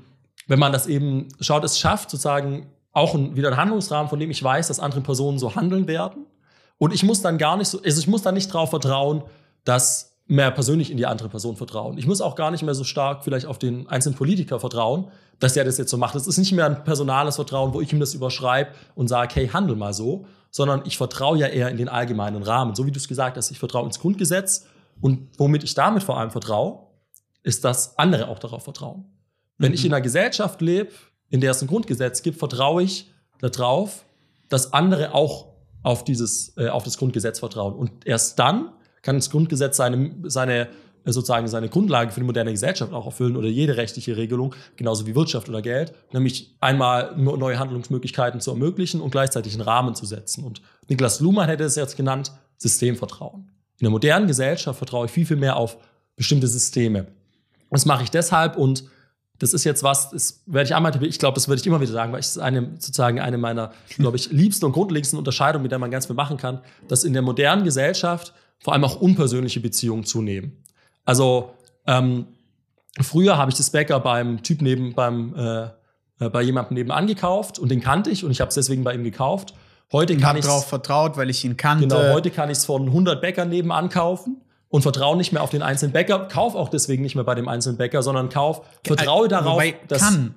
wenn 0.48 0.60
man 0.60 0.72
das 0.72 0.86
eben 0.86 1.30
schaut, 1.40 1.64
es 1.64 1.80
schafft 1.80 2.12
sozusagen 2.12 2.68
auch 2.94 3.16
ein, 3.16 3.36
wieder 3.36 3.48
einen 3.50 3.58
Handlungsrahmen, 3.58 4.10
von 4.10 4.20
dem 4.20 4.30
ich 4.30 4.44
weiß, 4.44 4.68
dass 4.68 4.80
andere 4.80 5.02
Personen 5.02 5.40
so 5.40 5.56
handeln 5.56 5.88
werden. 5.88 6.26
Und 6.78 6.94
ich 6.94 7.04
muss 7.04 7.22
dann 7.22 7.40
gar 7.40 7.58
nicht 7.58 7.70
so, 7.70 7.82
also 7.82 8.00
ich 8.00 8.08
muss 8.08 8.22
dann 8.22 8.36
nicht 8.36 8.54
darauf 8.54 8.70
vertrauen, 8.70 9.24
dass 9.64 10.17
mehr 10.28 10.52
persönlich 10.52 10.92
in 10.92 10.98
die 10.98 11.06
andere 11.06 11.30
Person 11.30 11.56
vertrauen. 11.56 11.98
Ich 11.98 12.06
muss 12.06 12.22
auch 12.22 12.36
gar 12.36 12.52
nicht 12.52 12.62
mehr 12.62 12.76
so 12.76 12.84
stark 12.84 13.24
vielleicht 13.24 13.46
auf 13.46 13.60
den 13.60 13.88
einzelnen 13.88 14.16
Politiker 14.16 14.60
vertrauen, 14.60 15.08
dass 15.40 15.54
der 15.54 15.64
das 15.64 15.78
jetzt 15.78 15.90
so 15.90 15.98
macht. 15.98 16.16
Das 16.16 16.28
ist 16.28 16.38
nicht 16.38 16.52
mehr 16.52 16.66
ein 16.66 16.84
personales 16.84 17.36
Vertrauen, 17.36 17.74
wo 17.74 17.82
ich 17.82 17.94
ihm 17.94 18.00
das 18.00 18.14
überschreibe 18.14 18.72
und 18.96 19.08
sage, 19.08 19.36
hey, 19.36 19.48
handel 19.48 19.76
mal 19.76 19.94
so, 19.94 20.26
sondern 20.52 20.82
ich 20.86 20.98
vertraue 20.98 21.38
ja 21.38 21.48
eher 21.48 21.70
in 21.70 21.78
den 21.78 21.88
allgemeinen 21.88 22.44
Rahmen. 22.44 22.76
So 22.76 22.86
wie 22.86 22.92
du 22.92 22.98
es 22.98 23.08
gesagt 23.08 23.38
hast, 23.38 23.52
ich 23.52 23.60
vertraue 23.60 23.86
ins 23.86 24.00
Grundgesetz 24.00 24.66
und 25.00 25.30
womit 25.38 25.64
ich 25.64 25.74
damit 25.76 26.04
vor 26.04 26.18
allem 26.18 26.32
vertraue, 26.32 26.80
ist, 27.44 27.64
dass 27.64 27.98
andere 27.98 28.28
auch 28.28 28.40
darauf 28.40 28.64
vertrauen. 28.64 29.06
Wenn 29.58 29.74
ich 29.74 29.86
in 29.86 29.94
einer 29.94 30.02
Gesellschaft 30.02 30.62
lebe, 30.62 30.92
in 31.30 31.42
der 31.42 31.52
es 31.52 31.62
ein 31.62 31.68
Grundgesetz 31.68 32.22
gibt, 32.22 32.38
vertraue 32.38 32.84
ich 32.84 33.12
darauf, 33.40 34.04
dass 34.50 34.74
andere 34.74 35.14
auch 35.14 35.54
auf, 35.84 36.04
dieses, 36.04 36.58
äh, 36.58 36.68
auf 36.68 36.84
das 36.84 36.98
Grundgesetz 36.98 37.40
vertrauen. 37.40 37.74
Und 37.74 38.06
erst 38.06 38.40
dann 38.40 38.72
kann 39.08 39.16
das 39.16 39.30
Grundgesetz 39.30 39.78
seine, 39.78 40.12
seine, 40.24 40.68
äh, 41.06 41.12
sozusagen 41.14 41.48
seine 41.48 41.70
Grundlage 41.70 42.12
für 42.12 42.20
die 42.20 42.26
moderne 42.26 42.52
Gesellschaft 42.52 42.92
auch 42.92 43.06
erfüllen 43.06 43.38
oder 43.38 43.48
jede 43.48 43.78
rechtliche 43.78 44.18
Regelung, 44.18 44.54
genauso 44.76 45.08
wie 45.08 45.16
Wirtschaft 45.16 45.48
oder 45.48 45.62
Geld, 45.62 45.94
nämlich 46.12 46.58
einmal 46.60 47.16
neue 47.16 47.58
Handlungsmöglichkeiten 47.58 48.42
zu 48.42 48.52
ermöglichen 48.52 49.00
und 49.00 49.12
gleichzeitig 49.12 49.54
einen 49.54 49.62
Rahmen 49.62 49.96
zu 49.96 50.06
setzen. 50.06 50.44
Und 50.44 50.62
Niklas 50.90 51.22
Luhmann 51.22 51.48
hätte 51.48 51.64
es 51.64 51.78
jetzt 51.78 51.96
genannt, 51.96 52.34
Systemvertrauen. 52.58 53.50
In 53.80 53.86
der 53.86 53.92
modernen 53.92 54.28
Gesellschaft 54.28 54.78
vertraue 54.78 55.06
ich 55.06 55.12
viel, 55.12 55.26
viel 55.26 55.38
mehr 55.38 55.56
auf 55.56 55.78
bestimmte 56.18 56.48
Systeme. 56.48 57.08
Das 57.72 57.86
mache 57.86 58.04
ich 58.04 58.12
deshalb 58.12 58.58
und 58.58 58.84
das 59.40 59.54
ist 59.54 59.64
jetzt 59.64 59.84
was, 59.84 60.10
das 60.10 60.44
werde 60.48 60.68
ich 60.68 60.76
einmal, 60.76 60.92
ich 61.04 61.20
glaube, 61.20 61.36
das 61.36 61.48
würde 61.48 61.62
ich 61.62 61.68
immer 61.68 61.80
wieder 61.80 61.94
sagen, 61.94 62.12
weil 62.12 62.20
es 62.20 62.38
eine, 62.38 62.72
sozusagen 62.80 63.22
eine 63.22 63.38
meiner, 63.38 63.72
glaube 63.98 64.18
ich, 64.18 64.32
liebsten 64.32 64.66
und 64.66 64.74
grundlegendsten 64.74 65.18
Unterscheidungen, 65.18 65.64
mit 65.64 65.72
der 65.72 65.80
man 65.80 65.92
ganz 65.92 66.08
viel 66.08 66.16
machen 66.16 66.36
kann, 66.36 66.60
dass 66.90 67.06
in 67.06 67.14
der 67.14 67.22
modernen 67.22 67.64
Gesellschaft 67.64 68.34
vor 68.60 68.74
allem 68.74 68.84
auch 68.84 69.00
unpersönliche 69.00 69.60
Beziehungen 69.60 70.06
zunehmen. 70.06 70.64
Also 71.06 71.52
ähm, 71.86 72.28
früher 73.02 73.38
habe 73.38 73.52
ich 73.52 73.58
das 73.58 73.70
Bäcker 73.70 74.00
beim 74.00 74.44
Typ 74.44 74.62
neben, 74.62 74.94
beim, 74.94 75.36
äh, 75.36 75.64
äh, 76.20 76.30
bei 76.30 76.42
jemandem 76.42 76.76
nebenan 76.76 77.08
gekauft 77.08 77.60
und 77.60 77.70
den 77.70 77.82
kannte 77.82 78.10
ich 78.10 78.24
und 78.24 78.32
ich 78.32 78.42
habe 78.42 78.50
es 78.50 78.56
deswegen 78.56 78.84
bei 78.84 78.94
ihm 78.94 79.04
gekauft. 79.04 79.54
Heute 79.92 80.14
ich 80.14 80.20
kann 80.20 80.30
habe 80.30 80.40
ich 80.40 80.46
darauf 80.46 80.68
vertraut, 80.68 81.16
weil 81.16 81.30
ich 81.30 81.46
ihn 81.46 81.56
kannte. 81.56 81.88
Genau, 81.88 82.14
heute 82.14 82.30
kann 82.30 82.50
ich 82.50 82.58
es 82.58 82.66
von 82.66 82.88
100 82.88 83.22
Bäckern 83.22 83.50
nebenan 83.50 83.90
kaufen 83.90 84.42
und 84.70 84.82
vertraue 84.82 85.16
nicht 85.16 85.32
mehr 85.32 85.42
auf 85.44 85.50
den 85.50 85.62
einzelnen 85.62 85.94
Bäcker, 85.94 86.28
kauf 86.28 86.56
auch 86.56 86.70
deswegen 86.70 87.04
nicht 87.04 87.16
mehr 87.16 87.24
bei 87.24 87.36
dem 87.36 87.48
einzelnen 87.48 87.78
Bäcker, 87.78 88.04
sondern 88.04 88.30
kauf, 88.30 88.66
vertraue 88.84 89.28
darauf, 89.28 89.56
Wobei, 89.56 89.76
dass 89.88 90.02
kann. 90.02 90.36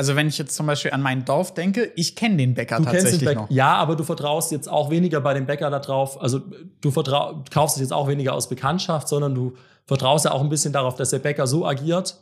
Also 0.00 0.16
wenn 0.16 0.28
ich 0.28 0.38
jetzt 0.38 0.56
zum 0.56 0.64
Beispiel 0.64 0.92
an 0.92 1.02
mein 1.02 1.26
Dorf 1.26 1.52
denke, 1.52 1.92
ich 1.94 2.16
kenne 2.16 2.38
den 2.38 2.54
Bäcker 2.54 2.78
du 2.78 2.84
kennst 2.84 2.94
den 2.94 3.02
tatsächlich 3.02 3.28
Bäcker. 3.28 3.40
noch. 3.42 3.50
Ja, 3.50 3.74
aber 3.74 3.96
du 3.96 4.02
vertraust 4.02 4.50
jetzt 4.50 4.66
auch 4.66 4.88
weniger 4.88 5.20
bei 5.20 5.34
dem 5.34 5.44
Bäcker 5.44 5.68
darauf, 5.68 6.18
also 6.22 6.40
du 6.80 6.90
kaufst 6.90 7.76
es 7.76 7.82
jetzt 7.82 7.92
auch 7.92 8.08
weniger 8.08 8.32
aus 8.32 8.48
Bekanntschaft, 8.48 9.08
sondern 9.08 9.34
du 9.34 9.52
vertraust 9.84 10.24
ja 10.24 10.32
auch 10.32 10.40
ein 10.40 10.48
bisschen 10.48 10.72
darauf, 10.72 10.94
dass 10.94 11.10
der 11.10 11.18
Bäcker 11.18 11.46
so 11.46 11.66
agiert, 11.66 12.16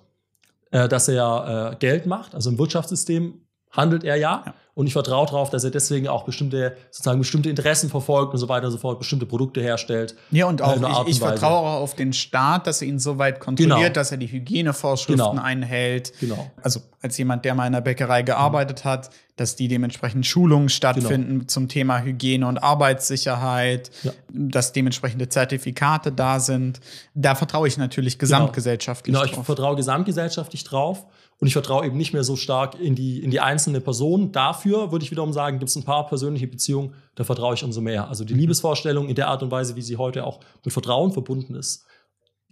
äh, 0.72 0.88
dass 0.88 1.06
er 1.06 1.74
äh, 1.74 1.76
Geld 1.76 2.06
macht. 2.06 2.34
Also 2.34 2.50
im 2.50 2.58
Wirtschaftssystem 2.58 3.42
handelt 3.70 4.02
er 4.02 4.16
ja. 4.16 4.42
Ja. 4.44 4.54
Und 4.78 4.86
ich 4.86 4.92
vertraue 4.92 5.26
darauf, 5.26 5.50
dass 5.50 5.64
er 5.64 5.72
deswegen 5.72 6.06
auch 6.06 6.22
bestimmte, 6.24 6.76
sozusagen 6.92 7.18
bestimmte 7.18 7.50
Interessen 7.50 7.90
verfolgt 7.90 8.32
und 8.32 8.38
so 8.38 8.48
weiter 8.48 8.66
und 8.66 8.72
so 8.72 8.78
fort, 8.78 9.00
bestimmte 9.00 9.26
Produkte 9.26 9.60
herstellt. 9.60 10.14
Ja, 10.30 10.46
und 10.46 10.60
äh, 10.60 10.62
auch 10.62 11.02
ich, 11.08 11.14
ich 11.14 11.18
vertraue 11.18 11.66
auch 11.68 11.80
auf 11.82 11.96
den 11.96 12.12
Staat, 12.12 12.68
dass 12.68 12.80
er 12.80 12.86
ihn 12.86 13.00
so 13.00 13.18
weit 13.18 13.40
kontrolliert, 13.40 13.78
Genau. 13.78 13.92
dass 13.92 14.12
er 14.12 14.18
die 14.18 14.30
Hygienevorschriften 14.30 15.30
Genau. 15.30 15.42
einhält. 15.42 16.12
Genau. 16.20 16.48
Also 16.62 16.78
als 17.02 17.18
jemand, 17.18 17.44
der 17.44 17.56
mal 17.56 17.66
in 17.66 17.72
der 17.72 17.80
Bäckerei 17.80 18.22
gearbeitet 18.22 18.84
hat, 18.84 19.10
dass 19.34 19.56
die 19.56 19.66
dementsprechend 19.66 20.26
Schulungen 20.26 20.68
stattfinden 20.68 21.48
zum 21.48 21.66
Thema 21.68 22.00
Hygiene 22.02 22.46
und 22.46 22.58
Arbeitssicherheit, 22.58 23.90
Ja. 24.02 24.12
dass 24.32 24.72
dementsprechende 24.72 25.28
Zertifikate 25.28 26.12
da 26.12 26.40
sind. 26.40 26.80
Da 27.14 27.34
vertraue 27.34 27.66
ich 27.68 27.76
natürlich 27.78 28.18
gesamtgesellschaftlich 28.18 29.12
Genau, 29.14 29.24
ich 29.24 29.32
drauf. 29.32 29.46
vertraue 29.46 29.76
gesamtgesellschaftlich 29.76 30.64
drauf 30.64 31.04
und 31.40 31.46
ich 31.46 31.52
vertraue 31.52 31.86
eben 31.86 31.96
nicht 31.96 32.12
mehr 32.12 32.24
so 32.24 32.34
stark 32.36 32.80
in 32.80 32.94
die, 32.96 33.22
in 33.22 33.30
die 33.30 33.38
einzelne 33.40 33.80
Person. 33.80 34.32
Dafür 34.32 34.67
würde 34.70 35.04
ich 35.04 35.10
wiederum 35.10 35.32
sagen, 35.32 35.58
gibt 35.58 35.68
es 35.68 35.76
ein 35.76 35.84
paar 35.84 36.06
persönliche 36.06 36.46
Beziehungen, 36.46 36.94
da 37.14 37.24
vertraue 37.24 37.54
ich 37.54 37.64
umso 37.64 37.80
mehr. 37.80 38.08
Also 38.08 38.24
die 38.24 38.34
Mhm. 38.34 38.40
Liebesvorstellung 38.40 39.08
in 39.08 39.14
der 39.14 39.28
Art 39.28 39.42
und 39.42 39.50
Weise, 39.50 39.76
wie 39.76 39.82
sie 39.82 39.96
heute 39.96 40.24
auch 40.24 40.40
mit 40.64 40.72
Vertrauen 40.72 41.12
verbunden 41.12 41.54
ist, 41.54 41.84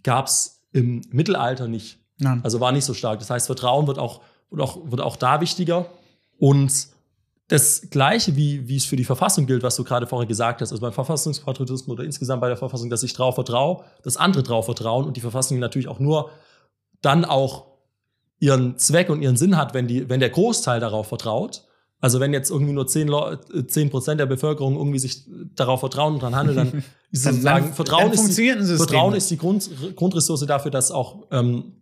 gab 0.03 0.27
es 0.27 0.65
im 0.71 1.01
Mittelalter 1.11 1.67
nicht. 1.67 1.99
Nein. 2.19 2.41
Also 2.43 2.59
war 2.59 2.71
nicht 2.71 2.85
so 2.85 2.93
stark. 2.93 3.19
Das 3.19 3.29
heißt, 3.29 3.45
Vertrauen 3.45 3.87
wird 3.87 3.99
auch, 3.99 4.21
wird 4.49 4.61
auch, 4.61 4.79
wird 4.85 5.01
auch 5.01 5.15
da 5.15 5.41
wichtiger. 5.41 5.85
Und 6.39 6.87
das 7.47 7.89
Gleiche, 7.89 8.35
wie, 8.35 8.67
wie 8.67 8.75
es 8.75 8.85
für 8.85 8.97
die 8.97 9.05
Verfassung 9.05 9.45
gilt, 9.45 9.63
was 9.63 9.75
du 9.75 9.83
gerade 9.83 10.05
vorher 10.05 10.27
gesagt 10.27 10.61
hast, 10.61 10.71
also 10.71 10.81
beim 10.81 10.91
Verfassungspatriotismus 10.91 11.93
oder 11.93 12.03
insgesamt 12.03 12.41
bei 12.41 12.49
der 12.49 12.57
Verfassung, 12.57 12.89
dass 12.89 13.03
ich 13.03 13.13
drauf 13.13 13.35
vertraue, 13.35 13.85
dass 14.03 14.17
andere 14.17 14.43
drauf 14.43 14.65
vertrauen 14.65 15.05
und 15.05 15.15
die 15.15 15.21
Verfassung 15.21 15.57
natürlich 15.59 15.87
auch 15.87 15.99
nur 15.99 16.31
dann 17.01 17.23
auch 17.23 17.67
ihren 18.39 18.77
Zweck 18.77 19.09
und 19.09 19.21
ihren 19.21 19.37
Sinn 19.37 19.55
hat, 19.55 19.73
wenn, 19.73 19.87
die, 19.87 20.09
wenn 20.09 20.19
der 20.19 20.29
Großteil 20.29 20.79
darauf 20.79 21.07
vertraut. 21.07 21.63
Also 21.99 22.19
wenn 22.19 22.31
jetzt 22.31 22.51
irgendwie 22.51 22.73
nur 22.73 22.85
10, 22.85 23.07
Leu- 23.07 23.37
äh, 23.53 23.65
10 23.65 23.89
Prozent 23.89 24.19
der 24.19 24.25
Bevölkerung 24.27 24.75
irgendwie 24.75 24.99
sich 24.99 25.25
darauf 25.55 25.79
vertrauen 25.79 26.13
und 26.15 26.21
dran 26.21 26.35
handeln, 26.35 26.55
dann 26.57 26.67
ist 27.11 27.25
Dann- 27.25 27.33
sozusagen 27.33 27.73
Vertrauen, 27.73 28.11
ist 28.11 28.37
die, 28.37 28.51
Vertrauen 28.77 29.13
ist 29.15 29.31
die 29.31 29.37
Grund, 29.37 29.69
Grundressource 29.95 30.45
dafür, 30.45 30.69
dass 30.71 30.91
auch 30.91 31.23
ähm, 31.31 31.73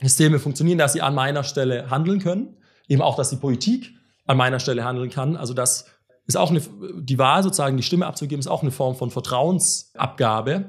Systeme 0.00 0.38
funktionieren, 0.38 0.78
dass 0.78 0.92
sie 0.92 1.02
an 1.02 1.14
meiner 1.14 1.42
Stelle 1.44 1.90
handeln 1.90 2.20
können. 2.20 2.56
Eben 2.88 3.02
auch, 3.02 3.16
dass 3.16 3.30
die 3.30 3.36
Politik 3.36 3.90
an 4.26 4.36
meiner 4.36 4.60
Stelle 4.60 4.84
handeln 4.84 5.10
kann. 5.10 5.36
Also 5.36 5.54
das 5.54 5.86
ist 6.26 6.36
auch 6.36 6.50
eine, 6.50 6.62
die 7.00 7.18
Wahl 7.18 7.42
sozusagen, 7.42 7.76
die 7.76 7.82
Stimme 7.82 8.06
abzugeben, 8.06 8.40
ist 8.40 8.46
auch 8.46 8.62
eine 8.62 8.70
Form 8.70 8.94
von 8.94 9.10
Vertrauensabgabe, 9.10 10.52
äh, 10.52 10.64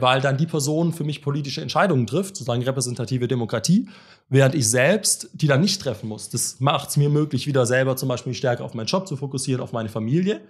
weil 0.00 0.20
dann 0.20 0.36
die 0.36 0.46
Person 0.46 0.92
für 0.92 1.04
mich 1.04 1.22
politische 1.22 1.60
Entscheidungen 1.60 2.06
trifft, 2.06 2.36
sozusagen 2.36 2.62
repräsentative 2.62 3.28
Demokratie, 3.28 3.88
während 4.28 4.54
ich 4.54 4.68
selbst 4.68 5.30
die 5.32 5.46
dann 5.46 5.60
nicht 5.60 5.80
treffen 5.80 6.08
muss. 6.08 6.30
Das 6.30 6.60
macht 6.60 6.90
es 6.90 6.96
mir 6.96 7.08
möglich, 7.08 7.46
wieder 7.46 7.66
selber 7.66 7.96
zum 7.96 8.08
Beispiel 8.08 8.34
stärker 8.34 8.64
auf 8.64 8.74
meinen 8.74 8.86
Job 8.86 9.08
zu 9.08 9.16
fokussieren, 9.16 9.60
auf 9.60 9.72
meine 9.72 9.88
Familie, 9.88 10.40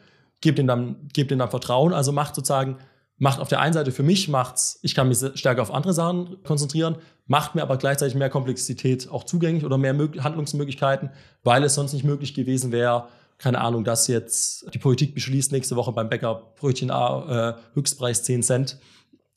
gebe 0.40 0.56
denen 0.56 0.68
dann, 0.68 0.96
gebe 1.12 1.28
denen 1.28 1.38
dann 1.38 1.50
Vertrauen, 1.50 1.92
also 1.92 2.12
macht 2.12 2.34
sozusagen, 2.34 2.76
macht 3.18 3.40
auf 3.40 3.48
der 3.48 3.60
einen 3.60 3.72
Seite 3.72 3.92
für 3.92 4.02
mich, 4.02 4.28
macht's, 4.28 4.78
ich 4.82 4.94
kann 4.94 5.08
mich 5.08 5.18
stärker 5.34 5.62
auf 5.62 5.72
andere 5.72 5.94
Sachen 5.94 6.42
konzentrieren, 6.42 6.96
macht 7.26 7.54
mir 7.54 7.62
aber 7.62 7.76
gleichzeitig 7.76 8.14
mehr 8.14 8.30
Komplexität 8.30 9.08
auch 9.10 9.24
zugänglich 9.24 9.64
oder 9.64 9.78
mehr 9.78 9.94
Mög 9.94 10.22
Handlungsmöglichkeiten, 10.22 11.10
weil 11.44 11.62
es 11.64 11.74
sonst 11.74 11.92
nicht 11.92 12.04
möglich 12.04 12.34
gewesen 12.34 12.72
wäre, 12.72 13.08
keine 13.38 13.60
Ahnung, 13.60 13.82
dass 13.82 14.06
jetzt 14.06 14.72
die 14.72 14.78
Politik 14.78 15.14
beschließt, 15.14 15.50
nächste 15.50 15.74
Woche 15.74 15.90
beim 15.90 16.08
Bäcker 16.08 16.52
Brötchen 16.56 16.90
äh, 16.90 17.54
Höchstpreis 17.74 18.22
10 18.22 18.42
Cent. 18.44 18.78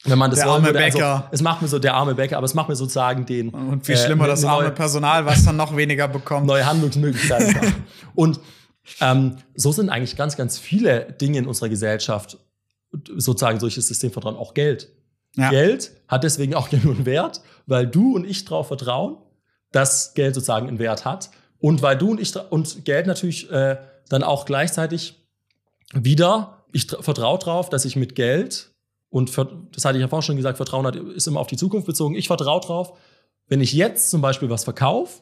Wenn 0.05 0.17
man 0.19 0.29
das 0.31 0.39
Der 0.39 0.49
arme 0.49 0.67
würde, 0.67 0.79
also, 0.79 0.97
Bäcker. 0.97 1.27
es 1.31 1.41
macht 1.41 1.61
mir 1.61 1.67
so 1.67 1.79
der 1.79 1.93
arme 1.95 2.15
Bäcker, 2.15 2.37
aber 2.37 2.45
es 2.45 2.53
macht 2.53 2.69
mir 2.69 2.75
sozusagen 2.75 3.25
den 3.25 3.49
Und 3.49 3.85
viel 3.85 3.95
äh, 3.95 3.97
schlimmer 3.97 4.25
eine- 4.25 4.33
das 4.33 4.43
eine 4.43 4.51
arme 4.53 4.63
neue- 4.65 4.71
Personal, 4.73 5.25
was 5.25 5.43
dann 5.45 5.57
noch 5.57 5.75
weniger 5.75 6.07
bekommt. 6.07 6.45
neue 6.47 6.65
Handlungsmöglichkeiten. 6.65 7.73
Und 8.15 8.39
ähm, 9.01 9.37
so 9.55 9.71
sind 9.71 9.89
eigentlich 9.89 10.15
ganz, 10.15 10.37
ganz 10.37 10.59
viele 10.59 11.11
Dinge 11.19 11.39
in 11.39 11.47
unserer 11.47 11.69
Gesellschaft 11.69 12.37
sozusagen 13.17 13.59
solches 13.59 13.87
Systemvertrauen, 13.87 14.35
auch 14.35 14.53
Geld. 14.53 14.89
Ja. 15.35 15.49
Geld 15.49 15.91
hat 16.07 16.23
deswegen 16.23 16.53
auch 16.55 16.71
nur 16.83 16.95
einen 16.95 17.05
Wert, 17.05 17.41
weil 17.65 17.87
du 17.87 18.15
und 18.15 18.25
ich 18.25 18.45
darauf 18.45 18.67
vertrauen, 18.67 19.17
dass 19.71 20.13
Geld 20.13 20.35
sozusagen 20.35 20.67
einen 20.67 20.79
Wert 20.79 21.03
hat. 21.03 21.29
Und 21.59 21.81
weil 21.81 21.97
du 21.97 22.11
und 22.11 22.21
ich 22.21 22.33
und 22.51 22.85
Geld 22.85 23.07
natürlich 23.07 23.49
äh, 23.51 23.77
dann 24.09 24.23
auch 24.23 24.45
gleichzeitig 24.45 25.25
wieder, 25.93 26.63
ich 26.71 26.83
tra- 26.83 27.01
vertraue 27.01 27.39
darauf, 27.39 27.69
dass 27.69 27.85
ich 27.85 27.95
mit 27.95 28.15
Geld, 28.15 28.69
und 29.09 29.29
ver- 29.29 29.51
das 29.71 29.85
hatte 29.85 29.97
ich 29.97 30.01
ja 30.01 30.07
vorhin 30.07 30.23
schon 30.25 30.35
gesagt, 30.35 30.57
Vertrauen 30.57 30.85
hat, 30.85 30.95
ist 30.95 31.27
immer 31.27 31.39
auf 31.39 31.47
die 31.47 31.57
Zukunft 31.57 31.87
bezogen, 31.87 32.15
ich 32.15 32.27
vertraue 32.27 32.61
darauf, 32.61 32.97
wenn 33.47 33.61
ich 33.61 33.73
jetzt 33.73 34.09
zum 34.09 34.21
Beispiel 34.21 34.49
was 34.49 34.63
verkaufe, 34.63 35.21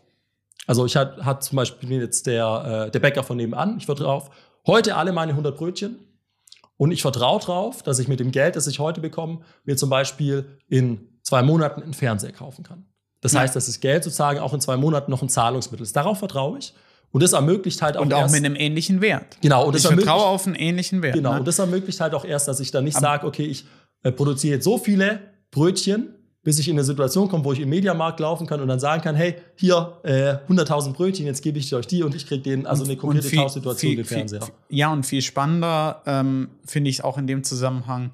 also 0.68 0.86
ich 0.86 0.96
hat, 0.96 1.24
hat 1.24 1.44
zum 1.44 1.58
Beispiel 1.58 1.92
jetzt 2.02 2.26
der, 2.26 2.86
äh, 2.88 2.92
der 2.92 3.00
Bäcker 3.00 3.24
von 3.24 3.38
nebenan, 3.38 3.78
ich 3.78 3.86
vertraue 3.86 4.14
auf 4.14 4.30
heute 4.66 4.96
alle 4.96 5.12
meine 5.12 5.34
100 5.34 5.58
Brötchen 5.58 6.00
und 6.78 6.92
ich 6.92 7.02
vertraue 7.02 7.40
darauf, 7.40 7.84
dass 7.84 8.00
ich 8.00 8.08
mit 8.08 8.20
dem 8.20 8.32
Geld, 8.32 8.56
das 8.56 8.68
ich 8.68 8.80
heute 8.80 9.02
bekomme, 9.02 9.42
mir 9.66 9.76
zum 9.78 9.90
Beispiel 9.90 10.46
in 10.70 11.10
zwei 11.22 11.44
Monaten 11.44 11.84
einen 11.84 11.94
Fernseher 11.94 12.32
kaufen 12.32 12.64
kann. 12.64 12.86
Das 13.22 13.34
Ja. 13.34 13.42
heißt, 13.42 13.56
dass 13.56 13.66
das 13.68 13.80
Geld 13.80 14.04
sozusagen 14.04 14.40
auch 14.40 14.54
in 14.54 14.60
zwei 14.62 14.76
Monaten 14.78 15.12
noch 15.12 15.22
ein 15.22 15.30
Zahlungsmittel 15.30 15.84
ist. 15.84 15.96
Darauf 15.96 16.20
vertraue 16.20 16.60
ich. 16.60 16.74
Und 17.14 17.22
das 17.24 17.34
ermöglicht 17.34 17.82
halt 17.82 17.96
auch 17.96 18.02
Und 18.02 18.14
auch 18.14 18.22
erst, 18.22 18.34
mit 18.36 18.44
einem 18.44 18.56
ähnlichen 18.56 19.00
Wert. 19.00 19.38
Genau, 19.42 19.68
und 19.68 19.76
ich 19.76 19.84
vertraue 19.84 20.26
auf 20.26 20.46
einen 20.48 20.56
ähnlichen 20.56 21.02
Wert. 21.04 21.14
Genau, 21.16 21.34
ne? 21.34 21.40
und 21.40 21.48
das 21.48 21.60
ermöglicht 21.60 22.00
halt 22.02 22.14
auch 22.16 22.26
erst, 22.26 22.48
dass 22.48 22.60
ich 22.60 22.72
dann 22.72 22.84
nicht 22.84 22.98
sage, 22.98 23.26
okay, 23.28 23.46
ich 23.46 23.66
äh, 24.02 24.12
produziere 24.12 24.56
jetzt 24.56 24.64
so 24.66 24.78
viele 24.80 25.20
Brötchen, 25.52 26.10
bis 26.42 26.58
ich 26.60 26.68
in 26.68 26.74
eine 26.76 26.84
Situation 26.84 27.30
komme, 27.30 27.46
wo 27.46 27.54
ich 27.54 27.60
im 27.60 27.70
Mediamarkt 27.70 28.20
laufen 28.20 28.48
kann 28.48 28.60
und 28.62 28.68
dann 28.68 28.80
sagen 28.80 29.02
kann, 29.04 29.16
hey, 29.16 29.36
hier 29.56 30.00
äh, 30.04 30.52
100.000 30.52 30.94
Brötchen, 30.94 31.26
jetzt 31.28 31.42
gebe 31.44 31.60
ich 31.60 31.74
euch 31.76 31.86
die 31.88 32.02
und 32.04 32.16
ich 32.16 32.26
kriege 32.28 32.42
denen 32.42 32.66
also 32.66 32.84
eine 32.84 32.98
komplette 32.98 33.28
viel- 33.30 33.40
Tauschsituation 33.40 33.90
viel- 33.92 33.96
den 33.98 34.06
Fernseher. 34.06 34.42
viel- 34.42 34.54
Ja, 34.70 34.92
und 34.92 35.06
viel 35.06 35.22
spannender 35.22 36.02
ähm, 36.08 36.50
finde 36.66 36.90
ich 36.90 37.04
auch 37.04 37.18
in 37.20 37.28
dem 37.28 37.44
Zusammenhang 37.44 38.12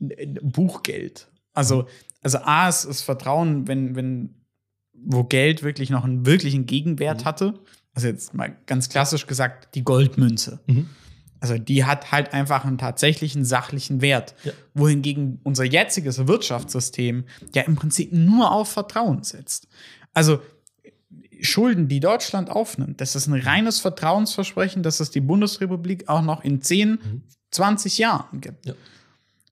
äh, 0.00 0.26
Buchgeld. 0.42 1.28
Also, 1.52 1.86
also 2.22 2.38
A 2.38 2.68
ist 2.68 2.86
das 2.88 3.02
Vertrauen, 3.02 3.68
wenn, 3.68 3.94
wenn, 3.94 4.34
wo 4.94 5.22
Geld 5.24 5.62
wirklich 5.62 5.90
noch 5.90 6.04
einen 6.04 6.24
wirklichen 6.26 6.64
Gegenwert 6.66 7.20
Mhm. 7.20 7.24
hatte. 7.26 7.54
Also 7.98 8.06
jetzt 8.06 8.32
mal 8.32 8.56
ganz 8.66 8.88
klassisch 8.88 9.26
gesagt, 9.26 9.74
die 9.74 9.82
Goldmünze. 9.82 10.60
Mhm. 10.68 10.88
Also 11.40 11.58
die 11.58 11.84
hat 11.84 12.12
halt 12.12 12.32
einfach 12.32 12.64
einen 12.64 12.78
tatsächlichen 12.78 13.44
sachlichen 13.44 14.02
Wert. 14.02 14.36
Ja. 14.44 14.52
Wohingegen 14.72 15.40
unser 15.42 15.64
jetziges 15.64 16.28
Wirtschaftssystem 16.28 17.24
ja 17.56 17.62
im 17.62 17.74
Prinzip 17.74 18.12
nur 18.12 18.52
auf 18.52 18.68
Vertrauen 18.68 19.24
setzt. 19.24 19.66
Also 20.14 20.40
Schulden, 21.40 21.88
die 21.88 21.98
Deutschland 21.98 22.50
aufnimmt, 22.50 23.00
das 23.00 23.16
ist 23.16 23.26
ein 23.26 23.34
reines 23.34 23.80
Vertrauensversprechen, 23.80 24.84
dass 24.84 25.00
es 25.00 25.10
die 25.10 25.20
Bundesrepublik 25.20 26.08
auch 26.08 26.22
noch 26.22 26.44
in 26.44 26.62
10, 26.62 26.90
Mhm. 26.90 27.22
20 27.50 27.98
Jahren 27.98 28.40
gibt. 28.40 28.66
Ja. 28.66 28.74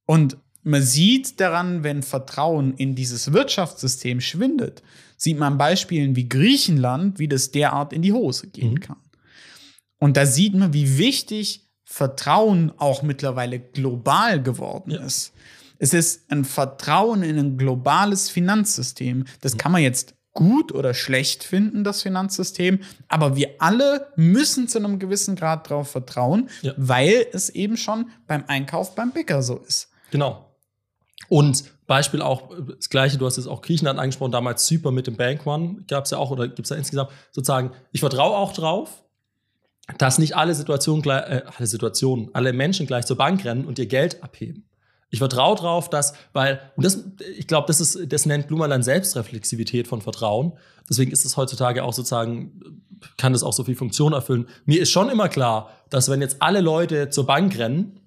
Und 0.05 0.37
man 0.63 0.83
sieht 0.83 1.41
daran, 1.41 1.83
wenn 1.83 2.05
Vertrauen 2.05 2.75
in 2.75 2.95
dieses 2.95 3.33
Wirtschaftssystem 3.33 4.21
schwindet, 4.21 4.85
sieht 5.17 5.39
man 5.39 5.53
an 5.55 5.59
Beispielen 5.59 6.17
wie 6.17 6.29
Griechenland, 6.29 7.19
wie 7.19 7.29
das 7.29 7.51
derart 7.51 7.93
in 7.93 8.03
die 8.03 8.13
Hose 8.13 8.49
gehen 8.49 8.75
Mhm. 8.75 8.81
kann. 8.81 8.97
Und 9.99 10.17
da 10.17 10.27
sieht 10.27 10.55
man, 10.55 10.73
wie 10.73 10.99
wichtig 10.99 11.63
Vertrauen 11.85 12.73
auch 12.79 13.03
mittlerweile 13.03 13.59
global 13.61 14.43
geworden 14.43 14.91
Ja. 14.91 15.05
ist. 15.05 15.33
Es 15.79 15.95
ist 15.95 16.31
ein 16.33 16.45
Vertrauen 16.45 17.23
in 17.23 17.39
ein 17.39 17.57
globales 17.59 18.29
Finanzsystem. 18.29 19.25
Das 19.41 19.55
Mhm. 19.55 19.59
kann 19.59 19.73
man 19.73 19.83
jetzt 19.83 20.15
gut 20.33 20.73
oder 20.73 20.93
schlecht 20.93 21.45
finden, 21.45 21.83
das 21.85 22.03
Finanzsystem, 22.03 22.81
aber 23.09 23.37
wir 23.37 23.55
alle 23.59 24.09
müssen 24.17 24.69
zu 24.69 24.79
einem 24.79 24.99
gewissen 24.99 25.35
Grad 25.37 25.71
darauf 25.71 25.91
vertrauen, 25.91 26.51
Ja. 26.61 26.75
weil 26.77 27.27
es 27.33 27.49
eben 27.51 27.79
schon 27.79 28.11
beim 28.27 28.45
Einkauf 28.47 28.95
beim 28.95 29.13
Bäcker 29.13 29.43
so 29.43 29.57
ist. 29.59 29.89
Genau. 30.11 30.45
Und 31.29 31.65
Beispiel 31.87 32.22
auch 32.22 32.51
äh, 32.51 32.75
das 32.77 32.90
gleiche, 32.90 33.18
du 33.18 33.27
hast 33.27 33.37
jetzt 33.37 33.46
auch 33.46 33.62
Griechenland 33.62 33.99
angesprochen, 33.99 34.33
damals 34.33 34.66
Zypern 34.66 34.94
mit 34.94 35.07
dem 35.07 35.16
Bank 35.16 35.46
One 35.46 35.85
gab 35.88 36.05
es 36.05 36.11
ja 36.11 36.18
auch 36.18 36.31
oder 36.31 36.49
gibt 36.49 36.66
es 36.66 36.70
ja 36.70 36.77
insgesamt 36.77 37.11
sozusagen, 37.31 37.72
ich 37.92 38.01
vertraue 38.01 38.37
auch 38.37 38.53
drauf, 38.53 39.05
dass 39.99 40.18
nicht 40.18 40.37
alle 40.37 40.55
Situationen, 40.55 41.05
äh, 41.05 41.42
alle 41.57 41.66
Situationen, 41.66 42.31
alle 42.33 42.53
Menschen 42.53 42.87
gleich 42.87 43.07
zur 43.07 43.16
Bank 43.16 43.44
rennen 43.44 43.64
und 43.64 43.79
ihr 43.79 43.87
Geld 43.87 44.22
abheben. 44.22 44.64
Ich 45.11 45.20
vertraue 45.20 45.55
drauf, 45.55 45.88
dass, 45.88 46.14
weil, 46.33 46.61
und 46.75 46.85
das, 46.85 47.05
ich 47.37 47.46
glaube, 47.46 47.68
das 47.68 47.96
das 48.07 48.27
nennt 48.27 48.49
Blumer 48.49 48.83
Selbstreflexivität 48.83 49.87
von 49.87 50.03
Vertrauen. 50.03 50.55
Deswegen 50.90 51.12
ist 51.12 51.25
es 51.25 51.37
heutzutage 51.37 51.85
auch 51.85 51.92
sozusagen, 51.92 52.83
kann 53.16 53.33
das 53.33 53.44
auch 53.44 53.53
so 53.53 53.62
viel 53.62 53.77
Funktion 53.77 54.12
erfüllen. 54.12 54.49
Mir 54.64 54.83
ist 54.83 54.90
schon 54.90 55.09
immer 55.09 55.29
klar, 55.29 55.70
dass 55.90 56.11
wenn 56.11 56.20
jetzt 56.20 56.42
alle 56.42 56.61
Leute 56.61 57.09
zur 57.11 57.25
Bank 57.25 57.57
rennen, 57.57 58.01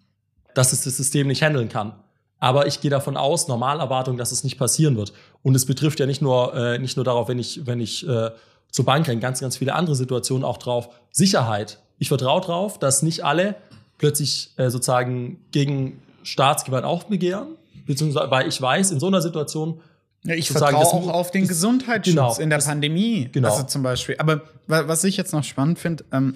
dass 0.55 0.73
es 0.73 0.83
das 0.83 0.97
System 0.97 1.27
nicht 1.27 1.41
handeln 1.41 1.69
kann. 1.69 1.93
Aber 2.39 2.67
ich 2.67 2.79
gehe 2.81 2.89
davon 2.91 3.17
aus, 3.17 3.47
Normalerwartung, 3.47 4.17
dass 4.17 4.31
es 4.31 4.43
nicht 4.43 4.57
passieren 4.57 4.95
wird. 4.95 5.11
Und 5.43 5.55
es 5.55 5.65
betrifft 5.65 5.99
ja 5.99 6.05
nicht 6.05 6.21
nur, 6.21 6.53
äh, 6.55 6.79
nicht 6.79 6.95
nur 6.95 7.03
darauf, 7.03 7.27
wenn 7.27 7.39
ich, 7.39 7.65
wenn 7.65 7.79
ich 7.81 8.07
äh, 8.07 8.31
zur 8.71 8.85
Bank 8.85 9.07
renne, 9.07 9.19
ganz, 9.19 9.39
ganz 9.41 9.57
viele 9.57 9.73
andere 9.75 9.95
Situationen 9.95 10.43
auch 10.45 10.57
drauf. 10.57 10.89
Sicherheit. 11.11 11.79
Ich 11.97 12.07
vertraue 12.07 12.39
drauf, 12.41 12.79
dass 12.79 13.01
nicht 13.03 13.25
alle 13.25 13.55
plötzlich 13.97 14.51
äh, 14.57 14.69
sozusagen 14.69 15.43
gegen 15.51 16.01
Staatsgewalt 16.23 16.85
aufbegehren, 16.85 17.55
beziehungsweise 17.85 18.31
weil 18.31 18.47
ich 18.47 18.61
weiß, 18.61 18.91
in 18.91 18.99
so 19.01 19.07
einer 19.07 19.21
Situation 19.21 19.81
Ja, 20.23 20.35
ich 20.35 20.49
vertraue 20.49 20.71
das- 20.79 20.89
auch 20.93 21.07
auf 21.09 21.31
den 21.31 21.41
das- 21.41 21.49
Gesundheitsschutz 21.49 22.13
genau, 22.15 22.35
in 22.37 22.49
der 22.49 22.59
das- 22.59 22.67
Pandemie. 22.67 23.27
genau. 23.31 23.49
Also 23.51 23.63
zum 23.63 23.83
Beispiel. 23.83 24.15
Aber 24.19 24.41
wa- 24.67 24.87
was 24.87 25.03
ich 25.03 25.17
jetzt 25.17 25.33
noch 25.33 25.43
spannend 25.43 25.77
finde, 25.79 26.05
ähm, 26.13 26.35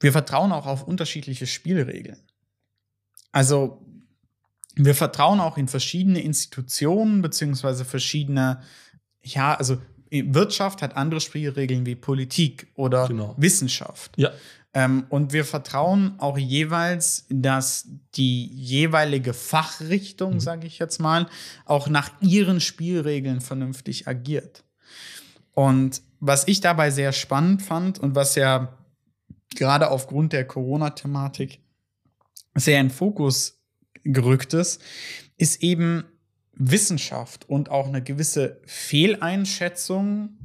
Wir 0.00 0.12
vertrauen 0.12 0.52
auch 0.52 0.66
auf 0.66 0.86
unterschiedliche 0.86 1.46
Spielregeln. 1.46 2.18
Also 3.32 3.78
wir 4.84 4.94
vertrauen 4.94 5.40
auch 5.40 5.56
in 5.56 5.68
verschiedene 5.68 6.20
Institutionen 6.20 7.20
beziehungsweise 7.20 7.84
verschiedene, 7.84 8.62
ja, 9.22 9.54
also 9.54 9.78
Wirtschaft 10.10 10.80
hat 10.80 10.96
andere 10.96 11.20
Spielregeln 11.20 11.84
wie 11.84 11.94
Politik 11.94 12.68
oder 12.74 13.08
genau. 13.08 13.34
Wissenschaft. 13.36 14.12
Ja. 14.16 14.30
Ähm, 14.74 15.04
und 15.08 15.32
wir 15.32 15.44
vertrauen 15.44 16.14
auch 16.18 16.38
jeweils, 16.38 17.26
dass 17.28 17.88
die 18.14 18.46
jeweilige 18.46 19.34
Fachrichtung, 19.34 20.34
mhm. 20.34 20.40
sage 20.40 20.66
ich 20.66 20.78
jetzt 20.78 20.98
mal, 20.98 21.26
auch 21.64 21.88
nach 21.88 22.10
ihren 22.20 22.60
Spielregeln 22.60 23.40
vernünftig 23.40 24.06
agiert. 24.06 24.64
Und 25.52 26.02
was 26.20 26.46
ich 26.46 26.60
dabei 26.60 26.90
sehr 26.90 27.12
spannend 27.12 27.62
fand 27.62 27.98
und 27.98 28.14
was 28.14 28.34
ja 28.34 28.78
gerade 29.56 29.90
aufgrund 29.90 30.32
der 30.32 30.46
Corona-Thematik 30.46 31.60
sehr 32.54 32.80
in 32.80 32.90
Fokus 32.90 33.57
gerückt 34.12 34.54
ist, 34.54 34.82
ist 35.36 35.62
eben 35.62 36.04
Wissenschaft 36.52 37.48
und 37.48 37.70
auch 37.70 37.86
eine 37.86 38.02
gewisse 38.02 38.60
Fehleinschätzung 38.66 40.38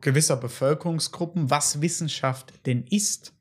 gewisser 0.00 0.36
Bevölkerungsgruppen, 0.36 1.50
was 1.50 1.80
Wissenschaft 1.80 2.52
denn 2.66 2.84
ist 2.84 3.32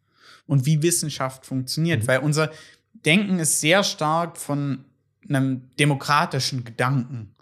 und 0.48 0.66
wie 0.66 0.82
Wissenschaft 0.82 1.46
funktioniert. 1.46 2.04
Mhm. 2.04 2.08
Weil 2.08 2.20
unser 2.20 2.52
Denken 2.94 3.40
ist 3.40 3.62
sehr 3.62 3.84
stark 3.84 4.38
von 4.38 4.86
einem 5.30 5.70
demokratischen 5.78 6.64
Gedanken 6.64 7.36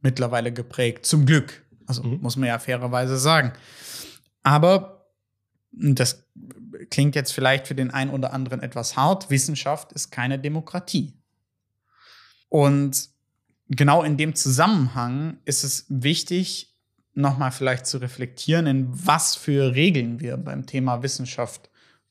mittlerweile 0.00 0.52
geprägt. 0.52 1.06
Zum 1.06 1.26
Glück. 1.26 1.64
Also 1.86 2.02
mhm. 2.02 2.20
muss 2.20 2.36
man 2.36 2.48
ja 2.48 2.58
fairerweise 2.58 3.18
sagen. 3.18 3.52
Aber 4.42 5.06
das 5.72 6.26
klingt 6.90 7.14
jetzt 7.14 7.32
vielleicht 7.32 7.66
für 7.66 7.74
den 7.74 7.90
einen 7.90 8.10
oder 8.10 8.32
anderen 8.32 8.62
etwas 8.62 8.96
hart. 8.96 9.30
Wissenschaft 9.30 9.92
ist 9.92 10.10
keine 10.10 10.38
Demokratie. 10.38 11.12
Und 12.48 13.08
genau 13.68 14.02
in 14.02 14.16
dem 14.16 14.34
Zusammenhang 14.34 15.38
ist 15.44 15.64
es 15.64 15.86
wichtig, 15.88 16.74
nochmal 17.14 17.50
vielleicht 17.50 17.86
zu 17.86 17.98
reflektieren, 17.98 18.66
in 18.66 18.88
was 18.90 19.34
für 19.34 19.74
Regeln 19.74 20.20
wir 20.20 20.36
beim 20.36 20.66
Thema 20.66 21.02
Wissenschaft 21.02 21.70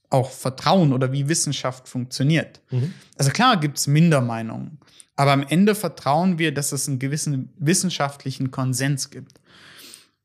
auch 0.10 0.32
vertrauen 0.32 0.94
oder 0.94 1.12
wie 1.12 1.30
Wissenschaft 1.30 1.88
funktioniert. 1.88 2.62
Mhm. 2.72 2.94
Also 3.18 3.32
klar 3.32 3.60
gibt 3.60 3.78
es 3.78 3.88
Mindermeinungen, 3.88 4.80
aber 5.16 5.32
am 5.32 5.44
Ende 5.44 5.76
vertrauen 5.76 6.40
wir, 6.40 6.54
dass 6.54 6.72
es 6.72 6.88
einen 6.88 7.00
gewissen 7.00 7.54
wissenschaftlichen 7.58 8.52
Konsens 8.52 9.10
gibt. 9.10 9.40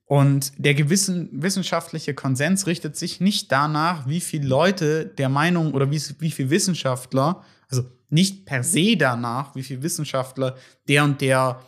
Und 0.06 0.52
der 0.56 0.74
gewissen 0.74 1.28
wissenschaftliche 1.30 2.14
Konsens 2.14 2.66
richtet 2.66 2.96
sich 2.96 3.20
nicht 3.20 3.52
danach, 3.52 4.08
wie 4.08 4.20
viele 4.20 4.48
Leute 4.48 5.06
der 5.06 5.28
Meinung 5.28 5.72
oder 5.72 5.90
wie, 5.90 6.02
wie 6.18 6.32
viele 6.32 6.50
Wissenschaftler, 6.50 7.44
also 7.70 7.84
nicht 8.08 8.44
per 8.44 8.62
se 8.62 8.96
danach, 8.96 9.54
wie 9.54 9.62
viele 9.62 9.82
Wissenschaftler 9.82 10.56
der 10.88 11.04
und 11.04 11.20
der 11.20 11.60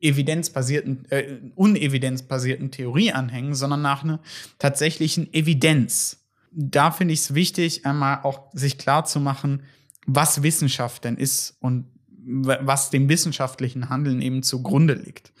evidenzbasierten, 0.00 1.10
äh, 1.10 1.38
unevidenzbasierten 1.54 2.70
Theorie 2.70 3.12
anhängen, 3.12 3.54
sondern 3.54 3.82
nach 3.82 4.04
einer 4.04 4.20
tatsächlichen 4.58 5.32
Evidenz. 5.32 6.24
Da 6.52 6.90
finde 6.90 7.14
ich 7.14 7.20
es 7.20 7.34
wichtig, 7.34 7.84
einmal 7.86 8.20
auch 8.22 8.50
sich 8.52 8.78
klar 8.78 9.04
zu 9.04 9.18
machen, 9.18 9.62
was 10.06 10.42
Wissenschaft 10.42 11.04
denn 11.04 11.16
ist 11.16 11.56
und 11.60 11.86
was 12.26 12.90
dem 12.90 13.08
wissenschaftlichen 13.08 13.88
Handeln 13.88 14.20
eben 14.22 14.42
zugrunde 14.42 14.94
liegt. 14.94 15.32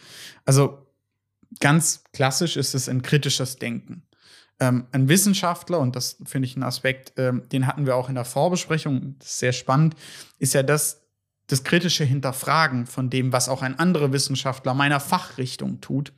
Also 0.44 0.86
ganz 1.60 2.04
klassisch 2.12 2.56
ist 2.56 2.74
es 2.74 2.88
ein 2.88 3.02
kritisches 3.02 3.56
Denken. 3.56 4.02
Ähm, 4.60 4.86
ein 4.92 5.08
Wissenschaftler, 5.08 5.80
und 5.80 5.96
das 5.96 6.16
finde 6.24 6.46
ich 6.46 6.56
ein 6.56 6.62
Aspekt, 6.62 7.12
ähm, 7.16 7.48
den 7.50 7.66
hatten 7.66 7.86
wir 7.86 7.96
auch 7.96 8.08
in 8.08 8.14
der 8.14 8.24
Vorbesprechung, 8.24 9.16
sehr 9.20 9.52
spannend, 9.52 9.96
ist 10.38 10.54
ja 10.54 10.62
das, 10.62 11.02
das 11.48 11.64
kritische 11.64 12.04
Hinterfragen 12.04 12.86
von 12.86 13.10
dem, 13.10 13.32
was 13.32 13.48
auch 13.48 13.62
ein 13.62 13.78
anderer 13.78 14.12
Wissenschaftler 14.12 14.74
meiner 14.74 15.00
Fachrichtung 15.00 15.80
tut. 15.80 16.12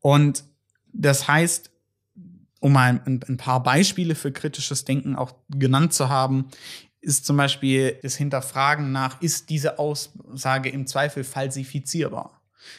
Und 0.00 0.44
das 0.92 1.26
heißt, 1.26 1.70
um 2.60 2.72
mal 2.72 3.00
ein, 3.04 3.20
ein 3.28 3.36
paar 3.36 3.62
Beispiele 3.62 4.14
für 4.14 4.32
kritisches 4.32 4.84
Denken 4.84 5.16
auch 5.16 5.34
genannt 5.48 5.92
zu 5.92 6.08
haben, 6.08 6.48
ist 7.00 7.26
zum 7.26 7.36
Beispiel 7.36 7.98
das 8.02 8.16
Hinterfragen 8.16 8.92
nach, 8.92 9.20
ist 9.20 9.50
diese 9.50 9.78
Aussage 9.78 10.70
im 10.70 10.86
Zweifel 10.86 11.22
falsifizierbar? 11.22 12.35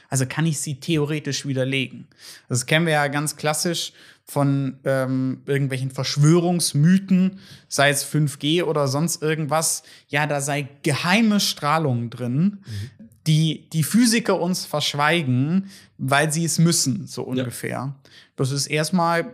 Also 0.09 0.25
kann 0.25 0.45
ich 0.45 0.59
sie 0.59 0.79
theoretisch 0.79 1.45
widerlegen. 1.45 2.07
Das 2.49 2.65
kennen 2.65 2.85
wir 2.85 2.93
ja 2.93 3.07
ganz 3.07 3.35
klassisch 3.35 3.93
von 4.25 4.77
ähm, 4.83 5.41
irgendwelchen 5.45 5.89
Verschwörungsmythen, 5.89 7.39
sei 7.69 7.89
es 7.89 8.05
5G 8.05 8.63
oder 8.63 8.87
sonst 8.87 9.21
irgendwas. 9.21 9.83
Ja, 10.09 10.27
da 10.27 10.41
sei 10.41 10.67
geheime 10.83 11.39
Strahlung 11.39 12.09
drin, 12.09 12.59
mhm. 12.65 13.09
die 13.25 13.69
die 13.71 13.83
Physiker 13.83 14.39
uns 14.39 14.65
verschweigen, 14.65 15.69
weil 15.97 16.31
sie 16.31 16.43
es 16.43 16.59
müssen, 16.59 17.07
so 17.07 17.23
ungefähr. 17.23 17.69
Ja. 17.69 17.95
Das 18.35 18.51
ist 18.51 18.67
erstmal 18.67 19.33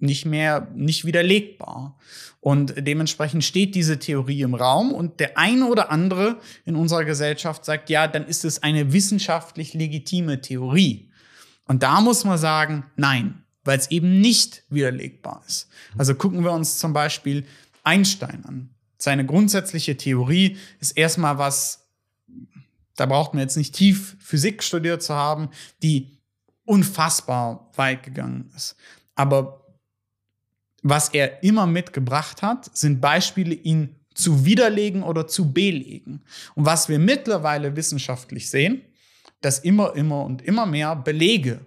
nicht 0.00 0.24
mehr 0.24 0.68
nicht 0.74 1.04
widerlegbar. 1.04 1.96
Und 2.40 2.74
dementsprechend 2.78 3.42
steht 3.44 3.74
diese 3.74 3.98
Theorie 3.98 4.42
im 4.42 4.54
Raum 4.54 4.92
und 4.92 5.18
der 5.18 5.36
eine 5.36 5.66
oder 5.66 5.90
andere 5.90 6.38
in 6.64 6.76
unserer 6.76 7.04
Gesellschaft 7.04 7.64
sagt, 7.64 7.90
ja, 7.90 8.06
dann 8.06 8.26
ist 8.26 8.44
es 8.44 8.62
eine 8.62 8.92
wissenschaftlich 8.92 9.74
legitime 9.74 10.40
Theorie. 10.40 11.10
Und 11.66 11.82
da 11.82 12.00
muss 12.00 12.24
man 12.24 12.38
sagen, 12.38 12.84
nein, 12.94 13.42
weil 13.64 13.78
es 13.78 13.90
eben 13.90 14.20
nicht 14.20 14.62
widerlegbar 14.70 15.42
ist. 15.46 15.68
Also 15.98 16.14
gucken 16.14 16.44
wir 16.44 16.52
uns 16.52 16.78
zum 16.78 16.92
Beispiel 16.92 17.44
Einstein 17.82 18.44
an. 18.44 18.70
Seine 18.96 19.26
grundsätzliche 19.26 19.96
Theorie 19.96 20.56
ist 20.80 20.92
erstmal 20.92 21.38
was, 21.38 21.88
da 22.94 23.06
braucht 23.06 23.34
man 23.34 23.40
jetzt 23.40 23.56
nicht 23.56 23.74
tief 23.74 24.16
Physik 24.20 24.62
studiert 24.62 25.02
zu 25.02 25.14
haben, 25.14 25.50
die 25.82 26.16
unfassbar 26.64 27.70
weit 27.74 28.02
gegangen 28.04 28.50
ist. 28.54 28.76
Aber 29.14 29.65
was 30.90 31.08
er 31.08 31.42
immer 31.42 31.66
mitgebracht 31.66 32.42
hat, 32.42 32.70
sind 32.76 33.00
Beispiele, 33.00 33.54
ihn 33.54 33.96
zu 34.14 34.44
widerlegen 34.44 35.02
oder 35.02 35.26
zu 35.26 35.52
belegen. 35.52 36.22
Und 36.54 36.64
was 36.64 36.88
wir 36.88 36.98
mittlerweile 36.98 37.76
wissenschaftlich 37.76 38.50
sehen, 38.50 38.82
dass 39.40 39.58
immer, 39.58 39.94
immer 39.94 40.24
und 40.24 40.42
immer 40.42 40.64
mehr 40.64 40.96
Belege 40.96 41.60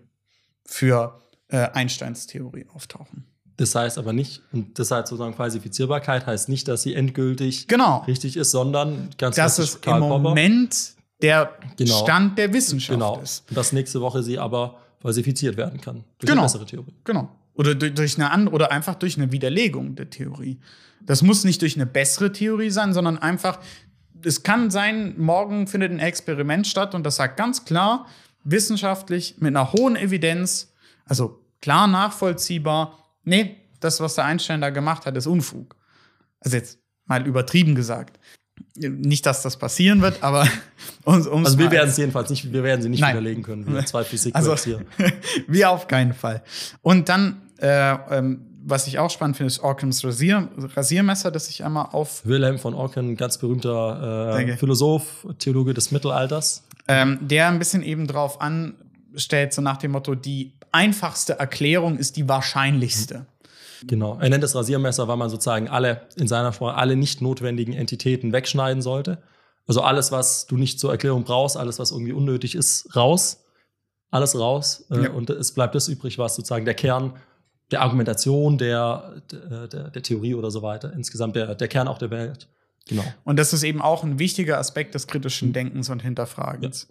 für 0.65 1.21
äh, 1.49 1.69
Einsteins 1.73 2.27
Theorie 2.27 2.65
auftauchen. 2.73 3.25
Das 3.57 3.75
heißt 3.75 3.97
aber 3.97 4.13
nicht, 4.13 4.41
und 4.53 4.79
das 4.79 4.89
heißt 4.89 5.09
sozusagen 5.09 5.35
Falsifizierbarkeit 5.35 6.25
heißt 6.25 6.47
nicht, 6.47 6.67
dass 6.67 6.81
sie 6.81 6.95
endgültig 6.95 7.67
genau. 7.67 8.03
richtig 8.07 8.37
ist, 8.37 8.51
sondern 8.51 9.09
ganz 9.17 9.35
Dass 9.35 9.59
es 9.59 9.75
im 9.85 9.99
Moment 9.99 10.93
der 11.21 11.57
genau. 11.75 12.03
Stand 12.03 12.37
der 12.37 12.53
Wissenschaft 12.53 12.97
genau. 12.97 13.19
ist. 13.19 13.43
Und 13.49 13.57
dass 13.57 13.73
nächste 13.73 13.99
Woche 13.99 14.23
sie 14.23 14.39
aber 14.39 14.77
falsifiziert 15.01 15.57
werden 15.57 15.81
kann. 15.81 16.05
Durch 16.19 16.29
genau. 16.29 16.41
eine 16.41 16.45
bessere 16.45 16.65
Theorie. 16.65 16.93
Genau. 17.03 17.29
Oder 17.59 17.75
durch 17.75 18.15
eine 18.15 18.31
andere, 18.31 18.55
oder 18.55 18.71
einfach 18.71 18.95
durch 18.95 19.17
eine 19.17 19.33
Widerlegung 19.33 19.95
der 19.95 20.09
Theorie. 20.09 20.61
Das 21.01 21.21
muss 21.21 21.43
nicht 21.43 21.61
durch 21.61 21.75
eine 21.75 21.85
bessere 21.85 22.31
Theorie 22.31 22.69
sein, 22.69 22.93
sondern 22.93 23.17
einfach, 23.17 23.59
es 24.23 24.43
kann 24.43 24.71
sein, 24.71 25.15
morgen 25.17 25.67
findet 25.67 25.91
ein 25.91 25.99
Experiment 25.99 26.67
statt 26.67 26.95
und 26.95 27.05
das 27.05 27.17
sagt 27.17 27.35
ganz 27.35 27.65
klar, 27.65 28.07
wissenschaftlich, 28.45 29.35
mit 29.39 29.49
einer 29.49 29.73
hohen 29.73 29.97
Evidenz, 29.97 30.71
also 31.03 31.43
klar 31.61 31.87
nachvollziehbar, 31.87 32.97
nee, 33.25 33.57
das, 33.81 33.99
was 33.99 34.15
der 34.15 34.23
Einstein 34.23 34.61
da 34.61 34.69
gemacht 34.69 35.05
hat, 35.05 35.17
ist 35.17 35.27
Unfug. 35.27 35.75
Also 36.39 36.55
jetzt 36.55 36.79
mal 37.07 37.27
übertrieben 37.27 37.75
gesagt. 37.75 38.21
Nicht, 38.77 39.25
dass 39.25 39.41
das 39.41 39.57
passieren 39.57 40.01
wird, 40.01 40.23
aber 40.23 40.47
uns, 41.03 41.27
Also 41.27 41.59
wir 41.59 41.71
werden 41.71 41.89
es 41.89 41.97
jedenfalls 41.97 42.29
nicht, 42.29 42.53
wir 42.53 42.63
werden 42.63 42.81
sie 42.81 42.87
nicht 42.87 43.01
Nein. 43.01 43.15
widerlegen 43.15 43.43
können. 43.43 43.67
Wir 43.67 43.85
zwei 43.85 44.05
Physik 44.05 44.33
also, 44.37 44.55
hier. 44.55 44.85
wir 45.47 45.69
auf 45.71 45.89
keinen 45.89 46.13
Fall. 46.13 46.41
Und 46.81 47.09
dann 47.09 47.41
äh, 47.61 47.97
ähm, 48.11 48.45
was 48.65 48.87
ich 48.87 48.99
auch 48.99 49.09
spannend 49.09 49.37
finde, 49.37 49.47
ist 49.47 49.59
Orkhams 49.59 50.03
Rasier 50.03 50.49
Rasiermesser, 50.75 51.31
das 51.31 51.49
ich 51.49 51.63
einmal 51.63 51.87
auf. 51.91 52.25
Wilhelm 52.25 52.59
von 52.59 52.73
Orkham, 52.73 53.15
ganz 53.15 53.37
berühmter 53.37 54.37
äh, 54.37 54.57
Philosoph, 54.57 55.27
Theologe 55.39 55.73
des 55.73 55.91
Mittelalters. 55.91 56.63
Ähm, 56.87 57.19
der 57.21 57.47
ein 57.47 57.59
bisschen 57.59 57.83
eben 57.83 58.07
drauf 58.07 58.41
anstellt, 58.41 59.53
so 59.53 59.61
nach 59.61 59.77
dem 59.77 59.91
Motto, 59.91 60.15
die 60.15 60.53
einfachste 60.71 61.39
Erklärung 61.39 61.97
ist 61.97 62.17
die 62.17 62.27
wahrscheinlichste. 62.27 63.25
Genau. 63.87 64.17
Er 64.19 64.29
nennt 64.29 64.43
das 64.43 64.55
Rasiermesser, 64.55 65.07
weil 65.07 65.17
man 65.17 65.29
sozusagen 65.29 65.69
alle, 65.69 66.01
in 66.17 66.27
seiner 66.27 66.51
Sprache, 66.51 66.75
alle 66.77 66.95
nicht 66.95 67.21
notwendigen 67.21 67.73
Entitäten 67.73 68.33
wegschneiden 68.33 68.81
sollte. 68.81 69.19
Also 69.67 69.81
alles, 69.81 70.11
was 70.11 70.47
du 70.47 70.57
nicht 70.57 70.79
zur 70.79 70.91
Erklärung 70.91 71.23
brauchst, 71.23 71.55
alles, 71.55 71.79
was 71.79 71.91
irgendwie 71.91 72.11
unnötig 72.11 72.55
ist, 72.55 72.95
raus. 72.95 73.45
Alles 74.11 74.37
raus. 74.37 74.85
Äh, 74.89 75.03
ja. 75.03 75.11
Und 75.11 75.29
es 75.29 75.53
bleibt 75.53 75.75
das 75.75 75.87
übrig, 75.87 76.17
was 76.17 76.35
sozusagen 76.35 76.65
der 76.65 76.73
Kern 76.73 77.13
der 77.71 77.81
Argumentation, 77.81 78.57
der, 78.57 79.21
der, 79.31 79.89
der, 79.89 80.03
Theorie 80.03 80.33
oder 80.33 80.51
so 80.51 80.61
weiter, 80.61 80.91
insgesamt 80.93 81.35
der, 81.35 81.55
der 81.55 81.67
Kern 81.67 81.87
auch 81.87 81.97
der 81.97 82.09
Welt. 82.09 82.47
Genau. 82.87 83.03
Und 83.23 83.37
das 83.37 83.53
ist 83.53 83.63
eben 83.63 83.81
auch 83.81 84.03
ein 84.03 84.17
wichtiger 84.17 84.57
Aspekt 84.57 84.95
des 84.95 85.05
kritischen 85.05 85.53
Denkens 85.53 85.89
und 85.89 86.01
Hinterfragens. 86.01 86.87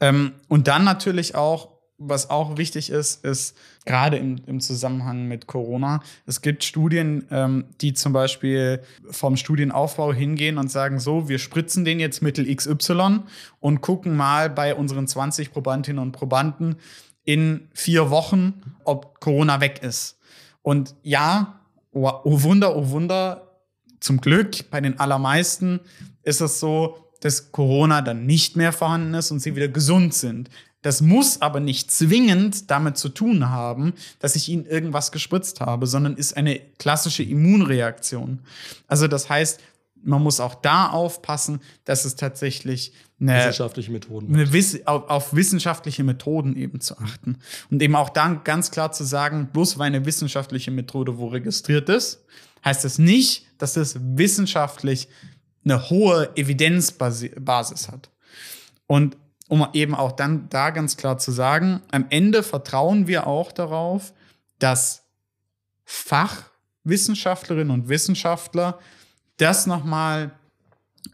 Ja. 0.00 0.08
Ähm, 0.08 0.32
und 0.48 0.68
dann 0.68 0.84
natürlich 0.84 1.34
auch 1.34 1.74
was 1.98 2.30
auch 2.30 2.56
wichtig 2.56 2.90
ist, 2.90 3.24
ist 3.24 3.56
gerade 3.84 4.16
im, 4.16 4.40
im 4.46 4.60
Zusammenhang 4.60 5.26
mit 5.26 5.46
Corona, 5.46 6.02
es 6.26 6.40
gibt 6.42 6.64
Studien, 6.64 7.26
ähm, 7.30 7.66
die 7.80 7.94
zum 7.94 8.12
Beispiel 8.12 8.82
vom 9.10 9.36
Studienaufbau 9.36 10.12
hingehen 10.12 10.58
und 10.58 10.70
sagen, 10.70 10.98
so, 10.98 11.28
wir 11.28 11.38
spritzen 11.38 11.84
den 11.84 12.00
jetzt 12.00 12.20
Mittel 12.20 12.52
XY 12.52 13.20
und 13.60 13.80
gucken 13.80 14.16
mal 14.16 14.50
bei 14.50 14.74
unseren 14.74 15.06
20 15.06 15.52
Probandinnen 15.52 16.02
und 16.02 16.12
Probanden 16.12 16.76
in 17.24 17.68
vier 17.72 18.10
Wochen, 18.10 18.62
ob 18.84 19.20
Corona 19.20 19.60
weg 19.60 19.80
ist. 19.82 20.13
Und 20.64 20.96
ja, 21.02 21.60
oh, 21.92 22.10
oh 22.24 22.42
Wunder, 22.42 22.74
oh 22.74 22.88
Wunder, 22.88 23.50
zum 24.00 24.20
Glück 24.20 24.70
bei 24.70 24.80
den 24.80 24.98
allermeisten 24.98 25.80
ist 26.22 26.40
es 26.40 26.58
so, 26.58 26.96
dass 27.20 27.52
Corona 27.52 28.02
dann 28.02 28.26
nicht 28.26 28.56
mehr 28.56 28.72
vorhanden 28.72 29.14
ist 29.14 29.30
und 29.30 29.40
sie 29.40 29.54
wieder 29.54 29.68
gesund 29.68 30.14
sind. 30.14 30.48
Das 30.80 31.00
muss 31.00 31.40
aber 31.40 31.60
nicht 31.60 31.90
zwingend 31.90 32.70
damit 32.70 32.96
zu 32.96 33.10
tun 33.10 33.50
haben, 33.50 33.92
dass 34.18 34.36
ich 34.36 34.48
ihnen 34.48 34.66
irgendwas 34.66 35.12
gespritzt 35.12 35.60
habe, 35.60 35.86
sondern 35.86 36.16
ist 36.16 36.36
eine 36.36 36.60
klassische 36.78 37.22
Immunreaktion. 37.22 38.40
Also 38.86 39.06
das 39.06 39.28
heißt, 39.28 39.60
man 40.04 40.22
muss 40.22 40.40
auch 40.40 40.54
da 40.54 40.88
aufpassen, 40.88 41.60
dass 41.84 42.04
es 42.04 42.16
tatsächlich 42.16 42.92
eine 43.20 43.38
wissenschaftliche 43.38 43.90
Methoden 43.90 44.34
eine 44.34 44.52
Wiss 44.52 44.86
auf, 44.86 45.08
auf, 45.08 45.34
wissenschaftliche 45.34 46.04
Methoden 46.04 46.56
eben 46.56 46.80
zu 46.80 46.98
achten 46.98 47.38
und 47.70 47.82
eben 47.82 47.96
auch 47.96 48.10
dann 48.10 48.44
ganz 48.44 48.70
klar 48.70 48.92
zu 48.92 49.04
sagen, 49.04 49.50
bloß 49.52 49.78
weil 49.78 49.86
eine 49.86 50.04
wissenschaftliche 50.04 50.70
Methode 50.70 51.18
wo 51.18 51.28
registriert 51.28 51.88
ist, 51.88 52.24
heißt 52.64 52.84
das 52.84 52.98
nicht, 52.98 53.46
dass 53.58 53.74
das 53.74 53.98
wissenschaftlich 54.00 55.08
eine 55.64 55.88
hohe 55.90 56.36
Evidenzbasis 56.36 57.88
hat. 57.88 58.10
Und 58.86 59.16
um 59.48 59.66
eben 59.72 59.94
auch 59.94 60.12
dann 60.12 60.48
da 60.48 60.70
ganz 60.70 60.96
klar 60.96 61.18
zu 61.18 61.30
sagen, 61.30 61.82
am 61.90 62.06
Ende 62.10 62.42
vertrauen 62.42 63.06
wir 63.06 63.26
auch 63.26 63.52
darauf, 63.52 64.12
dass 64.58 65.04
Fachwissenschaftlerinnen 65.84 67.70
und 67.70 67.88
Wissenschaftler 67.88 68.78
das 69.36 69.66
nochmal 69.66 70.32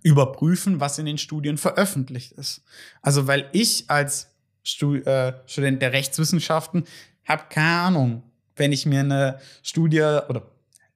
überprüfen, 0.02 0.80
was 0.80 0.98
in 0.98 1.06
den 1.06 1.18
Studien 1.18 1.58
veröffentlicht 1.58 2.32
ist. 2.32 2.62
Also 3.02 3.26
weil 3.26 3.48
ich 3.52 3.84
als 3.88 4.28
Stu 4.62 4.96
äh, 4.96 5.34
Student 5.46 5.82
der 5.82 5.92
Rechtswissenschaften 5.92 6.84
habe 7.24 7.44
keine 7.48 7.80
Ahnung, 7.80 8.22
wenn 8.56 8.72
ich 8.72 8.86
mir 8.86 9.00
eine 9.00 9.40
Studie 9.62 10.00
oder 10.28 10.42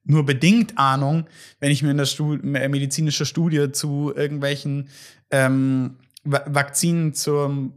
nur 0.03 0.23
bedingt 0.25 0.77
Ahnung, 0.77 1.27
wenn 1.59 1.71
ich 1.71 1.81
mir 1.81 1.89
eine 1.89 2.05
Stu 2.05 2.37
medizinische 2.41 3.25
Studie 3.25 3.71
zu 3.71 4.13
irgendwelchen 4.15 4.89
ähm, 5.31 5.97
Vakzinen 6.23 7.13
zum 7.13 7.73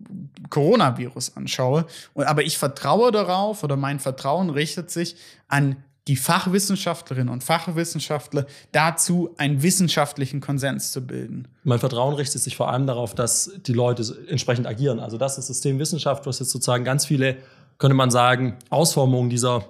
Coronavirus 0.48 1.36
anschaue. 1.36 1.86
Aber 2.14 2.42
ich 2.42 2.58
vertraue 2.58 3.12
darauf 3.12 3.62
oder 3.62 3.76
mein 3.76 4.00
Vertrauen 4.00 4.50
richtet 4.50 4.90
sich 4.90 5.16
an 5.48 5.76
die 6.08 6.16
Fachwissenschaftlerinnen 6.16 7.28
und 7.28 7.44
Fachwissenschaftler 7.44 8.46
dazu, 8.72 9.34
einen 9.36 9.62
wissenschaftlichen 9.62 10.40
Konsens 10.40 10.90
zu 10.90 11.06
bilden. 11.06 11.48
Mein 11.64 11.78
Vertrauen 11.78 12.14
richtet 12.14 12.42
sich 12.42 12.56
vor 12.56 12.70
allem 12.70 12.86
darauf, 12.86 13.14
dass 13.14 13.52
die 13.66 13.74
Leute 13.74 14.16
entsprechend 14.26 14.66
agieren. 14.66 15.00
Also 15.00 15.18
das 15.18 15.36
ist 15.36 15.46
Systemwissenschaft, 15.48 16.26
was 16.26 16.38
jetzt 16.38 16.50
sozusagen 16.50 16.82
ganz 16.82 17.04
viele, 17.04 17.36
könnte 17.76 17.94
man 17.94 18.10
sagen, 18.10 18.56
Ausformungen 18.70 19.28
dieser 19.28 19.66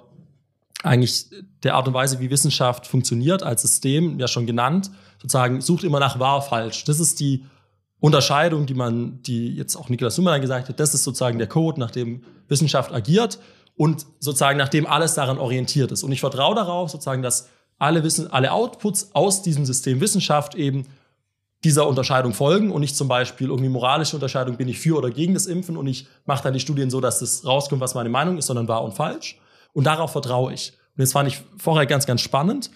eigentlich 0.81 1.25
der 1.63 1.75
Art 1.75 1.89
und 1.89 1.93
Weise, 1.93 2.21
wie 2.21 2.29
Wissenschaft 2.29 2.87
funktioniert 2.87 3.43
als 3.43 3.61
System, 3.61 4.17
ja 4.17 4.29
schon 4.29 4.45
genannt, 4.45 4.89
sozusagen 5.21 5.59
sucht 5.59 5.83
immer 5.83 5.99
nach 5.99 6.19
wahr, 6.19 6.41
falsch. 6.41 6.85
Das 6.85 7.01
ist 7.01 7.19
die 7.19 7.43
Unterscheidung, 7.99 8.65
die 8.65 8.75
man, 8.75 9.21
die 9.23 9.53
jetzt 9.55 9.75
auch 9.75 9.89
Niklas 9.89 10.15
Summerlein 10.15 10.39
gesagt 10.39 10.69
hat, 10.69 10.79
das 10.79 10.93
ist 10.93 11.03
sozusagen 11.03 11.37
der 11.37 11.47
Code, 11.47 11.81
nach 11.81 11.91
dem 11.91 12.23
Wissenschaft 12.47 12.93
agiert 12.93 13.39
und 13.79 14.05
sozusagen 14.19 14.57
nachdem 14.57 14.85
alles 14.85 15.13
daran 15.13 15.37
orientiert 15.37 15.93
ist. 15.93 16.03
Und 16.03 16.11
ich 16.11 16.19
vertraue 16.19 16.53
darauf, 16.53 16.89
sozusagen, 16.89 17.21
dass 17.21 17.47
alle 17.77 18.03
Wissen, 18.03 18.29
alle 18.29 18.51
Outputs 18.51 19.11
aus 19.13 19.41
diesem 19.41 19.65
System 19.65 20.01
Wissenschaft 20.01 20.53
eben 20.55 20.85
dieser 21.63 21.87
Unterscheidung 21.87 22.33
folgen 22.33 22.73
und 22.73 22.81
nicht 22.81 22.97
zum 22.97 23.07
Beispiel 23.07 23.47
irgendwie 23.47 23.69
moralische 23.69 24.17
Unterscheidung, 24.17 24.57
bin 24.57 24.67
ich 24.67 24.79
für 24.79 24.97
oder 24.97 25.09
gegen 25.11 25.33
das 25.33 25.45
Impfen 25.45 25.77
und 25.77 25.87
ich 25.87 26.07
mache 26.25 26.43
dann 26.43 26.53
die 26.53 26.59
Studien 26.59 26.89
so, 26.89 26.99
dass 26.99 27.19
das 27.19 27.45
rauskommt, 27.45 27.79
was 27.79 27.95
meine 27.95 28.09
Meinung 28.09 28.37
ist, 28.37 28.47
sondern 28.47 28.67
wahr 28.67 28.83
und 28.83 28.95
falsch. 28.95 29.39
Und 29.71 29.85
darauf 29.85 30.11
vertraue 30.11 30.51
ich. 30.51 30.73
Und 30.97 31.01
das 31.01 31.13
fand 31.13 31.29
ich 31.29 31.41
vorher 31.57 31.85
ganz, 31.85 32.05
ganz 32.05 32.19
spannend, 32.19 32.71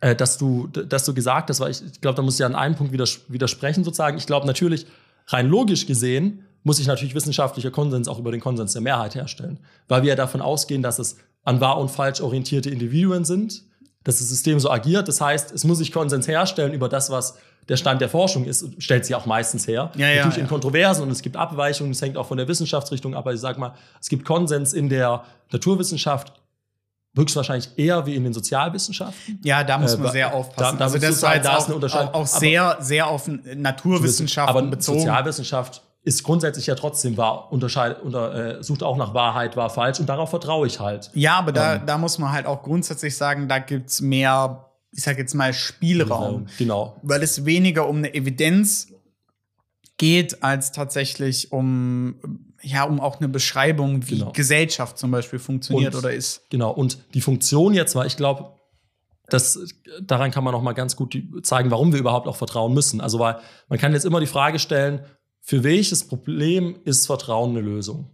äh, 0.00 0.16
dass 0.16 0.36
du, 0.36 0.66
dass 0.66 1.04
du 1.04 1.14
gesagt 1.14 1.48
hast, 1.50 1.60
weil 1.60 1.70
ich, 1.70 1.80
ich 1.80 2.00
glaube, 2.00 2.16
da 2.16 2.22
muss 2.22 2.40
ich 2.40 2.44
an 2.44 2.56
einem 2.56 2.74
Punkt 2.74 2.92
widers 2.92 3.20
widersprechen 3.28 3.84
sozusagen. 3.84 4.18
Ich 4.18 4.26
glaube 4.26 4.48
natürlich, 4.48 4.84
rein 5.28 5.46
logisch 5.46 5.86
gesehen, 5.86 6.44
muss 6.62 6.78
ich 6.78 6.86
natürlich 6.86 7.14
wissenschaftlicher 7.14 7.70
Konsens 7.70 8.08
auch 8.08 8.18
über 8.18 8.30
den 8.30 8.40
Konsens 8.40 8.72
der 8.72 8.82
Mehrheit 8.82 9.14
herstellen. 9.14 9.58
Weil 9.88 10.02
wir 10.02 10.10
ja 10.10 10.16
davon 10.16 10.40
ausgehen, 10.40 10.82
dass 10.82 10.98
es 10.98 11.16
an 11.42 11.60
wahr 11.60 11.78
und 11.78 11.90
falsch 11.90 12.20
orientierte 12.20 12.70
Individuen 12.70 13.24
sind, 13.24 13.64
dass 14.04 14.18
das 14.18 14.28
System 14.28 14.60
so 14.60 14.70
agiert. 14.70 15.08
Das 15.08 15.20
heißt, 15.20 15.52
es 15.52 15.64
muss 15.64 15.78
sich 15.78 15.92
Konsens 15.92 16.28
herstellen 16.28 16.72
über 16.72 16.88
das, 16.88 17.10
was 17.10 17.38
der 17.68 17.76
Stand 17.76 18.00
der 18.00 18.08
Forschung 18.08 18.44
ist, 18.44 18.66
stellt 18.78 19.04
sie 19.04 19.14
auch 19.14 19.26
meistens 19.26 19.66
her. 19.68 19.92
Ja, 19.94 20.08
ja, 20.08 20.16
Natürlich 20.16 20.36
ja. 20.38 20.42
in 20.42 20.48
Kontroversen 20.48 21.02
und 21.02 21.10
es 21.10 21.22
gibt 21.22 21.36
Abweichungen, 21.36 21.92
es 21.92 22.02
hängt 22.02 22.16
auch 22.16 22.26
von 22.26 22.36
der 22.36 22.48
Wissenschaftsrichtung 22.48 23.14
ab, 23.14 23.20
aber 23.20 23.34
ich 23.34 23.40
sag 23.40 23.58
mal, 23.58 23.74
es 24.00 24.08
gibt 24.08 24.24
Konsens 24.24 24.72
in 24.72 24.88
der 24.88 25.24
Naturwissenschaft 25.52 26.32
höchstwahrscheinlich 27.14 27.70
eher 27.76 28.06
wie 28.06 28.14
in 28.14 28.24
den 28.24 28.32
Sozialwissenschaften. 28.32 29.40
Ja, 29.42 29.62
da 29.64 29.78
muss 29.78 29.96
man 29.96 30.08
äh, 30.08 30.12
sehr 30.12 30.34
aufpassen. 30.34 30.78
Da, 30.78 30.78
da 30.78 30.84
also 30.84 30.98
das 30.98 31.22
war 31.22 31.34
jetzt 31.34 31.44
da 31.44 31.56
auch, 31.56 31.66
eine 31.66 31.74
Unterscheidung. 31.74 32.08
Auch, 32.14 32.20
auch 32.20 32.26
sehr, 32.26 32.76
sehr 32.80 33.06
auf 33.08 33.28
Naturwissenschaften 33.28 34.56
aber 34.56 34.66
bezogen. 34.66 35.00
Sozialwissenschaft 35.00 35.82
ist 36.02 36.22
grundsätzlich 36.22 36.66
ja 36.66 36.74
trotzdem 36.74 37.16
wahr, 37.16 37.52
unterscheidet, 37.52 38.02
unter, 38.02 38.58
äh, 38.58 38.62
sucht 38.62 38.82
auch 38.82 38.96
nach 38.96 39.12
Wahrheit, 39.12 39.56
wahr, 39.56 39.68
falsch 39.68 40.00
und 40.00 40.08
darauf 40.08 40.30
vertraue 40.30 40.66
ich 40.66 40.80
halt. 40.80 41.10
Ja, 41.14 41.38
aber 41.38 41.52
da, 41.52 41.76
ähm, 41.76 41.82
da 41.86 41.98
muss 41.98 42.18
man 42.18 42.32
halt 42.32 42.46
auch 42.46 42.62
grundsätzlich 42.62 43.16
sagen, 43.16 43.48
da 43.48 43.58
gibt's 43.58 44.00
mehr, 44.00 44.70
ich 44.92 45.02
sag 45.02 45.18
jetzt 45.18 45.34
mal, 45.34 45.52
Spielraum. 45.52 46.46
Genau. 46.58 46.96
Weil 47.02 47.22
es 47.22 47.44
weniger 47.44 47.86
um 47.86 47.98
eine 47.98 48.14
Evidenz 48.14 48.88
geht, 49.98 50.42
als 50.42 50.72
tatsächlich 50.72 51.52
um, 51.52 52.14
ja, 52.62 52.84
um 52.84 52.98
auch 52.98 53.18
eine 53.18 53.28
Beschreibung, 53.28 54.08
wie 54.08 54.20
genau. 54.20 54.32
Gesellschaft 54.32 54.96
zum 54.96 55.10
Beispiel 55.10 55.38
funktioniert 55.38 55.94
und, 55.94 56.00
oder 56.00 56.14
ist. 56.14 56.48
Genau, 56.48 56.70
und 56.70 56.98
die 57.12 57.20
Funktion 57.20 57.74
jetzt 57.74 57.94
war, 57.94 58.06
ich 58.06 58.16
glaube, 58.16 58.56
das, 59.28 59.58
daran 60.00 60.30
kann 60.30 60.44
man 60.44 60.52
noch 60.52 60.62
mal 60.62 60.72
ganz 60.72 60.96
gut 60.96 61.16
zeigen, 61.42 61.70
warum 61.70 61.92
wir 61.92 62.00
überhaupt 62.00 62.26
auch 62.26 62.36
vertrauen 62.36 62.72
müssen. 62.72 63.02
Also, 63.02 63.18
weil 63.18 63.38
man 63.68 63.78
kann 63.78 63.92
jetzt 63.92 64.06
immer 64.06 64.18
die 64.18 64.26
Frage 64.26 64.58
stellen, 64.58 65.04
für 65.50 65.64
welches 65.64 66.04
Problem 66.04 66.76
ist 66.84 67.06
Vertrauen 67.06 67.50
eine 67.50 67.60
Lösung? 67.60 68.08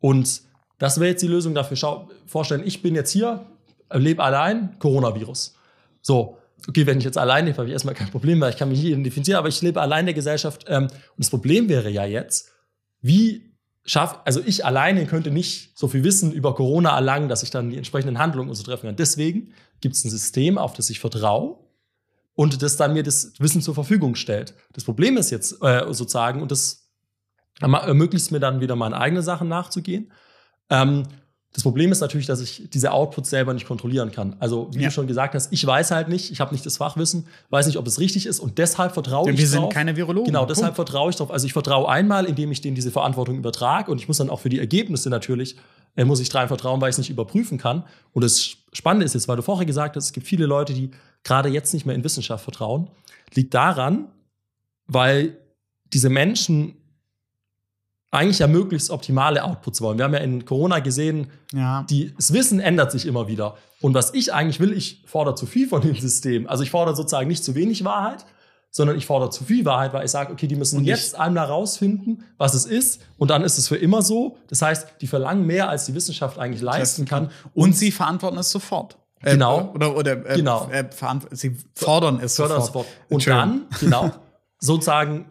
Und 0.00 0.42
das 0.76 1.00
wäre 1.00 1.12
jetzt 1.12 1.22
die 1.22 1.28
Lösung 1.28 1.54
dafür. 1.54 1.78
Schau, 1.78 2.10
vorstellen, 2.26 2.60
ich 2.62 2.82
bin 2.82 2.94
jetzt 2.94 3.10
hier, 3.10 3.46
lebe 3.90 4.22
allein, 4.22 4.78
Coronavirus. 4.78 5.56
So, 6.02 6.36
okay, 6.68 6.84
wenn 6.84 6.98
ich 6.98 7.04
jetzt 7.04 7.16
allein 7.16 7.46
lebe, 7.46 7.56
habe 7.56 7.68
ich 7.68 7.72
erstmal 7.72 7.94
kein 7.94 8.10
Problem, 8.10 8.38
weil 8.38 8.50
ich 8.50 8.58
kann 8.58 8.68
mich 8.68 8.82
hier 8.82 8.90
identifizieren, 8.90 9.38
aber 9.38 9.48
ich 9.48 9.62
lebe 9.62 9.80
allein 9.80 10.00
in 10.00 10.06
der 10.08 10.14
Gesellschaft. 10.14 10.66
Ähm, 10.68 10.82
und 10.82 10.92
das 11.16 11.30
Problem 11.30 11.70
wäre 11.70 11.88
ja 11.88 12.04
jetzt, 12.04 12.50
wie 13.00 13.54
schaffe, 13.86 14.18
also 14.26 14.42
ich 14.44 14.66
alleine 14.66 15.06
könnte 15.06 15.30
nicht 15.30 15.78
so 15.78 15.88
viel 15.88 16.04
Wissen 16.04 16.32
über 16.32 16.54
Corona 16.54 16.94
erlangen, 16.94 17.30
dass 17.30 17.42
ich 17.42 17.48
dann 17.48 17.70
die 17.70 17.78
entsprechenden 17.78 18.18
Handlungen 18.18 18.50
und 18.50 18.56
so 18.56 18.62
treffen 18.62 18.88
kann. 18.88 18.96
Deswegen 18.96 19.54
gibt 19.80 19.94
es 19.94 20.04
ein 20.04 20.10
System, 20.10 20.58
auf 20.58 20.74
das 20.74 20.90
ich 20.90 21.00
vertraue 21.00 21.63
und 22.34 22.62
das 22.62 22.76
dann 22.76 22.92
mir 22.92 23.02
das 23.02 23.32
Wissen 23.38 23.62
zur 23.62 23.74
Verfügung 23.74 24.14
stellt. 24.14 24.54
Das 24.72 24.84
Problem 24.84 25.16
ist 25.16 25.30
jetzt 25.30 25.62
äh, 25.62 25.84
sozusagen, 25.92 26.42
und 26.42 26.50
das 26.50 26.88
ermöglicht 27.60 28.26
es 28.26 28.30
mir 28.30 28.40
dann 28.40 28.60
wieder 28.60 28.76
meine 28.76 28.96
eigenen 28.96 29.22
Sachen 29.22 29.48
nachzugehen. 29.48 30.12
Ähm, 30.70 31.04
das 31.54 31.62
Problem 31.62 31.92
ist 31.92 32.00
natürlich, 32.00 32.26
dass 32.26 32.40
ich 32.40 32.68
diese 32.68 32.90
Outputs 32.90 33.30
selber 33.30 33.54
nicht 33.54 33.64
kontrollieren 33.64 34.10
kann. 34.10 34.34
Also, 34.40 34.68
wie 34.72 34.80
ja. 34.80 34.88
du 34.88 34.90
schon 34.90 35.06
gesagt 35.06 35.36
hast, 35.36 35.52
ich 35.52 35.64
weiß 35.64 35.92
halt 35.92 36.08
nicht, 36.08 36.32
ich 36.32 36.40
habe 36.40 36.52
nicht 36.52 36.66
das 36.66 36.78
Fachwissen, 36.78 37.28
weiß 37.50 37.68
nicht, 37.68 37.76
ob 37.76 37.86
es 37.86 38.00
richtig 38.00 38.26
ist 38.26 38.40
und 38.40 38.58
deshalb 38.58 38.92
vertraue 38.92 39.26
Denn 39.26 39.34
ich 39.34 39.40
wir 39.40 39.46
drauf. 39.46 39.54
Wir 39.54 39.60
sind 39.60 39.72
keine 39.72 39.94
Virologen. 39.94 40.26
Genau, 40.26 40.46
deshalb 40.46 40.74
Punkt. 40.74 40.90
vertraue 40.90 41.10
ich 41.10 41.16
drauf. 41.16 41.30
Also, 41.30 41.46
ich 41.46 41.52
vertraue 41.52 41.88
einmal, 41.88 42.24
indem 42.24 42.50
ich 42.50 42.60
denen 42.60 42.74
diese 42.74 42.90
Verantwortung 42.90 43.38
übertrage 43.38 43.92
und 43.92 44.00
ich 44.00 44.08
muss 44.08 44.16
dann 44.16 44.30
auch 44.30 44.40
für 44.40 44.48
die 44.48 44.58
Ergebnisse 44.58 45.10
natürlich, 45.10 45.54
äh, 45.94 46.04
muss 46.04 46.18
ich 46.18 46.34
rein 46.34 46.48
vertrauen, 46.48 46.80
weil 46.80 46.90
ich 46.90 46.94
es 46.94 46.98
nicht 46.98 47.10
überprüfen 47.10 47.56
kann. 47.56 47.84
Und 48.12 48.24
das 48.24 48.56
Spannende 48.72 49.06
ist 49.06 49.14
jetzt, 49.14 49.28
weil 49.28 49.36
du 49.36 49.42
vorher 49.42 49.64
gesagt 49.64 49.94
hast, 49.94 50.06
es 50.06 50.12
gibt 50.12 50.26
viele 50.26 50.46
Leute, 50.46 50.74
die 50.74 50.90
gerade 51.24 51.48
jetzt 51.48 51.74
nicht 51.74 51.86
mehr 51.86 51.94
in 51.94 52.04
Wissenschaft 52.04 52.44
vertrauen, 52.44 52.88
liegt 53.32 53.54
daran, 53.54 54.08
weil 54.86 55.38
diese 55.92 56.10
Menschen 56.10 56.76
eigentlich 58.10 58.38
ja 58.38 58.46
möglichst 58.46 58.90
optimale 58.90 59.42
Outputs 59.42 59.80
wollen. 59.80 59.98
Wir 59.98 60.04
haben 60.04 60.14
ja 60.14 60.20
in 60.20 60.44
Corona 60.44 60.78
gesehen, 60.78 61.30
ja. 61.52 61.84
die, 61.90 62.14
das 62.14 62.32
Wissen 62.32 62.60
ändert 62.60 62.92
sich 62.92 63.06
immer 63.06 63.26
wieder. 63.26 63.56
Und 63.80 63.92
was 63.94 64.14
ich 64.14 64.32
eigentlich 64.32 64.60
will, 64.60 64.72
ich 64.72 65.02
fordere 65.06 65.34
zu 65.34 65.46
viel 65.46 65.66
von 65.66 65.82
dem 65.82 65.96
System. 65.96 66.46
Also 66.46 66.62
ich 66.62 66.70
fordere 66.70 66.94
sozusagen 66.94 67.26
nicht 67.26 67.42
zu 67.42 67.56
wenig 67.56 67.84
Wahrheit, 67.84 68.24
sondern 68.70 68.96
ich 68.96 69.06
fordere 69.06 69.30
zu 69.30 69.44
viel 69.44 69.64
Wahrheit, 69.64 69.92
weil 69.92 70.04
ich 70.04 70.10
sage, 70.10 70.32
okay, 70.32 70.46
die 70.46 70.56
müssen 70.56 70.84
jetzt 70.84 71.16
einmal 71.16 71.46
rausfinden, 71.46 72.24
was 72.38 72.54
es 72.54 72.66
ist, 72.66 73.02
und 73.18 73.30
dann 73.30 73.42
ist 73.42 73.58
es 73.58 73.68
für 73.68 73.76
immer 73.76 74.02
so. 74.02 74.36
Das 74.48 74.62
heißt, 74.62 75.00
die 75.00 75.06
verlangen 75.06 75.46
mehr, 75.46 75.68
als 75.68 75.86
die 75.86 75.94
Wissenschaft 75.94 76.38
eigentlich 76.38 76.62
leisten 76.62 77.04
kann. 77.04 77.26
Und, 77.52 77.64
und 77.64 77.76
sie 77.76 77.92
verantworten 77.92 78.38
es 78.38 78.50
sofort. 78.50 78.98
Genau. 79.24 79.60
Äh, 79.60 79.76
oder 79.76 79.96
oder 79.96 80.30
äh, 80.30 80.36
genau. 80.36 80.68
Äh, 80.70 80.84
sie 81.30 81.56
fordern 81.74 82.20
es 82.20 82.36
fordern 82.36 82.60
sofort. 82.60 82.86
sofort. 82.86 83.10
Und 83.10 83.26
dann, 83.26 83.66
genau, 83.80 84.10
sozusagen 84.58 85.26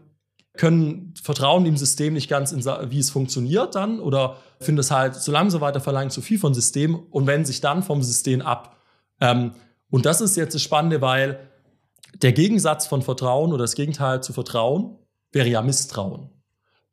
können 0.55 1.13
vertrauen 1.21 1.63
dem 1.63 1.77
System 1.77 2.13
nicht 2.13 2.29
ganz, 2.29 2.51
in, 2.51 2.63
wie 2.63 2.99
es 2.99 3.09
funktioniert 3.09 3.75
dann 3.75 3.99
oder 3.99 4.37
finde 4.59 4.81
es 4.81 4.91
halt 4.91 5.15
so 5.15 5.31
langsam 5.31 5.61
weiter 5.61 5.79
verlangt 5.79 6.11
zu 6.11 6.21
viel 6.21 6.37
vom 6.37 6.53
System 6.53 6.95
und 6.95 7.27
wenden 7.27 7.45
sich 7.45 7.59
dann 7.59 7.83
vom 7.83 8.03
System 8.03 8.41
ab. 8.41 8.77
Ähm, 9.19 9.53
und 9.89 10.05
das 10.05 10.21
ist 10.21 10.37
jetzt 10.37 10.53
das 10.53 10.61
Spannende, 10.61 11.01
weil 11.01 11.39
der 12.21 12.33
Gegensatz 12.33 12.85
von 12.85 13.01
Vertrauen 13.01 13.51
oder 13.51 13.63
das 13.63 13.75
Gegenteil 13.75 14.21
zu 14.21 14.33
Vertrauen 14.33 14.97
wäre 15.31 15.47
ja 15.47 15.61
Misstrauen. 15.61 16.29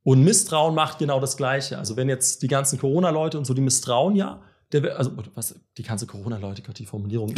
Und 0.03 0.22
Misstrauen 0.22 0.74
macht 0.74 0.98
genau 0.98 1.20
das 1.20 1.36
Gleiche. 1.36 1.78
Also 1.78 1.96
wenn 1.96 2.09
jetzt 2.09 2.42
die 2.42 2.48
ganzen 2.48 2.78
Corona-Leute 2.78 3.36
und 3.36 3.44
so, 3.44 3.53
die 3.53 3.61
misstrauen 3.61 4.16
ja, 4.16 4.40
der, 4.73 4.97
also 4.99 5.12
was, 5.35 5.55
die 5.77 5.83
ganze 5.83 6.07
Corona-Leute, 6.07 6.62
Gott, 6.62 6.79
die 6.79 6.87
Formulierung. 6.87 7.35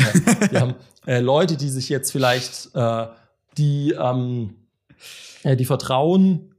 Wir 0.51 0.61
haben 0.61 0.74
äh, 1.07 1.20
Leute, 1.20 1.57
die 1.57 1.68
sich 1.68 1.89
jetzt 1.89 2.11
vielleicht, 2.11 2.74
äh, 2.74 3.07
die, 3.57 3.93
ähm, 3.93 4.55
äh, 5.43 5.57
die 5.57 5.64
vertrauen 5.64 6.55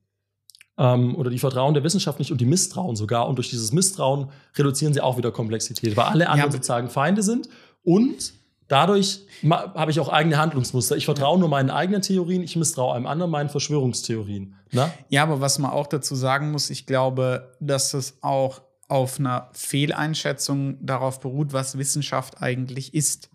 ähm, 0.77 1.15
oder 1.15 1.29
die 1.29 1.39
vertrauen 1.39 1.73
der 1.73 1.83
Wissenschaft 1.83 2.19
nicht 2.19 2.31
und 2.31 2.41
die 2.41 2.45
misstrauen 2.45 2.95
sogar. 2.95 3.27
Und 3.27 3.35
durch 3.35 3.49
dieses 3.49 3.71
Misstrauen 3.71 4.29
reduzieren 4.55 4.93
sie 4.93 5.01
auch 5.01 5.17
wieder 5.17 5.31
Komplexität, 5.31 5.95
weil 5.95 6.05
alle 6.05 6.29
anderen 6.29 6.49
ja, 6.49 6.57
sozusagen 6.57 6.89
Feinde 6.89 7.21
sind. 7.21 7.49
Und 7.83 8.33
dadurch 8.67 9.21
habe 9.49 9.91
ich 9.91 9.99
auch 9.99 10.09
eigene 10.09 10.37
Handlungsmuster. 10.37 10.97
Ich 10.97 11.05
vertraue 11.05 11.37
nur 11.37 11.49
meinen 11.49 11.69
eigenen 11.69 12.01
Theorien, 12.01 12.41
ich 12.41 12.55
misstraue 12.55 12.95
einem 12.95 13.05
anderen 13.05 13.31
meinen 13.31 13.49
Verschwörungstheorien. 13.49 14.55
Na? 14.71 14.87
Ne? 14.87 14.93
Ja, 15.09 15.23
aber 15.23 15.41
was 15.41 15.59
man 15.59 15.71
auch 15.71 15.85
dazu 15.85 16.15
sagen 16.15 16.51
muss, 16.51 16.71
ich 16.71 16.87
glaube, 16.87 17.55
dass 17.59 17.93
es 17.93 18.17
auch 18.21 18.61
auf 18.93 19.19
einer 19.19 19.49
Fehleinschätzung 19.53 20.77
darauf 20.85 21.19
beruht, 21.19 21.51
was 21.51 21.79
Wissenschaft 21.79 22.43
eigentlich 22.43 22.93
ist. 22.93 23.31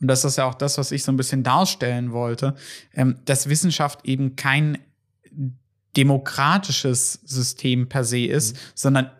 Und 0.00 0.06
das 0.06 0.24
ist 0.24 0.38
ja 0.38 0.48
auch 0.48 0.54
das, 0.54 0.78
was 0.78 0.92
ich 0.92 1.02
so 1.02 1.10
ein 1.10 1.16
bisschen 1.16 1.42
darstellen 1.42 2.12
wollte, 2.12 2.54
ähm, 2.94 3.16
dass 3.24 3.48
Wissenschaft 3.48 4.04
eben 4.04 4.36
kein 4.36 4.78
demokratisches 5.96 7.14
System 7.24 7.88
per 7.88 8.04
se 8.04 8.24
ist, 8.24 8.54
mhm. 8.54 8.60
sondern 8.76 9.10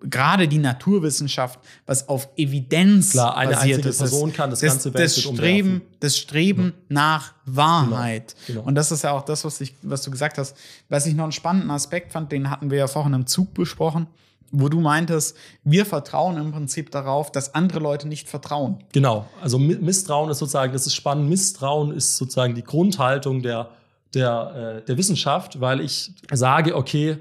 gerade 0.00 0.48
die 0.48 0.58
Naturwissenschaft, 0.58 1.60
was 1.86 2.08
auf 2.08 2.28
Evidenz 2.36 3.12
Klar, 3.12 3.36
eine 3.36 3.52
basiert 3.52 3.86
ist, 3.86 3.98
Person 3.98 4.32
kann 4.32 4.50
das, 4.50 4.60
das 4.60 4.72
ganze 4.72 4.94
Welt 4.94 5.04
das 5.04 5.20
Streben, 5.20 5.82
das 6.00 6.18
Streben 6.18 6.64
ja. 6.64 6.72
nach 6.88 7.34
Wahrheit. 7.44 8.34
Genau, 8.48 8.62
genau. 8.62 8.68
Und 8.68 8.74
das 8.74 8.90
ist 8.90 9.04
ja 9.04 9.12
auch 9.12 9.24
das, 9.24 9.44
was, 9.44 9.60
ich, 9.60 9.76
was 9.82 10.02
du 10.02 10.10
gesagt 10.10 10.38
hast. 10.38 10.56
Was 10.88 11.06
ich 11.06 11.14
noch 11.14 11.24
einen 11.24 11.32
spannenden 11.32 11.70
Aspekt 11.70 12.10
fand, 12.10 12.32
den 12.32 12.50
hatten 12.50 12.72
wir 12.72 12.78
ja 12.78 12.88
vorhin 12.88 13.12
im 13.12 13.26
Zug 13.26 13.54
besprochen, 13.54 14.08
wo 14.50 14.68
du 14.68 14.80
meintest, 14.80 15.36
wir 15.64 15.86
vertrauen 15.86 16.36
im 16.36 16.52
Prinzip 16.52 16.90
darauf, 16.90 17.32
dass 17.32 17.54
andere 17.54 17.80
Leute 17.80 18.08
nicht 18.08 18.28
vertrauen. 18.28 18.78
Genau, 18.92 19.26
also 19.40 19.58
Misstrauen 19.58 20.30
ist 20.30 20.38
sozusagen, 20.38 20.72
das 20.72 20.86
ist 20.86 20.94
spannend, 20.94 21.28
Misstrauen 21.28 21.92
ist 21.92 22.16
sozusagen 22.16 22.54
die 22.54 22.64
Grundhaltung 22.64 23.42
der, 23.42 23.70
der, 24.14 24.80
äh, 24.80 24.84
der 24.84 24.96
Wissenschaft, 24.96 25.60
weil 25.60 25.80
ich 25.80 26.12
sage, 26.32 26.76
okay, 26.76 27.18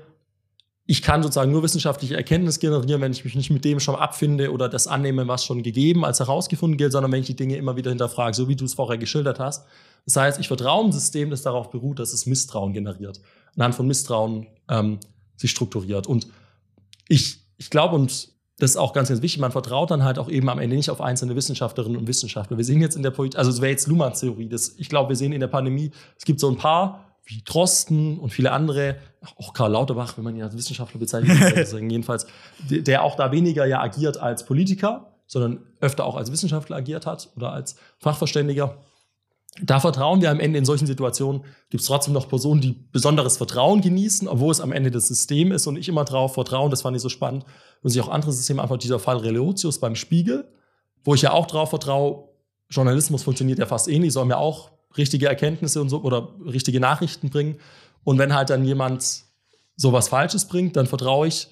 ich 0.88 1.02
kann 1.02 1.24
sozusagen 1.24 1.52
nur 1.52 1.64
wissenschaftliche 1.64 2.16
Erkenntnis 2.16 2.60
generieren, 2.60 3.02
wenn 3.02 3.12
ich 3.12 3.24
mich 3.24 3.36
nicht 3.36 3.50
mit 3.50 3.66
dem 3.66 3.80
schon 3.80 3.96
abfinde 3.96 4.52
oder 4.52 4.70
das 4.70 4.86
annehme, 4.88 5.28
was 5.28 5.44
schon 5.44 5.64
gegeben 5.64 6.06
als 6.06 6.20
herausgefunden 6.20 6.78
gilt, 6.78 6.92
sondern 6.92 7.12
wenn 7.12 7.22
ich 7.22 7.28
die 7.28 7.36
Dinge 7.36 7.58
immer 7.58 7.76
wieder 7.76 7.90
hinterfrage, 7.90 8.36
so 8.36 8.48
wie 8.48 8.56
du 8.56 8.66
es 8.66 8.76
vorher 8.76 9.00
geschildert 9.00 9.40
hast. 9.40 9.66
Das 10.06 10.16
heißt, 10.16 10.40
ich 10.40 10.48
vertraue 10.48 10.86
ein 10.86 10.92
System, 10.92 11.32
das 11.32 11.42
darauf 11.42 11.72
beruht, 11.72 11.98
dass 11.98 12.14
es 12.14 12.28
Misstrauen 12.28 12.74
generiert, 12.74 13.20
anhand 13.56 13.74
von 13.74 13.88
Misstrauen 13.88 14.46
ähm, 14.70 15.00
sich 15.38 15.50
strukturiert. 15.50 16.06
Und 16.06 16.28
ich, 17.08 17.40
ich 17.58 17.70
glaube, 17.70 17.96
und 17.96 18.30
das 18.58 18.72
ist 18.72 18.78
auch 18.78 18.94
ganz, 18.94 19.10
ganz 19.10 19.22
wichtig, 19.22 19.42
man 19.42 19.52
vertraut 19.52 19.92
dann 19.92 20.04
halt 20.04 20.18
auch 20.18 20.30
eben 20.30 20.50
am 20.50 20.60
Ende 20.60 20.76
nicht 20.76 20.90
auf 20.90 21.02
einzelne 21.02 21.36
Wissenschaftlerinnen 21.36 21.98
und 21.98 22.08
Wissenschaftler. 22.08 22.58
Wir 22.58 22.64
sehen 22.64 22.80
jetzt 22.80 22.96
in 22.96 23.04
der 23.04 23.12
Politik, 23.12 23.38
also 23.38 23.52
es 23.52 23.60
wäre 23.60 23.72
jetzt 23.72 23.88
Luhmanns 23.88 24.22
Theorie, 24.22 24.48
das, 24.48 24.76
ich 24.78 24.88
glaube, 24.88 25.10
wir 25.10 25.16
sehen 25.16 25.34
in 25.34 25.42
der 25.42 25.48
Pandemie, 25.48 25.92
es 26.18 26.24
gibt 26.24 26.40
so 26.40 26.50
ein 26.50 26.58
paar 26.58 27.02
wie 27.26 27.42
Drosten 27.44 28.20
und 28.20 28.30
viele 28.30 28.52
andere, 28.52 28.98
auch 29.38 29.54
Karl 29.54 29.72
Lauterbach, 29.72 30.16
wenn 30.18 30.24
man 30.24 30.36
ihn 30.36 30.44
als 30.44 30.56
Wissenschaftler 30.56 31.00
bezeichnet, 31.00 31.36
jedenfalls, 31.74 32.28
der 32.70 33.04
auch 33.04 33.16
da 33.16 33.32
weniger 33.32 33.66
ja 33.66 33.82
agiert 33.82 34.18
als 34.18 34.46
Politiker, 34.46 35.12
sondern 35.28 35.64
öfter 35.82 36.06
auch 36.06 36.16
als 36.16 36.32
Wissenschaftler 36.32 36.78
agiert 36.78 37.08
hat 37.08 37.32
oder 37.36 37.52
als 37.52 37.78
Fachverständiger. 37.98 38.78
Da 39.62 39.80
vertrauen 39.80 40.22
wir 40.22 40.32
am 40.32 40.42
Ende 40.42 40.60
in 40.60 40.66
solchen 40.66 40.86
Situationen, 40.86 41.44
gibt 41.70 41.82
es 41.82 41.88
trotzdem 41.88 42.14
noch 42.14 42.28
Personen, 42.28 42.60
die 42.60 42.74
besonderes 42.92 43.38
Vertrauen 43.38 43.80
genießen, 43.80 44.28
obwohl 44.28 44.52
es 44.52 44.60
am 44.60 44.74
Ende 44.74 44.92
das 44.92 45.08
System 45.08 45.54
ist 45.54 45.66
und 45.66 45.78
ich 45.78 45.88
immer 45.88 46.04
drauf 46.04 46.34
vertrauen, 46.34 46.72
das 46.72 46.82
fand 46.82 46.96
ich 46.98 47.02
so 47.02 47.08
spannend, 47.08 47.46
und 47.82 47.90
sich 47.90 48.02
auch 48.02 48.10
andere 48.10 48.34
Systeme, 48.34 48.62
einfach 48.62 48.78
dieser 48.78 49.00
Fall 49.00 49.18
Relotius 49.18 49.80
beim 49.80 49.96
Spiegel, 49.96 50.52
wo 51.06 51.16
ich 51.16 51.22
ja 51.22 51.32
auch 51.32 51.46
drauf 51.46 51.70
vertraue, 51.70 52.28
Journalismus 52.70 53.24
funktioniert 53.24 53.60
ja 53.60 53.66
fast 53.66 53.88
ähnlich, 53.88 54.12
soll 54.12 54.26
mir 54.26 54.38
auch 54.38 54.72
richtige 54.98 55.28
Erkenntnisse 55.28 55.80
und 55.82 55.88
so 55.90 56.02
oder 56.02 56.30
richtige 56.46 56.80
Nachrichten 56.80 57.30
bringen. 57.30 57.60
Und 58.04 58.18
wenn 58.18 58.34
halt 58.34 58.50
dann 58.50 58.66
jemand 58.66 59.24
sowas 59.78 60.10
Falsches 60.10 60.48
bringt, 60.48 60.76
dann 60.76 60.88
vertraue 60.88 61.28
ich 61.28 61.48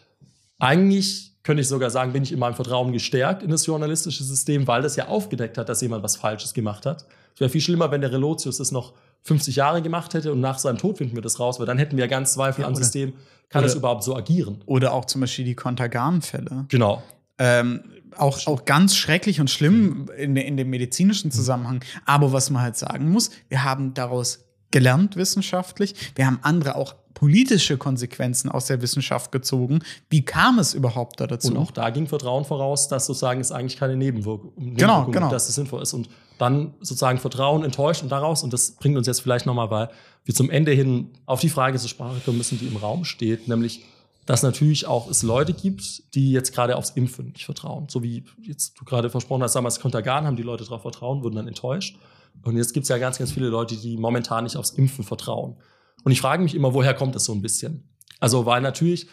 eigentlich 0.60 1.34
könnte 1.43 1.62
ich 1.62 1.68
sogar 1.68 1.89
sagen, 1.89 2.14
bin 2.14 2.24
ich 2.24 2.32
in 2.32 2.39
meinem 2.39 2.56
Vertrauen 2.56 2.93
gestärkt 2.93 3.43
in 3.43 3.51
das 3.51 3.66
journalistische 3.66 4.24
System, 4.24 4.66
weil 4.66 4.82
das 4.82 4.95
ja 4.95 5.08
aufgedeckt 5.08 5.58
hat, 5.58 5.68
dass 5.70 5.82
jemand 5.82 6.04
was 6.04 6.16
Falsches 6.16 6.54
gemacht 6.54 6.86
hat. 6.86 7.06
Es 7.34 7.39
wäre 7.39 7.49
viel 7.49 7.61
schlimmer, 7.61 7.91
wenn 7.91 8.01
der 8.01 8.11
Relotius 8.11 8.57
das 8.57 8.71
noch 8.71 8.93
50 9.23 9.55
Jahre 9.55 9.81
gemacht 9.81 10.13
hätte 10.13 10.31
und 10.31 10.41
nach 10.41 10.59
seinem 10.59 10.77
Tod 10.77 10.97
finden 10.97 11.15
wir 11.15 11.21
das 11.21 11.39
raus, 11.39 11.59
weil 11.59 11.65
dann 11.65 11.77
hätten 11.77 11.97
wir 11.97 12.07
ganz 12.07 12.34
Zweifel 12.34 12.61
ja, 12.61 12.67
am 12.67 12.75
System, 12.75 13.13
kann 13.49 13.63
es 13.63 13.75
überhaupt 13.75 14.03
so 14.03 14.15
agieren. 14.15 14.61
Oder 14.65 14.93
auch 14.93 15.05
zum 15.05 15.21
Beispiel 15.21 15.45
die 15.45 15.55
Kontergan-Fälle. 15.55 16.65
Genau. 16.69 17.03
Ähm, 17.38 17.84
auch, 18.17 18.45
auch 18.47 18.65
ganz 18.65 18.95
schrecklich 18.95 19.39
und 19.39 19.49
schlimm 19.49 20.09
in, 20.17 20.36
in 20.36 20.57
dem 20.57 20.69
medizinischen 20.69 21.31
Zusammenhang. 21.31 21.84
Aber 22.05 22.31
was 22.34 22.49
man 22.49 22.61
halt 22.61 22.77
sagen 22.77 23.11
muss, 23.11 23.31
wir 23.49 23.63
haben 23.63 23.93
daraus 23.93 24.45
gelernt 24.71 25.15
wissenschaftlich. 25.15 25.95
Wir 26.15 26.25
haben 26.25 26.39
andere 26.41 26.75
auch 26.75 26.95
politische 27.13 27.77
Konsequenzen 27.77 28.49
aus 28.49 28.65
der 28.65 28.81
Wissenschaft 28.81 29.31
gezogen. 29.31 29.79
Wie 30.09 30.25
kam 30.25 30.59
es 30.59 30.73
überhaupt 30.73 31.19
da 31.19 31.27
dazu? 31.27 31.49
Und 31.49 31.57
auch 31.57 31.71
da 31.71 31.89
ging 31.91 32.07
Vertrauen 32.07 32.43
voraus, 32.43 32.88
dass 32.88 33.05
sozusagen 33.05 33.39
es 33.39 33.51
eigentlich 33.51 33.77
keine 33.77 33.95
Nebenwirkung, 33.95 34.51
Nebenwirkung 34.57 34.75
genau, 34.75 35.05
genau. 35.05 35.29
dass 35.29 35.47
es 35.47 35.55
sinnvoll 35.55 35.84
ist. 35.84 35.93
Und 35.93 36.09
dann 36.38 36.73
sozusagen 36.79 37.19
Vertrauen 37.19 37.63
enttäuscht 37.63 38.03
und 38.03 38.09
daraus, 38.09 38.43
und 38.43 38.53
das 38.53 38.75
bringt 38.75 38.97
uns 38.97 39.07
jetzt 39.07 39.21
vielleicht 39.21 39.45
nochmal, 39.45 39.69
weil 39.69 39.89
wir 40.25 40.34
zum 40.34 40.49
Ende 40.49 40.71
hin 40.71 41.11
auf 41.25 41.41
die 41.41 41.49
Frage 41.49 41.77
zur 41.77 41.89
Sprache 41.89 42.19
kommen 42.23 42.38
müssen, 42.38 42.59
die 42.59 42.67
im 42.67 42.77
Raum 42.77 43.05
steht, 43.05 43.47
nämlich 43.47 43.86
dass 44.25 44.43
natürlich 44.43 44.88
auch 44.88 45.09
es 45.09 45.23
Leute 45.23 45.53
gibt, 45.53 46.15
die 46.15 46.31
jetzt 46.31 46.53
gerade 46.53 46.77
aufs 46.77 46.91
Impfen 46.91 47.31
nicht 47.34 47.45
vertrauen. 47.45 47.88
So 47.89 48.03
wie 48.03 48.23
jetzt 48.41 48.79
du 48.79 48.86
gerade 48.86 49.09
versprochen 49.09 49.43
hast, 49.43 49.55
damals 49.55 49.79
Kontergan 49.79 50.25
haben 50.25 50.38
die 50.38 50.43
Leute 50.43 50.63
darauf 50.63 50.81
vertrauen, 50.81 51.23
wurden 51.23 51.36
dann 51.36 51.47
enttäuscht. 51.47 51.97
Und 52.43 52.57
jetzt 52.57 52.73
gibt 52.73 52.86
es 52.86 52.89
ja 52.89 52.97
ganz, 52.97 53.17
ganz 53.17 53.31
viele 53.31 53.47
Leute, 53.47 53.75
die 53.75 53.97
momentan 53.97 54.45
nicht 54.45 54.55
aufs 54.55 54.71
Impfen 54.71 55.03
vertrauen. 55.03 55.57
Und 56.03 56.11
ich 56.11 56.21
frage 56.21 56.41
mich 56.41 56.55
immer, 56.55 56.73
woher 56.73 56.93
kommt 56.93 57.15
das 57.15 57.25
so 57.25 57.34
ein 57.34 57.41
bisschen? 57.41 57.89
Also, 58.19 58.45
weil 58.45 58.61
natürlich, 58.61 59.07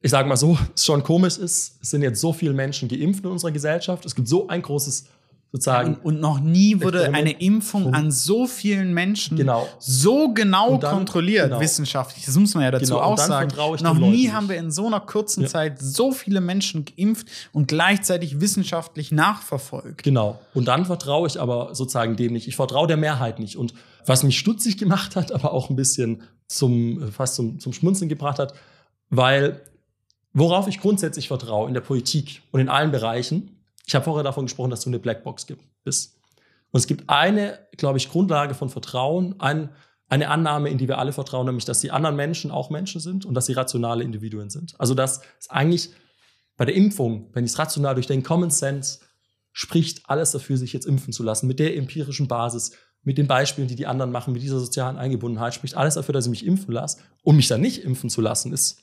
ich 0.00 0.10
sage 0.10 0.28
mal 0.28 0.36
so, 0.36 0.58
es 0.74 0.84
schon 0.84 1.02
komisch 1.02 1.38
ist, 1.38 1.78
es 1.80 1.90
sind 1.90 2.02
jetzt 2.02 2.20
so 2.20 2.32
viele 2.32 2.52
Menschen 2.52 2.88
geimpft 2.88 3.24
in 3.24 3.30
unserer 3.30 3.52
Gesellschaft. 3.52 4.04
Es 4.04 4.14
gibt 4.14 4.28
so 4.28 4.48
ein 4.48 4.62
großes 4.62 5.06
sozusagen. 5.52 5.94
Und, 5.96 6.04
und 6.04 6.20
noch 6.20 6.40
nie 6.40 6.80
wurde 6.80 7.12
eine 7.12 7.32
Impfung 7.40 7.94
an 7.94 8.12
so 8.12 8.46
vielen 8.46 8.92
Menschen 8.92 9.36
genau. 9.36 9.66
so 9.78 10.34
genau 10.34 10.76
dann, 10.76 10.94
kontrolliert, 10.94 11.48
genau. 11.48 11.60
wissenschaftlich. 11.60 12.26
Das 12.26 12.36
muss 12.36 12.54
man 12.54 12.64
ja 12.64 12.70
dazu 12.70 12.94
genau. 12.94 13.00
auch 13.00 13.18
sagen. 13.18 13.50
Noch 13.82 13.98
nie 13.98 14.30
haben 14.30 14.48
wir 14.48 14.56
in 14.56 14.70
so 14.70 14.86
einer 14.86 15.00
kurzen 15.00 15.42
ja. 15.42 15.48
Zeit 15.48 15.80
so 15.80 16.12
viele 16.12 16.40
Menschen 16.40 16.84
geimpft 16.84 17.28
und 17.52 17.68
gleichzeitig 17.68 18.40
wissenschaftlich 18.40 19.10
nachverfolgt. 19.10 20.02
Genau. 20.02 20.38
Und 20.52 20.68
dann 20.68 20.84
vertraue 20.84 21.26
ich 21.26 21.40
aber 21.40 21.74
sozusagen 21.74 22.16
dem 22.16 22.34
nicht. 22.34 22.46
Ich 22.46 22.56
vertraue 22.56 22.86
der 22.86 22.98
Mehrheit 22.98 23.38
nicht. 23.38 23.56
Und 23.56 23.72
was 24.04 24.22
mich 24.22 24.38
stutzig 24.38 24.76
gemacht 24.76 25.16
hat, 25.16 25.32
aber 25.38 25.52
auch 25.52 25.70
ein 25.70 25.76
bisschen 25.76 26.22
zum, 26.46 27.10
fast 27.10 27.36
zum, 27.36 27.58
zum 27.58 27.72
Schmunzeln 27.72 28.08
gebracht 28.08 28.38
hat, 28.38 28.52
weil 29.10 29.62
worauf 30.34 30.68
ich 30.68 30.80
grundsätzlich 30.80 31.28
vertraue 31.28 31.68
in 31.68 31.74
der 31.74 31.80
Politik 31.80 32.42
und 32.50 32.60
in 32.60 32.68
allen 32.68 32.90
Bereichen, 32.90 33.57
ich 33.88 33.94
habe 33.94 34.04
vorher 34.04 34.22
davon 34.22 34.44
gesprochen, 34.44 34.70
dass 34.70 34.82
du 34.82 34.90
eine 34.90 34.98
Blackbox 34.98 35.46
bist. 35.82 36.20
Und 36.70 36.78
es 36.78 36.86
gibt 36.86 37.08
eine, 37.08 37.58
glaube 37.78 37.96
ich, 37.96 38.10
Grundlage 38.10 38.52
von 38.52 38.68
Vertrauen, 38.68 39.40
ein, 39.40 39.70
eine 40.10 40.28
Annahme, 40.28 40.68
in 40.68 40.76
die 40.76 40.88
wir 40.88 40.98
alle 40.98 41.12
vertrauen, 41.12 41.46
nämlich, 41.46 41.64
dass 41.64 41.80
die 41.80 41.90
anderen 41.90 42.14
Menschen 42.14 42.50
auch 42.50 42.68
Menschen 42.68 43.00
sind 43.00 43.24
und 43.24 43.32
dass 43.32 43.46
sie 43.46 43.54
rationale 43.54 44.04
Individuen 44.04 44.50
sind. 44.50 44.78
Also, 44.78 44.92
dass 44.92 45.22
es 45.40 45.48
eigentlich 45.48 45.90
bei 46.58 46.66
der 46.66 46.74
Impfung, 46.74 47.30
wenn 47.32 47.46
ich 47.46 47.52
es 47.52 47.58
rational 47.58 47.94
durchdenke, 47.94 48.28
Common 48.28 48.50
Sense 48.50 48.98
spricht 49.52 50.02
alles 50.10 50.32
dafür, 50.32 50.58
sich 50.58 50.74
jetzt 50.74 50.84
impfen 50.84 51.14
zu 51.14 51.22
lassen, 51.22 51.46
mit 51.46 51.58
der 51.58 51.74
empirischen 51.74 52.28
Basis, 52.28 52.72
mit 53.04 53.16
den 53.16 53.26
Beispielen, 53.26 53.68
die 53.68 53.76
die 53.76 53.86
anderen 53.86 54.12
machen, 54.12 54.34
mit 54.34 54.42
dieser 54.42 54.60
sozialen 54.60 54.98
Eingebundenheit, 54.98 55.54
spricht 55.54 55.78
alles 55.78 55.94
dafür, 55.94 56.12
dass 56.12 56.26
ich 56.26 56.30
mich 56.30 56.44
impfen 56.44 56.74
lasse. 56.74 56.98
Und 57.22 57.36
mich 57.36 57.48
dann 57.48 57.62
nicht 57.62 57.84
impfen 57.84 58.10
zu 58.10 58.20
lassen, 58.20 58.52
ist, 58.52 58.82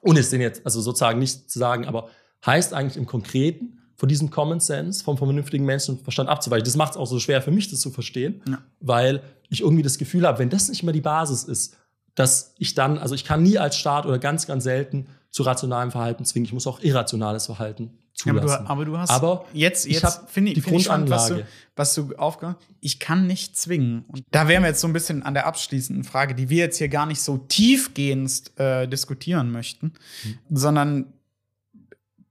ohne 0.00 0.20
es 0.20 0.30
denn 0.30 0.40
jetzt, 0.40 0.64
also 0.64 0.80
sozusagen 0.80 1.18
nicht 1.18 1.50
zu 1.50 1.58
sagen, 1.58 1.84
aber 1.84 2.08
heißt 2.46 2.72
eigentlich 2.72 2.96
im 2.96 3.04
Konkreten, 3.04 3.79
von 4.00 4.08
diesem 4.08 4.30
Common 4.30 4.60
Sense, 4.60 5.04
vom 5.04 5.18
vernünftigen 5.18 5.66
Menschenverstand 5.66 6.30
abzuweichen. 6.30 6.64
Das 6.64 6.74
macht 6.74 6.92
es 6.92 6.96
auch 6.96 7.06
so 7.06 7.20
schwer 7.20 7.42
für 7.42 7.50
mich, 7.50 7.68
das 7.70 7.80
zu 7.80 7.90
verstehen, 7.90 8.40
ja. 8.48 8.58
weil 8.80 9.22
ich 9.50 9.60
irgendwie 9.60 9.82
das 9.82 9.98
Gefühl 9.98 10.26
habe, 10.26 10.38
wenn 10.38 10.48
das 10.48 10.70
nicht 10.70 10.82
mehr 10.82 10.94
die 10.94 11.02
Basis 11.02 11.44
ist, 11.44 11.76
dass 12.14 12.54
ich 12.56 12.74
dann, 12.74 12.96
also 12.96 13.14
ich 13.14 13.26
kann 13.26 13.42
nie 13.42 13.58
als 13.58 13.76
Staat 13.76 14.06
oder 14.06 14.18
ganz, 14.18 14.46
ganz 14.46 14.64
selten 14.64 15.06
zu 15.28 15.42
rationalem 15.42 15.90
Verhalten 15.90 16.24
zwingen. 16.24 16.46
Ich 16.46 16.54
muss 16.54 16.66
auch 16.66 16.80
irrationales 16.80 17.44
Verhalten 17.44 17.98
zulassen. 18.14 18.48
Ja, 18.48 18.54
aber, 18.54 18.64
du, 18.64 18.70
aber, 18.70 18.84
du, 18.86 18.98
hast 18.98 19.10
aber 19.10 19.44
jetzt, 19.52 19.86
jetzt 19.86 20.22
finde 20.28 20.52
ich, 20.52 20.54
die 20.54 20.62
find 20.62 20.76
Grundanlage. 20.76 21.10
was 21.10 21.28
du, 21.28 21.44
was 21.76 21.94
du 21.94 22.16
aufgehört 22.16 22.56
Ich 22.80 23.00
kann 23.00 23.26
nicht 23.26 23.54
zwingen. 23.58 24.06
Und 24.08 24.24
da 24.30 24.48
wären 24.48 24.62
wir 24.62 24.68
jetzt 24.68 24.80
so 24.80 24.86
ein 24.86 24.94
bisschen 24.94 25.24
an 25.24 25.34
der 25.34 25.44
abschließenden 25.46 26.04
Frage, 26.04 26.34
die 26.34 26.48
wir 26.48 26.64
jetzt 26.64 26.78
hier 26.78 26.88
gar 26.88 27.04
nicht 27.04 27.20
so 27.20 27.36
tiefgehend 27.36 28.58
äh, 28.58 28.88
diskutieren 28.88 29.52
möchten, 29.52 29.92
hm. 30.22 30.38
sondern 30.48 31.12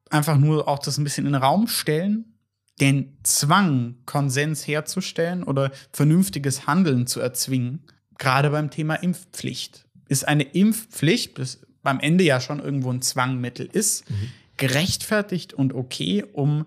einfach 0.09 0.37
nur 0.37 0.67
auch 0.67 0.79
das 0.79 0.97
ein 0.97 1.03
bisschen 1.03 1.25
in 1.25 1.33
den 1.33 1.41
Raum 1.41 1.67
stellen, 1.67 2.33
den 2.79 3.17
Zwang, 3.23 3.95
Konsens 4.05 4.67
herzustellen 4.67 5.43
oder 5.43 5.71
vernünftiges 5.91 6.65
Handeln 6.67 7.07
zu 7.07 7.19
erzwingen, 7.19 7.83
gerade 8.17 8.49
beim 8.49 8.69
Thema 8.69 8.95
Impfpflicht. 8.95 9.85
Ist 10.07 10.27
eine 10.27 10.43
Impfpflicht, 10.43 11.37
das 11.37 11.59
beim 11.83 11.99
Ende 11.99 12.23
ja 12.23 12.41
schon 12.41 12.59
irgendwo 12.59 12.91
ein 12.91 13.01
Zwangmittel 13.01 13.69
ist, 13.71 14.09
mhm. 14.09 14.31
gerechtfertigt 14.57 15.53
und 15.53 15.73
okay, 15.73 16.23
um 16.33 16.65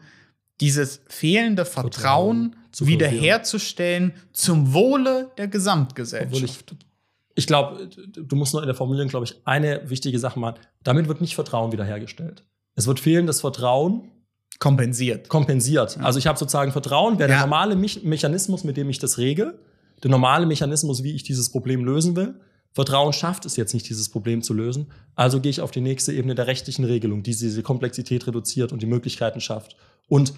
dieses 0.60 1.00
fehlende 1.08 1.64
Vertrauen, 1.64 2.54
Vertrauen 2.70 2.88
wiederherzustellen 2.88 4.12
zum 4.32 4.72
Wohle 4.72 5.30
der 5.36 5.48
Gesamtgesellschaft. 5.48 6.72
Ich, 6.72 6.86
ich 7.34 7.46
glaube, 7.46 7.88
du 7.88 8.36
musst 8.36 8.52
nur 8.52 8.62
in 8.62 8.66
der 8.66 8.74
Formulierung, 8.74 9.08
glaube 9.08 9.24
ich, 9.24 9.36
eine 9.44 9.88
wichtige 9.90 10.18
Sache 10.18 10.38
machen. 10.38 10.60
Damit 10.82 11.08
wird 11.08 11.20
nicht 11.20 11.34
Vertrauen 11.34 11.72
wiederhergestellt. 11.72 12.44
Es 12.74 12.86
wird 12.86 13.00
fehlendes 13.00 13.40
Vertrauen 13.40 14.10
kompensiert. 14.58 15.28
Kompensiert. 15.28 15.98
Also 16.00 16.18
ich 16.18 16.26
habe 16.26 16.38
sozusagen 16.38 16.72
Vertrauen, 16.72 17.18
wäre 17.18 17.30
ja. 17.30 17.36
der 17.36 17.46
normale 17.46 17.76
Me 17.76 17.88
Mechanismus, 18.02 18.64
mit 18.64 18.76
dem 18.76 18.88
ich 18.90 18.98
das 18.98 19.18
regel, 19.18 19.58
der 20.02 20.10
normale 20.10 20.46
Mechanismus, 20.46 21.02
wie 21.02 21.12
ich 21.12 21.22
dieses 21.22 21.50
Problem 21.50 21.84
lösen 21.84 22.16
will. 22.16 22.34
Vertrauen 22.72 23.12
schafft 23.12 23.44
es 23.44 23.56
jetzt 23.56 23.74
nicht, 23.74 23.88
dieses 23.88 24.08
Problem 24.08 24.42
zu 24.42 24.54
lösen. 24.54 24.86
Also 25.14 25.40
gehe 25.40 25.50
ich 25.50 25.60
auf 25.60 25.70
die 25.70 25.80
nächste 25.80 26.12
Ebene 26.12 26.34
der 26.34 26.46
rechtlichen 26.46 26.84
Regelung, 26.84 27.22
die 27.22 27.32
diese 27.32 27.62
Komplexität 27.62 28.26
reduziert 28.26 28.72
und 28.72 28.80
die 28.80 28.86
Möglichkeiten 28.86 29.40
schafft. 29.40 29.76
Und 30.08 30.32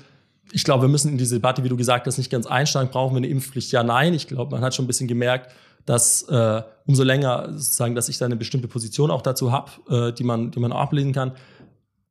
ich 0.52 0.64
glaube, 0.64 0.84
wir 0.84 0.88
müssen 0.88 1.12
in 1.12 1.18
diese 1.18 1.36
Debatte, 1.36 1.62
wie 1.64 1.68
du 1.68 1.76
gesagt 1.76 2.06
hast, 2.06 2.18
nicht 2.18 2.30
ganz 2.30 2.46
einsteigen. 2.46 2.90
Brauchen 2.90 3.14
wir 3.14 3.18
eine 3.18 3.28
Impfpflicht? 3.28 3.72
Ja, 3.72 3.82
nein. 3.82 4.14
Ich 4.14 4.26
glaube, 4.26 4.50
man 4.50 4.64
hat 4.64 4.74
schon 4.74 4.84
ein 4.84 4.88
bisschen 4.88 5.08
gemerkt, 5.08 5.52
dass 5.86 6.22
äh, 6.22 6.62
umso 6.86 7.02
länger 7.02 7.52
sozusagen, 7.52 7.94
dass 7.94 8.08
ich 8.08 8.18
da 8.18 8.24
eine 8.24 8.36
bestimmte 8.36 8.68
Position 8.68 9.10
auch 9.10 9.22
dazu 9.22 9.52
habe, 9.52 9.70
äh, 9.88 10.12
die 10.12 10.24
man, 10.24 10.50
die 10.50 10.60
man 10.60 10.72
auch 10.72 10.80
ablehnen 10.80 11.12
kann. 11.12 11.32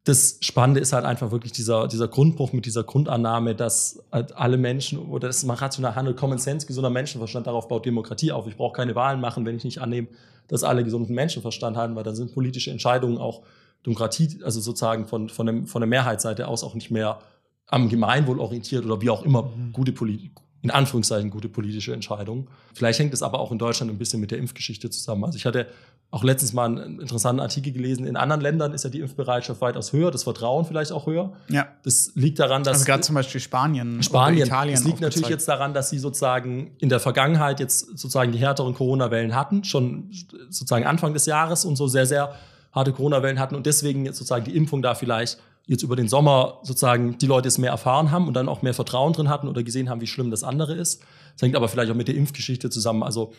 Das 0.06 0.38
Spannende 0.42 0.82
ist 0.82 0.92
halt 0.92 1.06
einfach 1.06 1.32
wirklich 1.32 1.54
dieser, 1.54 1.88
dieser 1.88 2.10
Grundbruch 2.10 2.52
mit 2.52 2.66
dieser 2.66 2.84
Grundannahme, 2.84 3.56
dass 3.56 4.04
halt 4.12 4.36
alle 4.36 4.58
Menschen 4.58 5.00
oder 5.00 5.28
das 5.28 5.44
mal 5.46 5.54
rational 5.54 5.96
handelt, 5.96 6.18
Common 6.18 6.40
Sense, 6.40 6.68
gesunder 6.68 6.90
Menschenverstand, 6.90 7.48
darauf 7.48 7.70
baut 7.70 7.86
Demokratie 7.86 8.32
auf. 8.34 8.46
Ich 8.48 8.58
brauche 8.58 8.76
keine 8.76 8.96
Wahlen 8.96 9.22
machen, 9.22 9.46
wenn 9.46 9.56
ich 9.56 9.64
nicht 9.64 9.80
annehme, 9.80 10.10
dass 10.50 10.64
alle 10.64 10.84
gesunden 10.84 11.16
Menschenverstand 11.16 11.78
haben, 11.78 11.96
weil 11.96 12.04
dann 12.04 12.16
sind 12.16 12.34
politische 12.34 12.70
Entscheidungen 12.70 13.18
auch 13.18 13.44
Demokratie, 13.86 14.40
also 14.44 14.60
sozusagen 14.60 15.08
von, 15.08 15.30
von, 15.30 15.46
dem, 15.46 15.68
von 15.68 15.82
der 15.82 15.88
Mehrheitsseite 15.88 16.48
aus 16.48 16.64
auch 16.64 16.74
nicht 16.74 16.92
mehr 16.92 17.20
am 17.68 17.90
Gemeinwohl 17.90 18.40
orientiert 18.40 18.86
oder 18.86 19.02
wie 19.02 19.10
auch 19.10 19.24
immer 19.24 19.44
mhm. 19.44 19.74
gute 19.74 19.92
Politik, 19.92 20.32
in 20.62 20.72
Anführungszeichen 20.72 21.30
gute 21.30 21.50
politische 21.50 21.94
Entscheidungen. 21.94 22.48
Vielleicht 22.74 23.00
hängt 23.00 23.14
es 23.14 23.22
aber 23.22 23.40
auch 23.40 23.52
in 23.52 23.58
Deutschland 23.58 23.92
ein 23.92 23.98
bisschen 23.98 24.20
mit 24.20 24.32
der 24.32 24.38
Impfgeschichte 24.38 24.90
zusammen. 24.90 25.24
Also 25.26 25.38
ich 25.38 25.46
hatte 25.46 25.68
auch 26.14 26.24
letztens 26.24 26.54
mal 26.54 26.66
einen 26.66 27.00
interessanten 27.00 27.40
Artikel 27.40 27.74
gelesen. 27.74 28.06
In 28.06 28.18
anderen 28.18 28.40
Ländern 28.40 28.72
ist 28.72 28.84
ja 28.84 28.92
die 28.92 29.00
Impfbereitschaft 29.00 29.60
weitaus 29.62 29.94
höher, 29.94 30.12
das 30.12 30.22
Vertrauen 30.22 30.64
vielleicht 30.64 30.92
auch 30.92 31.08
höher. 31.08 31.34
Ja. 31.50 31.70
Das 31.82 32.12
liegt 32.14 32.38
daran, 32.38 32.64
dass. 32.64 32.76
Also 32.76 32.86
gerade 32.86 33.02
zum 33.02 33.16
Beispiel 33.16 33.42
Spanien, 33.42 34.04
Spanien, 34.04 34.46
Italien. 34.46 34.76
Das 34.76 34.84
liegt 34.84 35.02
natürlich 35.02 35.30
jetzt 35.30 35.48
daran, 35.48 35.74
dass 35.74 35.90
sie 35.90 35.98
sozusagen 35.98 36.76
in 36.78 36.90
der 36.90 37.00
Vergangenheit 37.00 37.60
jetzt 37.60 37.98
sozusagen 37.98 38.32
die 38.32 38.38
härteren 38.38 38.76
Corona-Wellen 38.76 39.36
hatten, 39.36 39.64
schon 39.64 40.12
sozusagen 40.50 40.86
Anfang 40.86 41.16
des 41.16 41.26
Jahres 41.26 41.66
und 41.66 41.78
so 41.78 41.88
sehr, 41.88 42.06
sehr 42.06 42.36
harte 42.72 42.92
Corona-Wellen 42.92 43.40
hatten 43.40 43.56
und 43.56 43.66
deswegen 43.66 44.06
jetzt 44.06 44.18
sozusagen 44.18 44.46
die 44.46 44.56
Impfung 44.56 44.84
da 44.84 44.94
vielleicht 44.94 45.40
jetzt 45.66 45.82
über 45.82 45.96
den 45.96 46.08
Sommer 46.08 46.60
sozusagen 46.62 47.18
die 47.18 47.26
Leute 47.26 47.48
es 47.48 47.58
mehr 47.58 47.72
erfahren 47.72 48.12
haben 48.12 48.28
und 48.28 48.36
dann 48.36 48.50
auch 48.50 48.62
mehr 48.62 48.76
Vertrauen 48.76 49.14
drin 49.14 49.30
hatten 49.30 49.48
oder 49.48 49.64
gesehen 49.64 49.90
haben, 49.90 50.02
wie 50.02 50.08
schlimm 50.08 50.30
das 50.30 50.44
andere 50.44 50.76
ist. 50.76 51.02
Das 51.34 51.42
hängt 51.42 51.56
aber 51.56 51.70
vielleicht 51.70 51.92
auch 51.92 51.96
mit 51.96 52.08
der 52.08 52.16
Impfgeschichte 52.16 52.70
zusammen. 52.70 53.02
Also 53.02 53.34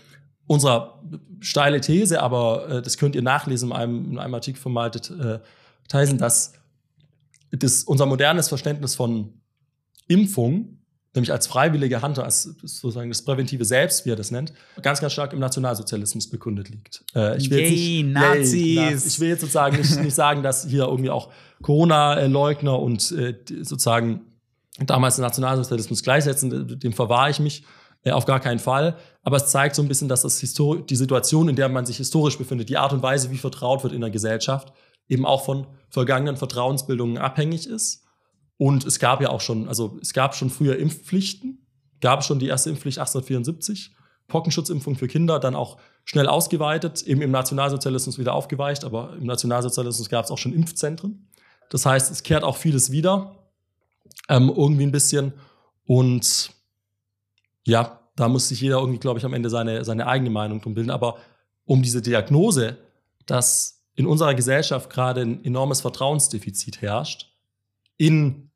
unsere 0.47 0.95
steile 1.41 1.81
These, 1.81 2.23
aber 2.23 2.69
äh, 2.69 2.83
das 2.83 2.97
könnt 2.97 3.15
ihr 3.15 3.23
nachlesen 3.23 3.71
in 3.71 3.77
einem, 3.77 4.13
in 4.13 4.19
einem 4.19 4.35
Artikel 4.35 4.61
von 4.61 4.73
Malte 4.73 5.43
äh, 5.43 5.49
Theisen, 5.89 6.19
dass 6.19 6.53
das, 7.51 7.85
unser 7.85 8.07
modernes 8.07 8.49
Verständnis 8.49 8.95
von 8.95 9.41
Impfung 10.09 10.79
nämlich 11.15 11.31
als 11.31 11.47
freiwillige 11.47 12.03
Handlung, 12.03 12.25
als 12.25 12.43
sozusagen 12.43 13.09
das 13.09 13.23
präventive 13.23 13.65
Selbst, 13.65 14.05
wie 14.05 14.11
er 14.11 14.17
das 14.17 14.31
nennt, 14.31 14.53
ganz, 14.83 15.01
ganz 15.01 15.13
stark 15.13 15.33
im 15.33 15.39
Nationalsozialismus 15.39 16.29
bekundet 16.29 16.69
liegt. 16.69 17.05
Äh, 17.15 17.37
ich 17.37 17.51
will 17.51 17.61
yay, 17.61 18.03
nicht, 18.03 18.13
Nazis! 18.13 18.53
Yay, 18.53 18.95
ich 18.95 19.21
will 19.21 19.29
jetzt 19.29 19.41
sozusagen 19.43 19.77
nicht, 19.77 19.97
nicht 20.01 20.15
sagen, 20.15 20.43
dass 20.43 20.67
hier 20.67 20.85
irgendwie 20.85 21.11
auch 21.11 21.31
Corona-Leugner 21.63 22.79
und 22.79 23.13
äh, 23.13 23.37
sozusagen 23.63 24.23
damals 24.85 25.17
den 25.17 25.23
Nationalsozialismus 25.23 26.03
gleichsetzen, 26.03 26.81
dem 26.81 26.93
verwahre 26.93 27.31
ich 27.31 27.39
mich 27.39 27.65
äh, 28.05 28.13
auf 28.13 28.25
gar 28.25 28.41
keinen 28.41 28.59
Fall. 28.59 28.97
Aber 29.23 29.37
es 29.37 29.47
zeigt 29.47 29.75
so 29.75 29.83
ein 29.83 29.89
bisschen, 29.89 30.09
dass 30.09 30.23
das 30.23 30.39
Histor 30.39 30.79
die 30.79 30.97
Situation, 30.97 31.49
in 31.49 31.57
der 31.57 31.69
man 31.69 31.87
sich 31.87 31.97
historisch 31.97 32.39
befindet, 32.39 32.69
die 32.69 32.77
Art 32.77 32.93
und 32.93 33.03
Weise, 33.03 33.31
wie 33.31 33.39
vertraut 33.39 33.83
wird 33.83 33.93
in 33.93 34.01
der 34.01 34.11
Gesellschaft, 34.11 34.73
eben 35.09 35.27
auch 35.27 35.45
von 35.45 35.67
vergangenen 35.89 36.37
Vertrauensbildungen 36.37 37.19
abhängig 37.19 37.67
ist 37.67 38.05
und 38.57 38.85
es 38.85 38.99
gab 38.99 39.21
ja 39.21 39.31
auch 39.31 39.41
schon, 39.41 39.69
also 39.69 39.99
es 40.01 40.13
gab 40.13 40.35
schon 40.35 40.51
früher 40.51 40.79
Impfpflichten, 40.79 41.67
gab 42.01 42.25
schon 42.25 42.39
die 42.39 42.47
erste 42.47 42.71
Impfpflicht 42.71 42.99
1874, 42.99 43.95
Pockenschutzimpfung 44.29 44.97
für 44.97 45.09
Kinder, 45.09 45.39
dann 45.39 45.55
auch 45.55 45.79
schnell 46.05 46.29
ausgeweitet, 46.29 47.03
eben 47.03 47.21
im 47.21 47.31
Nationalsozialismus 47.31 48.19
wieder 48.19 48.35
aufgeweicht, 48.35 48.85
aber 48.85 49.17
im 49.17 49.27
Nationalsozialismus 49.27 50.09
gab 50.09 50.25
es 50.25 50.31
auch 50.31 50.39
schon 50.39 50.53
Impfzentren. 50.53 51.29
Das 51.69 51.85
heißt, 51.85 52.11
es 52.11 52.23
kehrt 52.23 52.45
auch 52.45 52.57
vieles 52.57 52.91
wieder, 52.91 53.37
ähm, 54.29 54.53
irgendwie 54.55 54.85
ein 54.85 54.93
bisschen. 54.93 55.33
Und 55.87 56.51
ja, 57.65 58.01
da 58.17 58.29
muss 58.29 58.49
sich 58.49 58.61
jeder 58.61 58.79
irgendwie, 58.79 59.01
glaube 59.01 59.19
ich, 59.19 59.25
am 59.25 59.35
Ende 59.35 59.51
seine, 59.51 59.85
seine 59.85 60.07
eigene 60.07 60.31
Meinung 60.31 60.61
drum 60.61 60.75
bilden. 60.75 60.91
Aber 60.91 61.17
um 61.65 61.83
diese 61.83 62.03
Diagnose, 62.03 62.77
dass 63.27 63.83
in 63.97 64.07
unserer 64.07 64.35
Gesellschaft 64.35 64.91
gerade 64.91 65.23
ein 65.23 65.45
enormes 65.45 65.81
Vertrauensdefizit 65.81 66.83
herrscht, 66.83 67.33
in, 67.97 68.51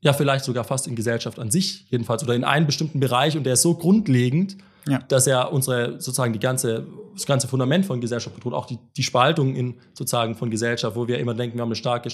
ja, 0.00 0.12
vielleicht 0.12 0.44
sogar 0.44 0.64
fast 0.64 0.86
in 0.86 0.96
Gesellschaft 0.96 1.38
an 1.38 1.50
sich, 1.50 1.90
jedenfalls, 1.90 2.22
oder 2.22 2.34
in 2.34 2.44
einen 2.44 2.66
bestimmten 2.66 3.00
Bereich 3.00 3.36
und 3.36 3.44
der 3.44 3.54
ist 3.54 3.62
so 3.62 3.74
grundlegend, 3.74 4.56
ja. 4.86 4.98
dass 5.08 5.26
er 5.26 5.52
unsere, 5.52 6.00
sozusagen 6.00 6.32
die 6.32 6.38
ganze, 6.38 6.86
das 7.14 7.26
ganze 7.26 7.48
Fundament 7.48 7.84
von 7.84 8.00
Gesellschaft 8.00 8.34
bedroht, 8.34 8.54
auch 8.54 8.66
die, 8.66 8.78
die 8.96 9.02
Spaltung 9.02 9.54
in, 9.54 9.80
sozusagen 9.92 10.34
von 10.34 10.50
Gesellschaft, 10.50 10.96
wo 10.96 11.06
wir 11.06 11.18
immer 11.18 11.34
denken, 11.34 11.56
wir 11.56 11.62
haben 11.62 11.68
eine 11.68 11.76
starke 11.76 12.10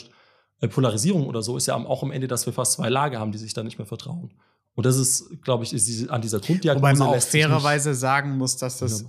äh, 0.61 0.69
Polarisierung 0.69 1.27
oder 1.27 1.43
so, 1.43 1.57
ist 1.57 1.67
ja 1.67 1.77
auch 1.77 2.03
am 2.03 2.11
Ende, 2.11 2.27
dass 2.27 2.47
wir 2.47 2.53
fast 2.53 2.73
zwei 2.73 2.89
Lager 2.89 3.21
haben, 3.21 3.33
die 3.33 3.39
sich 3.39 3.55
da 3.55 3.63
nicht 3.63 3.79
mehr 3.79 3.87
vertrauen. 3.87 4.33
Und 4.75 4.87
das 4.87 4.97
ist, 4.97 5.43
glaube 5.43 5.65
ich, 5.65 5.73
ist 5.73 5.87
diese, 5.87 6.11
an 6.11 6.21
dieser 6.21 6.41
Grunddiagnose. 6.41 6.83
Wobei 6.83 6.95
man 6.95 7.09
auch 7.17 7.23
fairerweise 7.23 7.95
sagen 7.95 8.37
muss, 8.37 8.57
dass 8.57 8.79
das, 8.79 9.03
ja. 9.03 9.09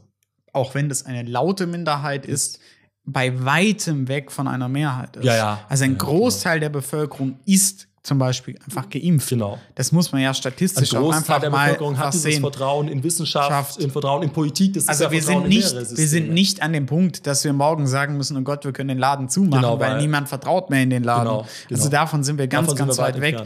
auch 0.53 0.76
wenn 0.76 0.89
das 0.89 1.05
eine 1.05 1.24
laute 1.24 1.66
Minderheit 1.66 2.26
ist, 2.26 2.59
bei 3.05 3.43
weitem 3.43 4.07
weg 4.07 4.32
von 4.32 4.47
einer 4.47 4.68
Mehrheit 4.68 5.16
ist. 5.18 5.26
Ja, 5.26 5.36
ja. 5.36 5.59
Also 5.70 5.84
ein 5.84 5.91
ja, 5.91 5.97
Großteil 5.97 6.59
der 6.59 6.70
Bevölkerung 6.70 7.39
ist 7.45 7.88
zum 8.05 8.20
Beispiel 8.20 8.55
einfach 8.63 8.88
geimpft. 8.89 9.30
Genau. 9.30 9.59
Das 9.74 9.91
muss 9.91 10.11
man 10.11 10.22
ja 10.22 10.34
statistisch 10.34 10.93
ein 10.93 11.01
auch 11.01 11.11
einfach 11.11 11.39
der 11.39 11.49
mal 11.49 11.66
Bevölkerung 11.66 11.97
hat 11.97 12.13
dieses 12.13 12.38
Vertrauen 12.38 12.88
in 12.88 13.03
Wissenschaft, 13.03 13.49
Schaft. 13.49 13.78
in 13.80 13.89
Vertrauen 13.89 14.24
in 14.24 14.30
Politik. 14.30 14.74
Das 14.74 14.88
also 14.88 15.09
wir 15.09 15.24
sind 15.24 15.47
nicht, 15.47 15.74
wir 15.74 16.07
sind 16.07 16.32
nicht 16.32 16.61
an 16.61 16.74
dem 16.74 16.86
Punkt, 16.86 17.26
dass 17.26 17.43
wir 17.43 17.53
morgen 17.53 17.88
sagen 17.88 18.16
müssen, 18.18 18.38
oh 18.38 18.41
Gott, 18.41 18.63
wir 18.63 18.74
können 18.74 18.89
den 18.89 18.99
Laden 18.99 19.28
zumachen, 19.28 19.63
genau, 19.63 19.80
weil, 19.80 19.93
weil, 19.93 20.01
niemand 20.01 20.30
vertraut 20.30 20.70
mehr 20.70 20.84
in 20.84 20.91
den 20.91 21.03
Laden. 21.03 21.28
Genau, 21.28 21.47
genau. 21.68 21.80
Also 21.80 21.89
davon 21.89 22.24
sind 22.24 22.38
wir 22.38 22.47
ganz, 22.47 22.68
davon 22.68 22.88
ganz 22.88 22.97
wir 22.97 23.03
weit 23.03 23.22
weg. 23.22 23.41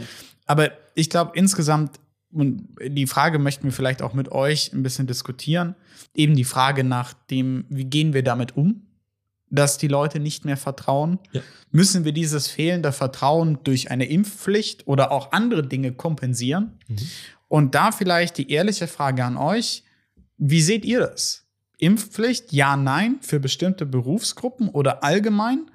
Aber 0.46 0.70
ich 0.94 1.08
glaube 1.08 1.32
insgesamt 1.34 1.98
und 2.32 2.68
die 2.86 3.06
Frage 3.06 3.38
möchten 3.38 3.64
wir 3.64 3.72
vielleicht 3.72 4.02
auch 4.02 4.14
mit 4.14 4.30
euch 4.30 4.72
ein 4.72 4.82
bisschen 4.82 5.06
diskutieren. 5.06 5.74
Eben 6.14 6.36
die 6.36 6.44
Frage 6.44 6.84
nach 6.84 7.12
dem, 7.12 7.64
wie 7.68 7.84
gehen 7.84 8.12
wir 8.12 8.22
damit 8.22 8.56
um? 8.56 8.82
dass 9.50 9.78
die 9.78 9.88
Leute 9.88 10.20
nicht 10.20 10.44
mehr 10.44 10.56
vertrauen? 10.56 11.18
Ja. 11.32 11.42
Müssen 11.72 12.04
wir 12.04 12.12
dieses 12.12 12.48
fehlende 12.48 12.92
Vertrauen 12.92 13.58
durch 13.64 13.90
eine 13.90 14.06
Impfpflicht 14.06 14.86
oder 14.86 15.10
auch 15.10 15.32
andere 15.32 15.66
Dinge 15.66 15.92
kompensieren? 15.92 16.78
Mhm. 16.88 16.96
Und 17.48 17.74
da 17.74 17.90
vielleicht 17.90 18.38
die 18.38 18.50
ehrliche 18.50 18.86
Frage 18.86 19.24
an 19.24 19.36
euch, 19.36 19.82
wie 20.38 20.62
seht 20.62 20.84
ihr 20.84 21.00
das? 21.00 21.44
Impfpflicht, 21.78 22.52
ja, 22.52 22.76
nein, 22.76 23.18
für 23.22 23.40
bestimmte 23.40 23.86
Berufsgruppen 23.86 24.68
oder 24.68 25.02
allgemein? 25.02 25.70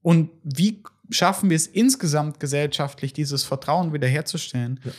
Und 0.00 0.30
wie 0.42 0.82
schaffen 1.10 1.50
wir 1.50 1.56
es 1.56 1.66
insgesamt 1.66 2.40
gesellschaftlich, 2.40 3.12
dieses 3.12 3.44
Vertrauen 3.44 3.92
wiederherzustellen? 3.92 4.80
Ja. 4.84 4.92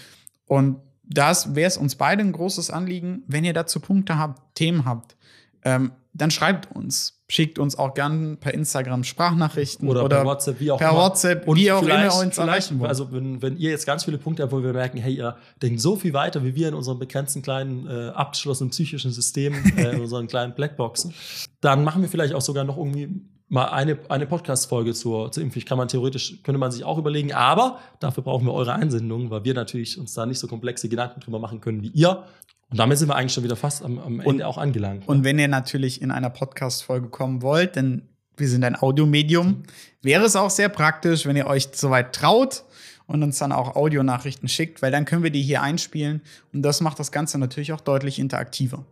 Und 0.54 0.78
das 1.02 1.56
wäre 1.56 1.68
es 1.68 1.78
uns 1.78 1.96
beide 1.96 2.22
ein 2.22 2.32
großes 2.32 2.70
Anliegen, 2.70 3.24
wenn 3.26 3.44
ihr 3.44 3.54
dazu 3.54 3.80
Punkte 3.80 4.20
habt, 4.20 4.56
Themen 4.56 4.86
habt. 4.86 5.16
Ähm, 5.64 5.94
dann 6.14 6.30
schreibt 6.30 6.72
uns. 6.76 7.24
Schickt 7.28 7.58
uns 7.58 7.76
auch 7.76 7.96
gern 7.96 8.38
per 8.38 8.54
Instagram 8.54 9.04
Sprachnachrichten 9.04 9.90
oder, 9.90 10.06
oder 10.06 10.18
per 10.18 10.26
WhatsApp, 10.26 10.60
wie 10.60 10.70
auch 10.70 10.78
per 10.78 10.92
immer. 10.92 11.00
WhatsApp, 11.00 11.48
und 11.48 11.58
wie 11.58 11.72
auch 11.72 11.82
immer 11.82 12.16
uns 12.20 12.38
erreichen 12.38 12.80
wollt. 12.80 12.90
Also 12.90 13.12
wenn, 13.12 13.42
wenn 13.42 13.58
ihr 13.58 13.72
jetzt 13.72 13.88
ganz 13.88 14.04
viele 14.04 14.20
Punkte 14.20 14.44
habt, 14.44 14.52
wo 14.52 14.62
wir 14.62 14.74
merken, 14.74 15.00
hey, 15.00 15.16
ihr 15.16 15.36
denkt 15.60 15.82
so 15.82 15.96
viel 15.96 16.14
weiter 16.14 16.44
wie 16.44 16.54
wir 16.54 16.68
in 16.68 16.76
unserem 16.76 17.00
begrenzten 17.00 17.42
kleinen 17.42 17.88
äh, 17.88 18.10
abgeschlossenen 18.10 18.70
psychischen 18.70 19.12
System, 19.12 19.56
äh, 19.76 19.96
in 19.96 20.02
unseren 20.02 20.28
kleinen 20.28 20.54
Blackboxen, 20.54 21.16
dann 21.62 21.84
machen 21.84 22.04
wir 22.04 22.10
vielleicht 22.10 22.36
auch 22.36 22.42
sogar 22.42 22.64
noch 22.64 22.78
irgendwie 22.78 23.10
mal 23.54 23.66
eine, 23.66 24.00
eine 24.10 24.26
Podcast-Folge 24.26 24.94
zur, 24.94 25.32
zur 25.32 25.44
Impfpflicht. 25.44 25.70
Kann 25.70 25.78
man 25.78 25.88
theoretisch, 25.88 26.42
könnte 26.42 26.58
man 26.58 26.72
sich 26.72 26.84
auch 26.84 26.98
überlegen, 26.98 27.34
aber 27.34 27.80
dafür 28.00 28.24
brauchen 28.24 28.48
wir 28.48 28.54
eure 28.54 28.74
Einsendungen, 28.74 29.30
weil 29.30 29.44
wir 29.44 29.54
natürlich 29.54 30.00
uns 30.00 30.14
da 30.16 30.26
nicht 30.26 30.40
so 30.40 30.48
komplexe 30.48 30.90
Gedanken 30.90 31.20
drüber 31.20 31.38
machen 31.38 31.62
können 31.62 31.84
wie 31.84 31.90
ihr. 31.90 32.24
Und 32.72 32.80
damit 32.80 32.98
sind 32.98 33.10
wir 33.10 33.16
eigentlich 33.16 33.34
schon 33.34 33.44
wieder 33.44 33.56
fast 33.56 33.86
am, 33.86 34.00
am 34.00 34.20
Ende 34.20 34.28
und, 34.28 34.42
auch 34.42 34.58
angelangt. 34.58 35.08
Und 35.08 35.20
ne? 35.20 35.24
wenn 35.26 35.38
ihr 35.38 35.48
natürlich 35.48 36.02
in 36.02 36.10
einer 36.10 36.32
Podcast-Folge 36.32 37.10
kommen 37.10 37.44
wollt, 37.44 37.78
dann 37.78 38.10
wir 38.36 38.50
sind 38.50 38.64
ein 38.64 38.76
Audiomedium. 38.76 39.62
Wäre 40.02 40.26
es 40.26 40.36
auch 40.36 40.50
sehr 40.50 40.70
praktisch, 40.70 41.28
wenn 41.28 41.36
ihr 41.36 41.46
euch 41.46 41.70
soweit 41.74 42.16
traut 42.16 42.64
und 43.06 43.22
uns 43.22 43.38
dann 43.38 43.52
auch 43.52 43.76
Audionachrichten 43.76 44.50
schickt, 44.50 44.82
weil 44.82 44.92
dann 44.92 45.06
können 45.06 45.22
wir 45.22 45.30
die 45.30 45.44
hier 45.44 45.62
einspielen 45.62 46.22
und 46.52 46.64
das 46.64 46.82
macht 46.82 46.98
das 46.98 47.12
Ganze 47.12 47.38
natürlich 47.38 47.72
auch 47.72 47.82
deutlich 47.82 48.18
interaktiver. 48.18 48.84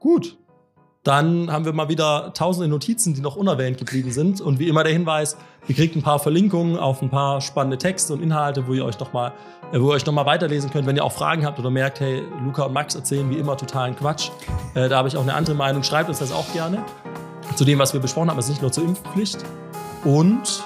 Gut. 0.00 0.36
Dann 1.02 1.50
haben 1.50 1.64
wir 1.64 1.72
mal 1.72 1.88
wieder 1.88 2.32
tausende 2.34 2.68
Notizen, 2.68 3.14
die 3.14 3.22
noch 3.22 3.36
unerwähnt 3.36 3.78
geblieben 3.78 4.12
sind. 4.12 4.42
Und 4.42 4.58
wie 4.58 4.68
immer 4.68 4.84
der 4.84 4.92
Hinweis, 4.92 5.38
ihr 5.66 5.74
kriegt 5.74 5.96
ein 5.96 6.02
paar 6.02 6.18
Verlinkungen 6.18 6.76
auf 6.76 7.00
ein 7.00 7.08
paar 7.08 7.40
spannende 7.40 7.78
Texte 7.78 8.12
und 8.12 8.22
Inhalte, 8.22 8.66
wo 8.66 8.74
ihr 8.74 8.84
euch 8.84 8.98
nochmal 9.00 9.32
äh, 9.72 9.80
wo 9.80 9.88
ihr 9.88 9.94
euch 9.94 10.04
noch 10.04 10.12
mal 10.12 10.26
weiterlesen 10.26 10.70
könnt. 10.70 10.86
Wenn 10.86 10.96
ihr 10.96 11.04
auch 11.04 11.12
Fragen 11.12 11.46
habt 11.46 11.58
oder 11.58 11.70
merkt, 11.70 12.00
hey, 12.00 12.22
Luca 12.44 12.64
und 12.64 12.72
Max 12.72 12.94
erzählen 12.94 13.28
wie 13.30 13.36
immer 13.36 13.56
totalen 13.56 13.96
Quatsch, 13.96 14.30
äh, 14.74 14.88
da 14.88 14.98
habe 14.98 15.08
ich 15.08 15.16
auch 15.16 15.22
eine 15.22 15.34
andere 15.34 15.54
Meinung, 15.54 15.82
schreibt 15.82 16.08
uns 16.08 16.18
das 16.18 16.32
auch 16.32 16.52
gerne. 16.52 16.84
Zu 17.54 17.64
dem, 17.64 17.78
was 17.78 17.92
wir 17.92 18.00
besprochen 18.00 18.30
haben, 18.30 18.38
ist 18.38 18.48
nicht 18.48 18.62
nur 18.62 18.70
zur 18.70 18.84
Impfpflicht. 18.84 19.38
Und 20.04 20.62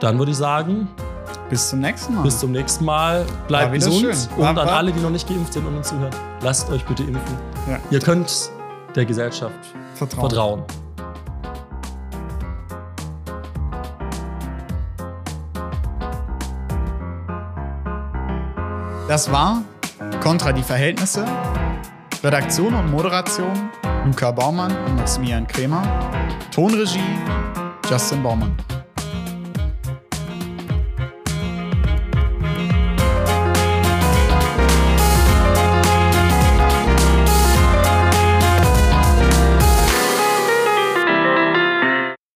dann 0.00 0.18
würde 0.18 0.32
ich 0.32 0.38
sagen, 0.38 0.88
bis 1.50 1.68
zum 1.68 1.80
nächsten 1.80 2.14
Mal. 2.14 2.22
Bis 2.22 2.38
zum 2.38 2.52
nächsten 2.52 2.84
Mal. 2.84 3.26
Bleibt 3.48 3.74
gesund. 3.74 4.28
Und 4.36 4.44
an 4.44 4.58
alle, 4.58 4.92
die 4.92 5.00
noch 5.00 5.10
nicht 5.10 5.28
geimpft 5.28 5.52
sind 5.52 5.66
und 5.66 5.76
uns 5.76 5.88
zuhören, 5.88 6.14
lasst 6.42 6.70
euch 6.70 6.84
bitte 6.84 7.02
impfen. 7.02 7.36
Ja. 7.68 7.78
Ihr 7.90 8.00
könnt 8.00 8.50
der 8.94 9.04
Gesellschaft 9.04 9.54
vertrauen. 9.94 10.30
vertrauen. 10.30 10.64
Das 19.08 19.32
war 19.32 19.62
Contra 20.20 20.52
die 20.52 20.62
Verhältnisse. 20.62 21.24
Redaktion 22.22 22.74
und 22.74 22.90
Moderation 22.90 23.70
Luca 24.04 24.30
Baumann 24.30 24.76
und 24.84 24.96
Maximilian 24.96 25.46
Kremer. 25.46 25.82
Tonregie 26.50 27.00
Justin 27.88 28.22
Baumann. 28.22 28.54